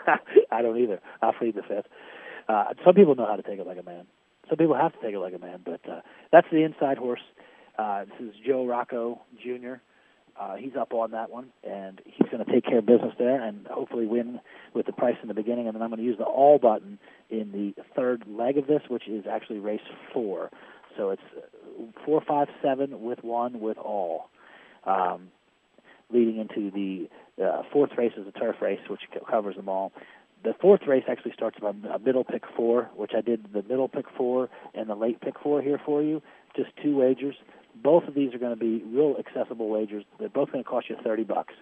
[0.50, 1.00] I don't either.
[1.22, 1.86] I'll plead the fifth.
[2.48, 4.06] Uh, some people know how to take it like a man.
[4.48, 6.00] Some people have to take it like a man, but uh,
[6.32, 7.20] that's the inside horse.
[7.78, 9.74] Uh, this is Joe Rocco Jr.
[10.40, 13.42] Uh, he's up on that one, and he's going to take care of business there
[13.42, 14.40] and hopefully win
[14.72, 15.66] with the price in the beginning.
[15.66, 16.98] And then I'm going to use the all button
[17.28, 19.80] in the third leg of this, which is actually race
[20.12, 20.50] four.
[20.96, 21.22] So it's
[22.04, 24.30] four, five, seven with one with all.
[24.84, 25.28] Um,
[26.10, 27.08] leading into the
[27.44, 29.92] uh, fourth race is a turf race, which covers them all.
[30.44, 33.88] The fourth race actually starts with a middle pick four, which I did the middle
[33.88, 36.22] pick four and the late pick four here for you.
[36.56, 37.34] Just two wagers.
[37.82, 40.04] Both of these are going to be real accessible wagers.
[40.18, 41.54] They're both going to cost you 30 bucks.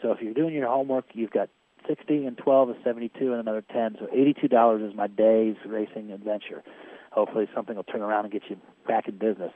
[0.00, 1.48] So if you're doing your homework, you've got
[1.86, 3.96] 60 and 12 is 72 and another 10.
[4.00, 6.62] So $82 is my day's racing adventure.
[7.10, 8.56] Hopefully something will turn around and get you
[8.86, 9.52] back in business.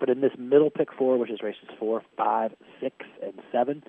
[0.00, 3.82] But in this middle pick four, which is races four, five, six, and seven,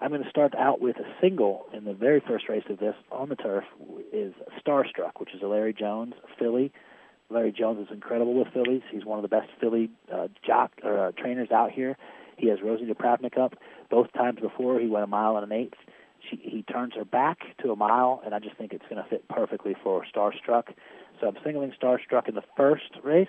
[0.00, 2.94] I'm going to start out with a single in the very first race of this
[3.10, 3.64] on the turf
[4.12, 4.32] is
[4.64, 6.72] Starstruck, which is a Larry Jones filly.
[7.30, 8.82] Larry Jones is incredible with fillies.
[8.90, 11.96] He's one of the best filly uh, jock or uh, trainers out here.
[12.36, 13.54] He has Rosie Napravnik up
[13.90, 14.78] both times before.
[14.80, 15.78] He went a mile and an eighth.
[16.30, 19.08] She, he turns her back to a mile, and I just think it's going to
[19.08, 20.74] fit perfectly for Starstruck.
[21.20, 23.28] So I'm singling Starstruck in the first race.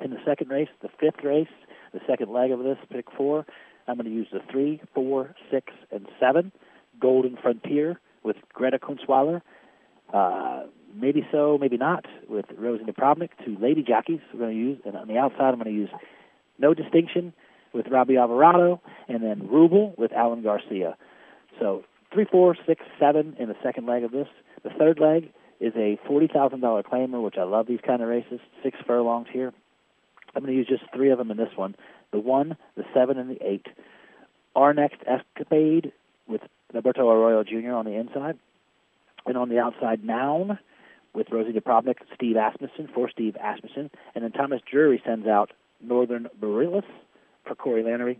[0.00, 1.48] In the second race, the fifth race,
[1.92, 3.44] the second leg of this pick four,
[3.88, 6.52] I'm going to use the three, four, six, and seven.
[7.00, 9.40] Golden Frontier with Greta Kuntzweiler.
[10.12, 13.30] Uh, maybe so, maybe not, with Rosie Napravnik.
[13.44, 14.78] Two lady jockeys we're going to use.
[14.84, 15.90] And on the outside, I'm going to use
[16.58, 17.32] No Distinction
[17.72, 20.96] with Robby Albarado, and then Ruble with Alan Garcia.
[21.60, 24.26] So three, four, six, seven in the second leg of this.
[24.64, 25.30] The third leg
[25.60, 28.40] is a $40,000 claimer, which I love these kind of races.
[28.62, 29.52] Six furlongs here.
[30.34, 31.76] I'm going to use just three of them in this one
[32.12, 33.66] the one, the seven, and the eight.
[34.56, 35.92] Our next escapade
[36.26, 36.40] with
[36.74, 37.72] Norberto Arroyo Jr.
[37.72, 38.38] on the inside.
[39.26, 40.58] And on the outside, Noun
[41.14, 43.90] with Rosie Napravnik, Steve Asmussen for Steve Asmussen.
[44.14, 45.50] And then Thomas Drury sends out
[45.80, 46.84] Northern Barillas
[47.44, 48.18] for Corey Lanerie.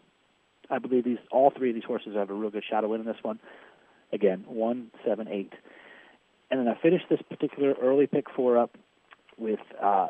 [0.70, 3.06] I believe these all three of these horses have a real good shot of winning
[3.06, 3.40] this one.
[4.12, 5.52] Again, one, seven, eight.
[6.50, 8.76] And then I finished this particular early pick four up
[9.38, 10.08] with uh,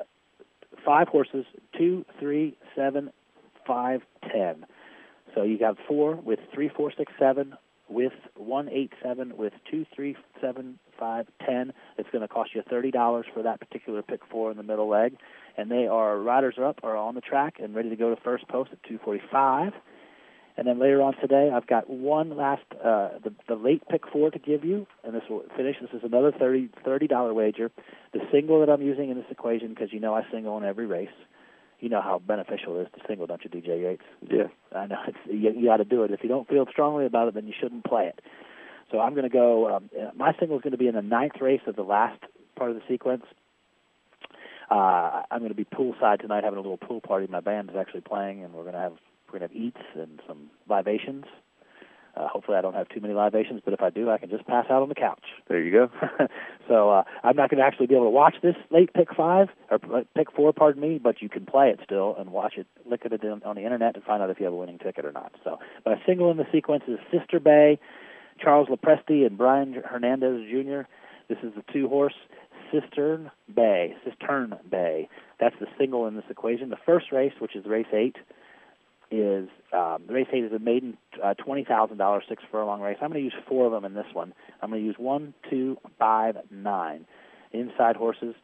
[0.85, 1.45] five horses,
[1.77, 3.11] two, three, seven,
[3.71, 4.01] five,
[4.33, 4.67] ten.
[5.35, 7.55] So you got four with three, four, six, seven,
[7.89, 11.73] with one, eight, seven, with two, three, seven, five, ten.
[11.97, 14.89] It's going to cost you thirty dollars for that particular pick four in the middle
[14.89, 15.17] leg,
[15.57, 18.21] and they are riders are up, are on the track and ready to go to
[18.23, 19.73] first post at two forty-five.
[20.57, 24.31] And then later on today, I've got one last uh, the the late pick four
[24.31, 25.77] to give you, and this will finish.
[25.81, 27.71] This is another thirty thirty dollar wager.
[28.13, 30.87] The single that I'm using in this equation because you know I single in every
[30.87, 31.09] race.
[31.81, 34.03] You know how beneficial it is to single, don't you, DJ Yates?
[34.29, 36.11] Yeah, I know it's, you, you got to do it.
[36.11, 38.21] If you don't feel strongly about it, then you shouldn't play it.
[38.91, 39.77] So I'm going to go.
[39.77, 42.21] Um, my single is going to be in the ninth race of the last
[42.57, 43.25] part of the sequence.
[44.71, 47.27] Uh, I'm going to be poolside tonight, having a little pool party.
[47.29, 48.93] My band is actually playing, and we're going to have
[49.33, 51.25] we're going to have eats and some libations.
[52.17, 54.47] Uh, hopefully, I don't have too many libations, but if I do, I can just
[54.47, 55.25] pass out on the couch.
[55.49, 55.91] There you go.
[56.69, 59.49] so uh, I'm not going to actually be able to watch this late pick five
[59.71, 59.79] or
[60.17, 63.13] pick four, pardon me, but you can play it still and watch it, look at
[63.13, 65.33] it on the internet, and find out if you have a winning ticket or not.
[65.45, 67.79] So, but a single in the sequence is Sister Bay,
[68.43, 70.83] Charles LoPresti, and Brian Hernandez Jr.
[71.29, 72.15] This is the two horse
[72.73, 73.95] Cistern Bay.
[74.05, 75.09] Cistern Bay.
[75.39, 76.71] That's the single in this equation.
[76.71, 78.17] The first race, which is race eight
[79.11, 82.97] is um, the race eight is a maiden uh, twenty thousand dollars six furlong race.
[83.01, 84.33] I'm going to use four of them in this one.
[84.63, 87.07] I'm going to use one, two, five, nine.
[87.53, 88.37] Inside horses,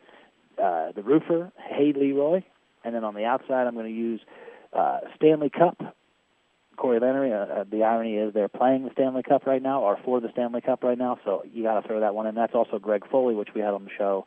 [0.61, 2.43] uh, the roofer, Hey Leroy,
[2.85, 4.21] and then on the outside I'm going to use
[4.73, 5.97] uh, Stanley Cup.
[6.77, 7.33] Corey Lanerie.
[7.33, 10.29] Uh, uh, the irony is they're playing the Stanley Cup right now, or for the
[10.33, 11.19] Stanley Cup right now.
[11.25, 12.35] So you got to throw that one in.
[12.35, 14.27] That's also Greg Foley, which we had on the show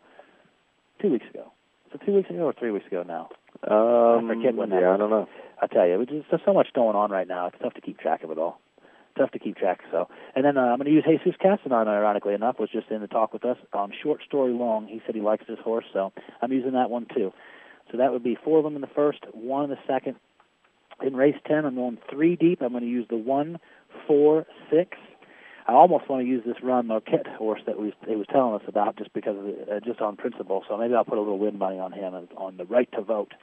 [1.02, 1.52] two weeks ago.
[1.92, 3.30] So two weeks ago or three weeks ago now.
[3.68, 5.28] Um, I forget when yeah, I don't know.
[5.62, 7.48] I tell you, there's just so much going on right now.
[7.48, 8.60] It's tough to keep track of it all.
[9.18, 9.82] Tough to keep track.
[9.92, 11.88] So, and then uh, I'm going to use Jesus Castanon.
[11.88, 14.88] Ironically enough, was just in the talk with us on short story long.
[14.88, 17.34] He said he likes this horse, so I'm using that one too.
[17.92, 20.16] So that would be four of them in the first, one in the second.
[21.02, 22.62] In race ten, I'm going three deep.
[22.62, 23.58] I'm going to use the one,
[24.08, 24.98] four, six.
[25.70, 28.64] I almost want to use this Ron Moquett horse that we, he was telling us
[28.68, 30.64] about, just because of the, uh, just on principle.
[30.68, 33.34] So maybe I'll put a little win money on him on the right to vote,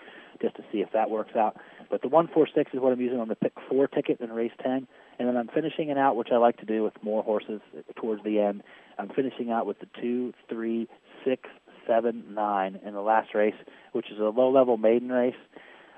[0.43, 1.57] just to see if that works out.
[1.89, 4.33] But the one four six is what I'm using on the pick four ticket in
[4.33, 4.89] race ten,
[5.21, 7.61] and then I'm finishing it out, which I like to do with more horses
[7.95, 8.65] towards the end.
[8.99, 10.89] I'm finishing out with the two, three,
[11.25, 11.49] six,
[11.87, 13.55] seven, nine in the last race,
[13.93, 15.37] which is a low level maiden race.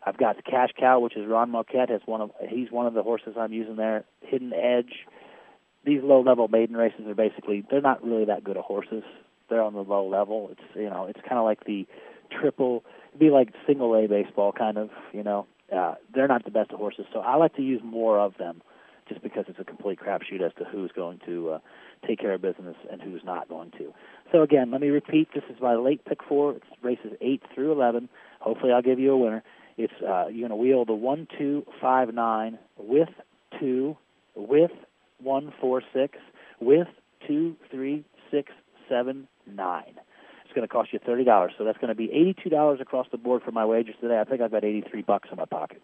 [0.05, 1.89] I've got the Cash Cow, which is Ron Moquett.
[1.89, 4.05] Has one of he's one of the horses I'm using there.
[4.21, 5.07] Hidden Edge
[5.89, 9.03] these low level maiden races are basically they're not really that good of horses.
[9.49, 10.51] They're on the low level.
[10.53, 11.87] It's you know it's kind of like the
[12.31, 14.91] triple, it'd be like single A baseball kind of.
[15.13, 18.21] You know, uh, they're not the best of horses, so I like to use more
[18.21, 18.61] of them,
[19.09, 21.59] just because it's a complete crapshoot as to who's going to uh,
[22.07, 23.95] take care of business and who's not going to.
[24.31, 26.53] So again, let me repeat: this is my late pick four.
[26.53, 28.11] It's races eight through eleven.
[28.41, 29.43] Hopefully, I'll give you a winner.
[29.79, 33.09] It's uh, you're going to wheel the one, two, five, nine with
[33.59, 33.97] two,
[34.35, 34.73] with
[35.23, 36.19] one, four, six,
[36.61, 36.89] with
[37.27, 38.53] two, three, six,
[38.89, 39.95] seven, nine.
[40.45, 41.53] It's going to cost you thirty dollars.
[41.59, 44.19] So that's going to be eighty-two dollars across the board for my wagers today.
[44.19, 45.83] I think I've got eighty-three bucks in my pocket.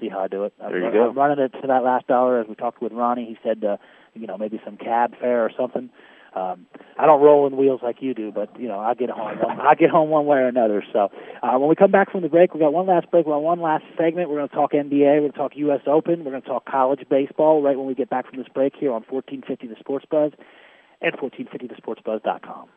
[0.00, 0.54] See how I do it.
[0.58, 1.10] There I'm, you go.
[1.10, 3.26] I'm running it to that last dollar as we talked with Ronnie.
[3.26, 3.76] He said, uh,
[4.14, 5.90] you know, maybe some cab fare or something.
[6.36, 6.66] Um,
[6.98, 9.38] I don't roll in wheels like you do, but you know I get home.
[9.60, 10.84] I get home one way or another.
[10.92, 11.10] So
[11.42, 13.24] uh, when we come back from the break, we got one last break.
[13.24, 14.28] We got one last segment.
[14.28, 15.00] We're going to talk NBA.
[15.00, 15.80] We're going to talk U.S.
[15.86, 16.24] Open.
[16.24, 17.62] We're going to talk college baseball.
[17.62, 20.32] Right when we get back from this break here on 1450 The Sports Buzz
[21.00, 22.68] and 1450thesportsbuzz.com.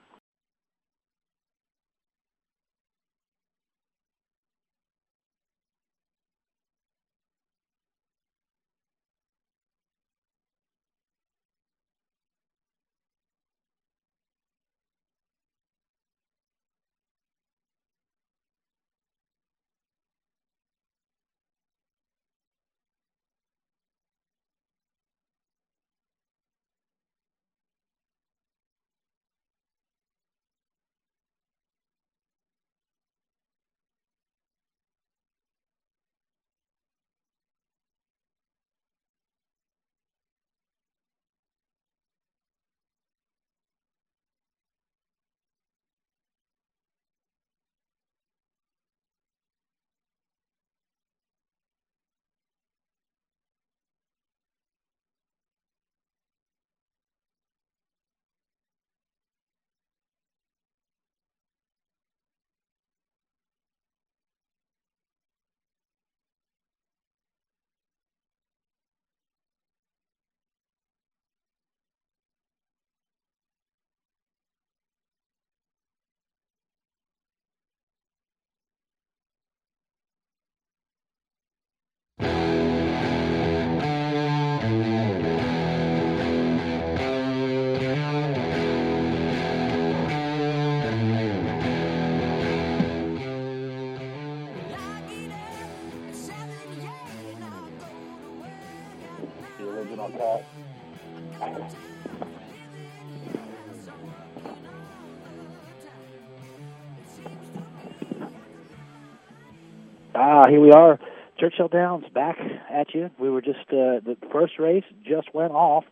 [110.16, 110.99] Ah, here we are.
[111.40, 112.38] Churchill Downs back
[112.72, 113.10] at you.
[113.20, 115.86] We were just, uh, the first race just went off.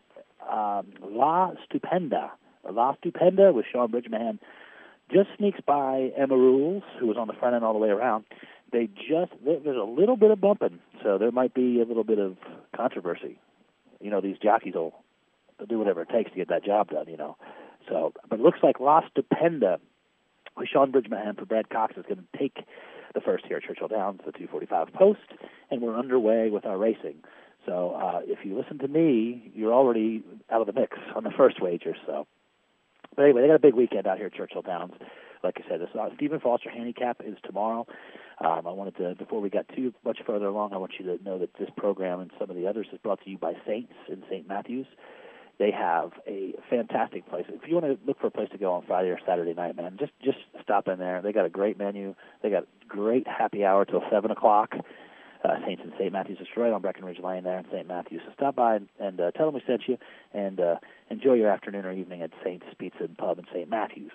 [0.50, 2.30] Um, La Stupenda.
[2.70, 4.40] La Stupenda with Shaun Bridgmohan
[5.12, 8.26] just sneaks by Emma Rules, who was on the front end all the way around.
[8.72, 12.04] They just, there- there's a little bit of bumping, so there might be a little
[12.04, 12.38] bit of
[12.76, 13.40] controversy.
[14.02, 14.94] You know, these jockeys will
[15.58, 17.36] they'll do whatever it takes to get that job done, you know.
[17.90, 19.80] So, but it looks like La Stupenda
[20.58, 22.58] with Shaun Bridgmohan for Brad Cox is going to take
[23.14, 25.20] the first here at Churchill Downs, the 245 post,
[25.72, 27.16] and we're underway with our racing.
[27.66, 31.32] So uh, if you listen to me, you're already out of the mix on the
[31.32, 31.96] first wager.
[32.06, 32.26] So,
[33.16, 34.94] but anyway, they got a big weekend out here at Churchill Downs.
[35.44, 37.86] Like I said, this uh, Stephen Foster handicap is tomorrow.
[38.44, 41.24] Um, I wanted to, before we got too much further along, I want you to
[41.24, 43.94] know that this program and some of the others is brought to you by Saints
[44.10, 44.48] in St.
[44.48, 44.88] Matthews.
[45.60, 47.46] They have a fantastic place.
[47.50, 49.76] If you want to look for a place to go on Friday or Saturday night,
[49.76, 51.22] man, just just stop in there.
[51.22, 52.14] They got a great menu.
[52.44, 54.76] They got great happy hour till seven o'clock.
[55.44, 56.12] Uh, Saints and St.
[56.12, 56.40] Matthews.
[56.42, 57.88] It's right on Breckenridge Lane there in St.
[57.88, 58.22] Matthews.
[58.26, 59.98] So stop by and, and uh, tell them we sent you,
[60.34, 60.76] and uh,
[61.12, 63.70] enjoy your afternoon or evening at Saints Pizza and Pub in St.
[63.70, 64.12] Matthews.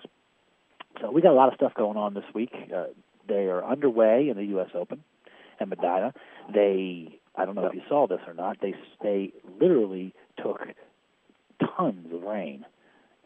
[1.01, 2.51] So we got a lot of stuff going on this week.
[2.75, 2.85] Uh,
[3.27, 4.69] they are underway in the U.S.
[4.75, 5.03] Open
[5.59, 6.13] and Medina.
[6.53, 8.57] They, I don't know if you saw this or not.
[8.61, 10.61] They they literally took
[11.77, 12.65] tons of rain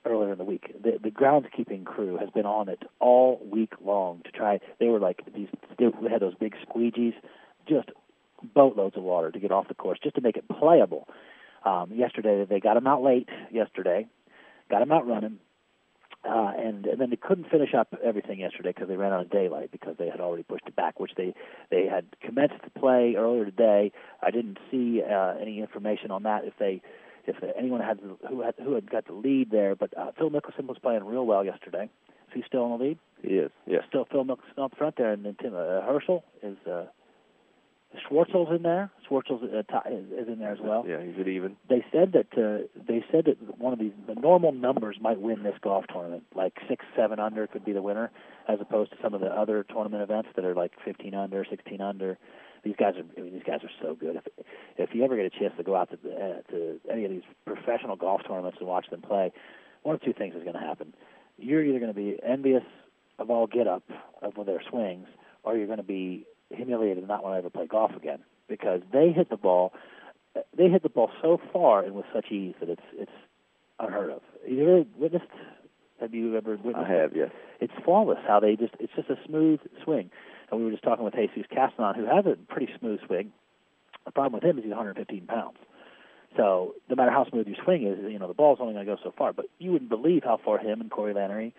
[0.05, 0.73] earlier in the week.
[0.81, 4.59] The, the groundskeeping crew has been on it all week long to try.
[4.79, 5.47] They were like these.
[5.77, 7.13] They had those big squeegees,
[7.67, 7.89] just
[8.53, 11.07] boatloads of water to get off the course, just to make it playable.
[11.65, 13.29] Um, yesterday they got them out late.
[13.51, 14.07] Yesterday,
[14.69, 15.39] got them out running.
[16.27, 19.29] Uh, and, and then they couldn't finish up everything yesterday because they ran out of
[19.29, 21.33] daylight because they had already pushed it back, which they
[21.69, 23.91] they had commenced the play earlier today.
[24.21, 26.81] I didn't see uh, any information on that if they
[27.27, 29.75] if anyone had who had who had got the lead there.
[29.75, 31.89] But uh, Phil Mickelson was playing real well yesterday.
[32.29, 32.99] Is he still in the lead?
[33.21, 33.51] He is.
[33.65, 33.83] Yes.
[33.89, 36.85] Still Phil Mickelson up front there, and then Tim uh, Herschel is uh,
[38.09, 38.91] Schwartzel's in there.
[39.07, 40.85] Schwartzel's uh, t- is in there as well.
[40.87, 41.55] Yeah, he's at even.
[41.69, 45.43] They said that uh, they said that one of these the normal numbers might win
[45.43, 46.23] this golf tournament.
[46.35, 48.11] Like six, seven under could be the winner,
[48.47, 51.81] as opposed to some of the other tournament events that are like 15 under, 16
[51.81, 52.17] under.
[52.67, 54.17] These guys are I mean, these guys are so good.
[54.17, 54.27] If
[54.77, 57.23] if you ever get a chance to go out to uh, to any of these
[57.45, 59.31] professional golf tournaments and watch them play,
[59.83, 60.93] one of two things is going to happen.
[61.37, 62.63] You're either going to be envious
[63.19, 63.83] of all get up
[64.21, 65.07] of their swings,
[65.43, 68.19] or you're going to be humiliated and not want to ever play golf again
[68.49, 69.71] because they hit the ball.
[70.57, 73.11] They hit the ball so far and with such ease that it's it's
[73.79, 74.21] unheard of.
[74.45, 75.31] You ever witnessed?
[76.01, 76.89] Have you ever witnessed?
[76.89, 77.31] I have, yes.
[77.61, 78.73] It's flawless how they just.
[78.77, 80.11] It's just a smooth swing.
[80.49, 83.31] And we were just talking with Jesus Castanon, who has a pretty smooth swing.
[84.05, 85.57] The problem with him is he's 115 pounds.
[86.35, 88.95] So no matter how smooth your swing is, you know the ball's only going to
[88.95, 89.33] go so far.
[89.33, 91.53] But you wouldn't believe how far him and Corey Lanerie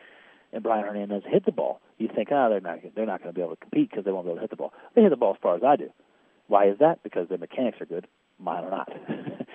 [0.52, 1.81] and Brian Hernandez hit the ball.
[1.98, 4.12] You think, oh, they're not they're not going to be able to compete because they
[4.12, 4.73] won't be able to hit the ball.
[4.94, 5.90] They hit the ball as far as I do.
[6.47, 7.02] Why is that?
[7.02, 8.06] Because their mechanics are good.
[8.39, 8.93] Mine are not.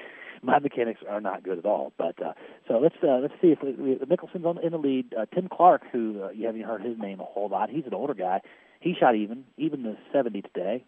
[0.44, 1.94] My mechanics are not good at all.
[1.98, 2.34] But uh,
[2.68, 5.14] so let's uh, let's see if we, we, Mickelson's on in the lead.
[5.18, 7.94] Uh, Tim Clark, who uh, you haven't heard his name a whole lot, he's an
[7.94, 8.42] older guy.
[8.84, 10.84] He shot even, even the 70 today.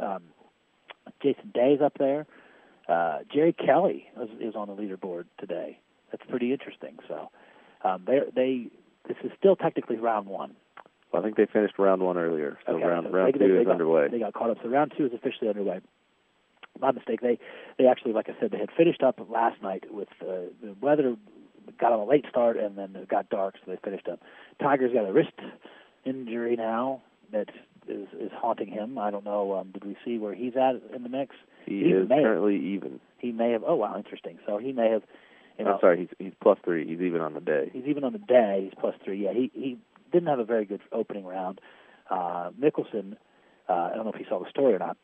[0.00, 0.22] Um,
[1.22, 2.26] Jason Day's up there.
[2.88, 5.78] Uh, Jerry Kelly is, is on the leaderboard today.
[6.10, 6.98] That's pretty interesting.
[7.06, 7.30] So
[7.84, 8.68] um, they they
[9.06, 10.56] this is still technically round one.
[11.12, 13.52] Well, I think they finished round one earlier, so okay, round so round they, two
[13.52, 14.08] they is got, underway.
[14.08, 15.80] They got caught up, so round two is officially underway.
[16.80, 17.20] My mistake.
[17.20, 17.38] They
[17.76, 21.16] they actually, like I said, they had finished up last night with uh, the weather
[21.78, 24.20] got on a late start and then it got dark, so they finished up.
[24.62, 25.32] Tiger's got a wrist
[26.04, 27.48] injury now that
[27.88, 28.98] is is haunting him.
[28.98, 29.54] I don't know.
[29.54, 31.34] Um, did we see where he's at in the mix?
[31.64, 33.00] He, he is currently have, even.
[33.18, 33.62] He may have.
[33.66, 34.38] Oh wow, interesting.
[34.46, 35.02] So he may have.
[35.58, 36.86] You know, I'm sorry, he's he's plus three.
[36.86, 37.70] He's even on the day.
[37.72, 38.62] He's even on the day.
[38.64, 39.24] He's plus three.
[39.24, 39.78] Yeah, he he
[40.12, 41.60] didn't have a very good opening round.
[42.10, 43.16] Uh, Mickelson,
[43.68, 44.96] uh, I don't know if he saw the story or not.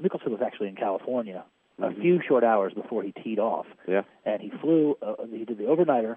[0.00, 1.44] Mickelson was actually in California
[1.80, 1.98] mm-hmm.
[1.98, 3.66] a few short hours before he teed off.
[3.86, 4.02] Yeah.
[4.24, 4.96] And he flew.
[5.00, 6.16] Uh, he did the overnighter,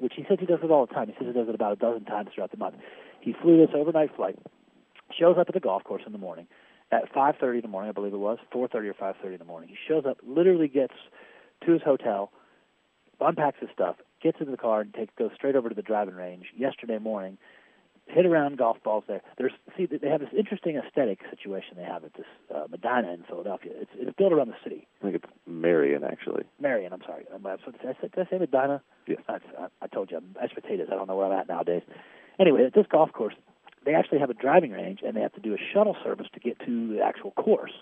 [0.00, 1.08] which he says he does it all the time.
[1.08, 2.76] He says he does it about a dozen times throughout the month.
[3.20, 4.38] He flew this overnight flight.
[5.16, 6.46] Shows up at the golf course in the morning
[6.90, 9.68] at 5:30 in the morning, I believe it was 4:30 or 5:30 in the morning.
[9.68, 10.94] He shows up, literally gets
[11.62, 12.32] to his hotel,
[13.20, 16.14] unpacks his stuff, gets into the car, and takes goes straight over to the driving
[16.14, 17.38] range yesterday morning.
[18.06, 19.20] Hit around golf balls there.
[19.36, 22.24] There's see they have this interesting aesthetic situation they have at this
[22.54, 23.72] uh, Medina in Philadelphia.
[23.74, 24.86] It's it's built around the city.
[25.00, 26.44] I think it's Merion actually.
[26.58, 27.26] Merion, I'm sorry.
[27.34, 28.80] Um, did, I say, did I say Medina?
[29.06, 29.20] Yes.
[29.28, 30.88] I, I, I told you I'm mashed potatoes.
[30.90, 31.82] I don't know where I'm at nowadays.
[32.40, 33.34] Anyway, at this golf course,
[33.88, 36.40] they actually have a driving range and they have to do a shuttle service to
[36.40, 37.72] get to the actual course.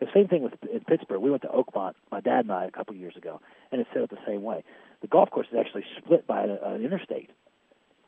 [0.00, 1.20] The same thing with in Pittsburgh.
[1.20, 3.90] We went to Oakmont, my dad and I, a couple of years ago, and it's
[3.92, 4.64] set up the same way.
[5.02, 7.28] The golf course is actually split by an, an interstate.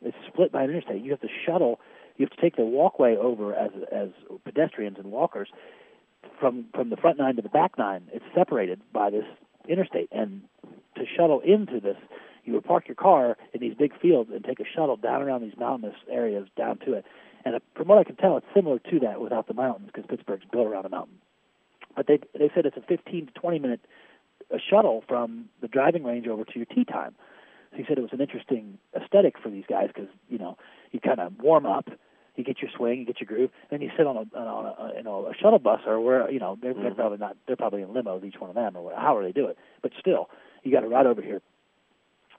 [0.01, 1.03] It's split by an interstate.
[1.03, 1.79] You have to shuttle.
[2.17, 4.09] You have to take the walkway over as as
[4.45, 5.49] pedestrians and walkers
[6.41, 8.09] from from the front nine to the back nine.
[8.15, 9.27] It's separated by this
[9.69, 10.41] interstate, and
[10.95, 11.99] to shuttle into this,
[12.47, 15.43] you would park your car in these big fields and take a shuttle down around
[15.43, 17.05] these mountainous areas down to it.
[17.47, 20.45] And from what I can tell, it's similar to that without the mountains because Pittsburgh's
[20.51, 21.19] built around a mountain.
[21.95, 23.81] But they they said it's a 15 to 20 minute
[24.51, 27.15] a shuttle from the driving range over to your tee time.
[27.71, 30.59] So he said it was an interesting aesthetic for these guys because you know
[30.91, 31.89] you kind of warm up,
[32.35, 34.97] you get your swing, you get your groove, then you sit on a on a
[34.97, 36.83] you know a shuttle bus or where you know they're, mm-hmm.
[36.83, 39.47] they're probably not they're probably in limos each one of them or however they do
[39.47, 40.31] it, but still
[40.65, 41.41] you got to ride over here.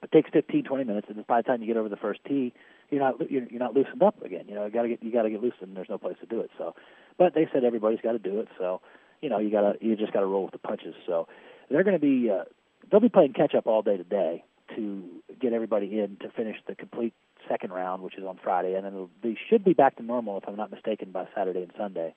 [0.02, 2.52] It takes 15, 20 minutes, and by the time you get over the first tee,
[2.90, 4.44] you're not you're, you're not loosened up again.
[4.48, 5.76] You know, you got to get you got to get loosened.
[5.76, 6.50] There's no place to do it.
[6.58, 6.74] So,
[7.16, 8.48] but they said everybody's got to do it.
[8.58, 8.80] So,
[9.20, 10.94] you know, you got to you just got to roll with the punches.
[11.06, 11.28] So,
[11.70, 12.44] they're going to be uh,
[12.90, 14.44] they'll be playing catch up all day today
[14.76, 15.04] to
[15.40, 17.14] get everybody in to finish the complete
[17.48, 20.44] second round, which is on Friday, and then they should be back to normal if
[20.46, 22.14] I'm not mistaken by Saturday and Sunday,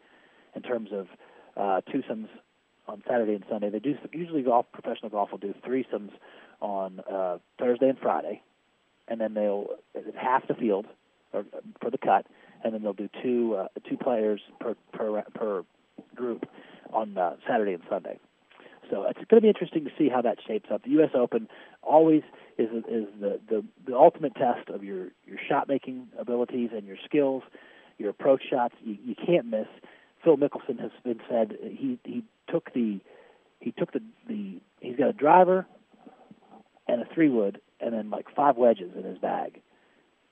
[0.56, 1.08] in terms of
[1.56, 2.28] uh, twosomes
[2.88, 3.70] on Saturday and Sunday.
[3.70, 6.12] They do usually golf professional golf will do threesomes
[6.60, 8.42] on uh, Thursday and Friday,
[9.12, 9.68] and then they'll
[10.16, 10.88] half the field
[11.34, 11.44] or,
[11.82, 12.26] for the cut,
[12.64, 15.64] and then they'll do two uh, two players per per per
[16.16, 16.46] group
[16.94, 18.18] on uh, Saturday and Sunday.
[18.90, 20.84] So it's going to be interesting to see how that shapes up.
[20.84, 21.12] The U.S.
[21.14, 21.50] Open
[21.82, 22.24] always
[22.58, 26.98] is is the the, the ultimate test of your your shot making abilities and your
[27.04, 27.44] skills,
[27.98, 28.76] your approach shots.
[28.82, 29.68] You, you can't miss.
[30.24, 33.02] Phil Mickelson has been said he he took the
[33.60, 35.66] he took the the he's got a driver
[36.88, 39.62] and a three wood and then like five wedges in his bag.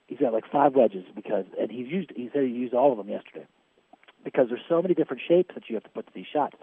[0.06, 2.98] He's got like five wedges because and he's used he said he used all of
[2.98, 3.46] them yesterday
[4.24, 6.56] because there's so many different shapes that you have to put to these shots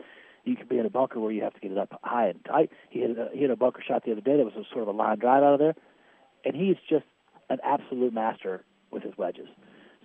[0.48, 2.44] you could be in a bunker where you have to get it up high and
[2.46, 2.72] tight.
[2.90, 4.84] He hit a, he hit a bunker shot the other day that was a sort
[4.84, 5.76] of a line drive out of there,
[6.46, 7.06] and he's just
[7.50, 9.48] an absolute master with his wedges.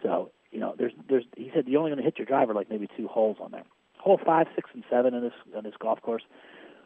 [0.02, 2.68] So you know, there's there's he said you're only going to hit your driver like
[2.68, 3.64] maybe two holes on there.
[3.98, 6.24] hole five, six, and seven in this on this golf course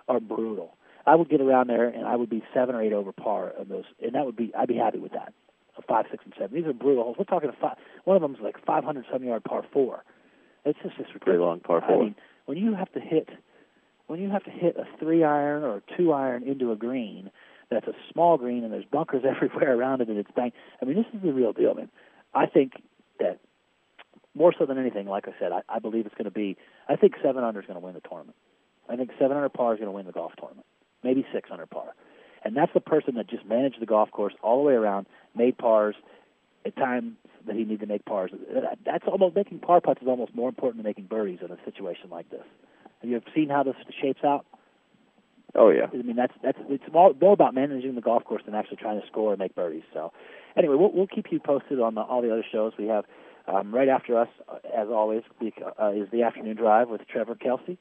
[0.08, 0.76] are brutal.
[1.06, 3.68] I would get around there and I would be seven or eight over par on
[3.68, 5.32] those, and that would be I'd be happy with that.
[5.78, 6.56] A five, six, and seven.
[6.56, 7.16] These are brutal holes.
[7.18, 7.76] We're talking a five.
[8.04, 10.04] One of them is like 500 some yard par four.
[10.64, 12.00] It's just just Pretty long par four.
[12.00, 12.14] I mean,
[12.46, 13.28] when you have to hit,
[14.06, 17.30] when you have to hit a three iron or a two iron into a green,
[17.70, 20.52] that's a small green and there's bunkers everywhere around it and it's bang.
[20.80, 21.90] I mean, this is the real deal, man.
[22.34, 22.72] I think
[23.18, 23.38] that
[24.34, 26.56] more so than anything, like I said, I, I believe it's going to be.
[26.88, 28.36] I think seven under is going to win the tournament.
[28.88, 30.66] I think seven under par is going to win the golf tournament.
[31.06, 31.94] Maybe six under par,
[32.44, 35.56] and that's the person that just managed the golf course all the way around, made
[35.56, 35.94] pars
[36.64, 37.12] at times
[37.46, 38.32] that he needed to make pars.
[38.84, 42.10] That's almost making par putts is almost more important than making birdies in a situation
[42.10, 42.42] like this.
[43.00, 44.44] Have you seen how this shapes out?
[45.54, 45.86] Oh yeah.
[45.92, 49.00] I mean, that's that's it's more, more about managing the golf course than actually trying
[49.00, 49.84] to score and make birdies.
[49.92, 50.12] So,
[50.56, 53.04] anyway, we'll we'll keep you posted on the, all the other shows we have.
[53.48, 54.28] Um, right after us,
[54.76, 55.22] as always,
[55.80, 57.78] uh, is the afternoon drive with Trevor Kelsey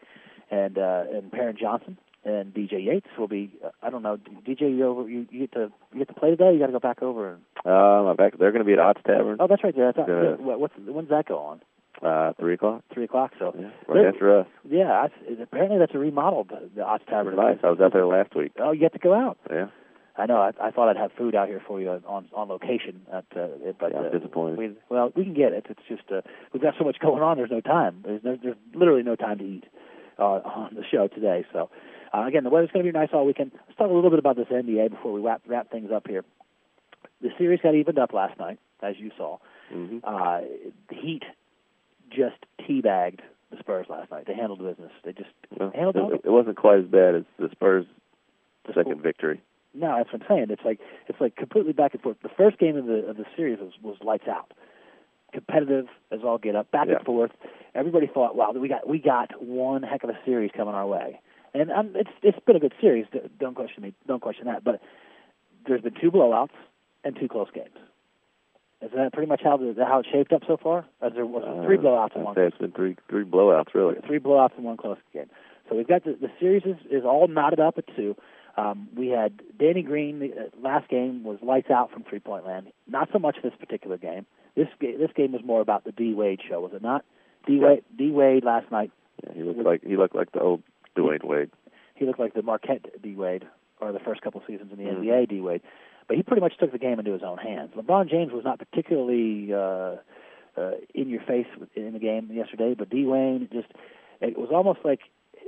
[0.51, 3.51] and uh, and Perrin Johnson and DJ Yates will be.
[3.63, 6.31] Uh, I don't know, DJ, you over you, you get to you get to play
[6.31, 6.51] today.
[6.53, 7.33] You got to go back over.
[7.33, 8.37] And, Um, I'm back.
[8.37, 9.37] They're going to be at Ott's Tavern.
[9.39, 9.93] oh, that's right there.
[9.95, 11.61] That's, what, what's when's that go on?
[12.01, 12.83] Uh, three o'clock.
[12.93, 13.31] Three o'clock.
[13.39, 14.47] So Yeah, right after us.
[14.69, 17.35] yeah, that's, apparently that's a remodeled uh, the Ots Tavern.
[17.37, 17.59] Nice.
[17.63, 18.51] I was out there last week.
[18.59, 19.37] Oh, you get to go out.
[19.49, 19.67] Yeah.
[20.17, 20.37] I know.
[20.37, 23.47] I, I thought I'd have food out here for you on on location, at, uh,
[23.79, 24.57] but Yeah, I'm uh, disappointed.
[24.57, 25.65] We, well, we can get it.
[25.69, 26.21] It's just uh,
[26.53, 27.37] we've got so much going on.
[27.37, 28.01] There's no time.
[28.05, 29.63] There's no, there's literally no time to eat
[30.19, 31.45] uh, on the show today.
[31.51, 31.69] So
[32.15, 33.51] uh, again, the weather's going to be nice all weekend.
[33.67, 36.23] Let's talk a little bit about this NBA before we wrap wrap things up here.
[37.21, 39.37] The series got evened up last night, as you saw.
[39.71, 40.41] hmm Uh,
[40.89, 41.23] the Heat
[42.09, 43.19] just teabagged
[43.51, 44.25] the Spurs last night.
[44.27, 44.91] They handled business.
[45.03, 47.85] They just Well, handled it, it wasn't quite as bad as the Spurs'
[48.65, 49.41] the second victory.
[49.73, 50.47] No, that's what I'm saying.
[50.49, 52.17] It's like it's like completely back and forth.
[52.23, 54.51] The first game of the of the series was, was lights out,
[55.33, 56.95] competitive as all get up, back Yeah.
[56.97, 57.31] and forth.
[57.73, 61.19] Everybody thought, wow, we got we got one heck of a series coming our way,
[61.59, 63.05] and um, it's it's been a good series.
[63.39, 63.93] Don't question me.
[64.07, 64.63] Don't question that.
[64.63, 64.81] But
[65.67, 66.55] there's been two blowouts
[67.03, 67.75] and two close games.
[68.81, 70.85] Is that pretty much how the how it shaped up so far?
[71.01, 73.73] As there was three Uh, blowouts and I'd one say it's been three three blowouts
[73.73, 73.95] really.
[74.05, 75.29] three blowouts and one close game.
[75.69, 78.15] So we've got the, the series is, is all knotted up at two.
[78.57, 80.19] Um, we had Danny Green.
[80.19, 82.67] The uh, last game was lights out from three point land.
[82.87, 84.25] Not so much this particular game.
[84.55, 87.03] This ga- this game was more about the D Wade show, was it not?
[87.47, 88.91] D Wade D Wade last night.
[89.25, 90.61] Yeah, he looked like he looked like the old
[90.95, 91.51] Dwyane Wade.
[91.95, 93.45] He looked like the Marquette D Wade,
[93.79, 94.97] or the first couple seasons in the Mhm.
[95.05, 95.61] NBA D Wade.
[96.07, 97.73] But he pretty much took the game into his own hands.
[97.75, 99.95] LeBron James was not particularly uh,
[100.57, 103.67] uh, in your face in the game yesterday, but Dwyane just
[104.21, 105.01] it was almost like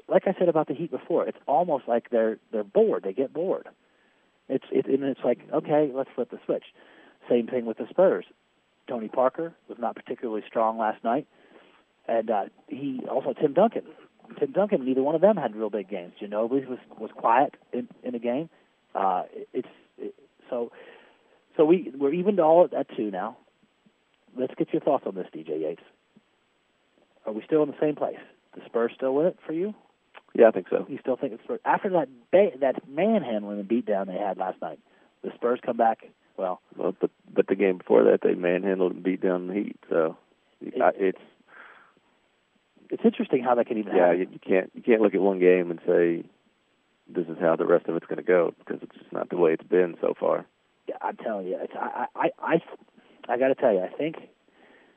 [0.07, 1.27] like I said about the Heat before.
[1.27, 3.03] It's almost like they're they're bored.
[3.03, 3.67] They get bored.
[4.49, 6.65] It's it and it's like okay, let's flip the switch.
[7.29, 8.25] Same thing with the Spurs.
[8.87, 11.27] Tony Parker was not particularly strong last night,
[12.07, 13.83] and uh, he also Tim Duncan.
[14.39, 16.13] Tim Duncan, neither one of them had real big games.
[16.21, 18.49] Ginobili was was quiet in in the game.
[18.95, 19.67] Uh, it- it's
[19.97, 20.15] it,
[20.49, 20.71] so
[21.55, 23.37] so we we're evened all at two now.
[24.37, 25.81] Let's get your thoughts on this, DJ Yates.
[27.25, 28.19] Are we still in the same place?
[28.55, 29.73] The Spurs still with it for you?
[30.33, 30.85] Yeah, I think so.
[30.87, 34.61] You still think it's Spurs after that ba- that manhandling and beatdown they had last
[34.61, 34.79] night?
[35.23, 36.07] The Spurs come back.
[36.37, 39.77] Well, Well, but but the game before that they manhandled and beat down the Heat.
[39.89, 40.15] So
[40.81, 41.17] I, it's
[42.89, 44.19] it's interesting how that can even yeah happen.
[44.19, 46.23] you, you can't you can't look at one game and say
[47.09, 49.37] this is how the rest of it's going to go because it's just not the
[49.37, 50.45] way it's been so far.
[50.87, 52.61] Yeah, I'm telling you, it's, I, I, I,
[53.29, 54.15] I got to tell you, I think,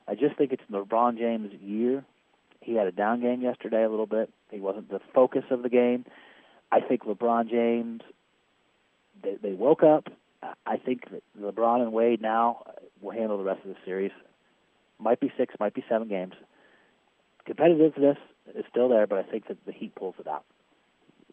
[0.07, 2.03] I just think it's LeBron James' year.
[2.61, 4.29] He had a down game yesterday a little bit.
[4.51, 6.05] He wasn't the focus of the game.
[6.71, 8.01] I think LeBron James,
[9.23, 10.07] they, they woke up.
[10.65, 12.63] I think that LeBron and Wade now
[13.01, 14.11] will handle the rest of the series.
[14.99, 16.33] Might be six, might be seven games.
[17.47, 18.17] Competitiveness
[18.55, 20.43] is still there, but I think that the Heat pulls it out.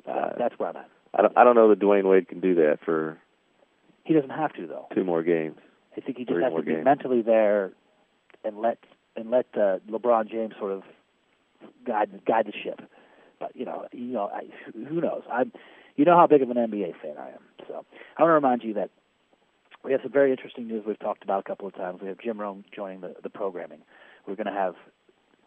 [0.06, 0.89] Uh, That's where I'm at.
[1.14, 3.18] I don't I don't know that Dwyane Wade can do that for
[4.05, 4.86] He doesn't have to though.
[4.94, 5.59] two more games.
[5.97, 6.85] I think he just has to be games.
[6.85, 7.72] mentally there
[8.44, 8.78] and let
[9.16, 10.82] and let uh, LeBron James sort of
[11.86, 12.80] guide guide the ship.
[13.40, 15.22] But you know, you know, I, who knows?
[15.30, 15.52] I'm,
[15.97, 17.40] you know how big of an NBA fan I am.
[17.66, 17.85] So
[18.16, 18.90] I want to remind you that
[19.85, 22.01] we have some very interesting news we've talked about a couple of times.
[22.01, 23.80] We have Jim Rome joining the, the programming.
[24.26, 24.74] We're going to have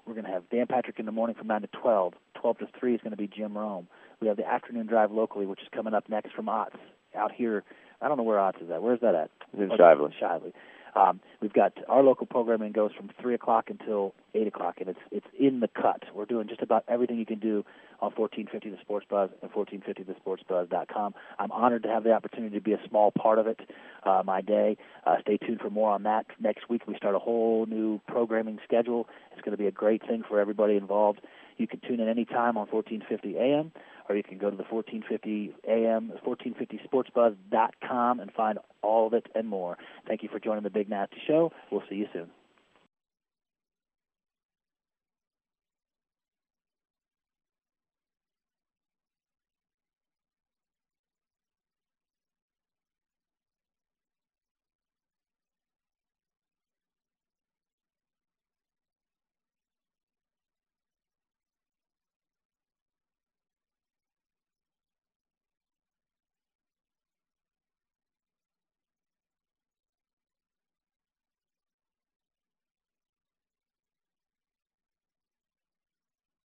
[0.05, 2.13] we're going to have Dan Patrick in the morning from nine to twelve.
[2.39, 3.87] Twelve to three is going to be Jim Rome.
[4.19, 6.75] We have the afternoon drive locally, which is coming up next from Otts
[7.15, 7.63] out here.
[8.01, 8.81] I don't know where Otts is at.
[8.81, 9.29] Where's that at?
[9.53, 10.11] It's in Shively.
[10.21, 10.53] Shively.
[10.95, 14.99] Um, we've got our local programming goes from three o'clock until eight o'clock, and it's
[15.11, 16.03] it's in the cut.
[16.13, 17.63] We're doing just about everything you can do
[18.01, 21.13] on 1450 The Sports Buzz and 1450thesportsbuzz.com.
[21.39, 23.59] I'm honored to have the opportunity to be a small part of it.
[24.03, 24.77] Uh, my day.
[25.05, 26.25] Uh, stay tuned for more on that.
[26.39, 29.07] Next week we start a whole new programming schedule.
[29.31, 31.21] It's going to be a great thing for everybody involved.
[31.57, 33.71] You can tune in anytime on 1450 AM,
[34.11, 39.47] or you can go to the 1450 AM, 1450sportsbuzz.com and find all of it and
[39.47, 39.77] more.
[40.07, 41.51] Thank you for joining the Big Nasty Show.
[41.71, 42.29] We'll see you soon.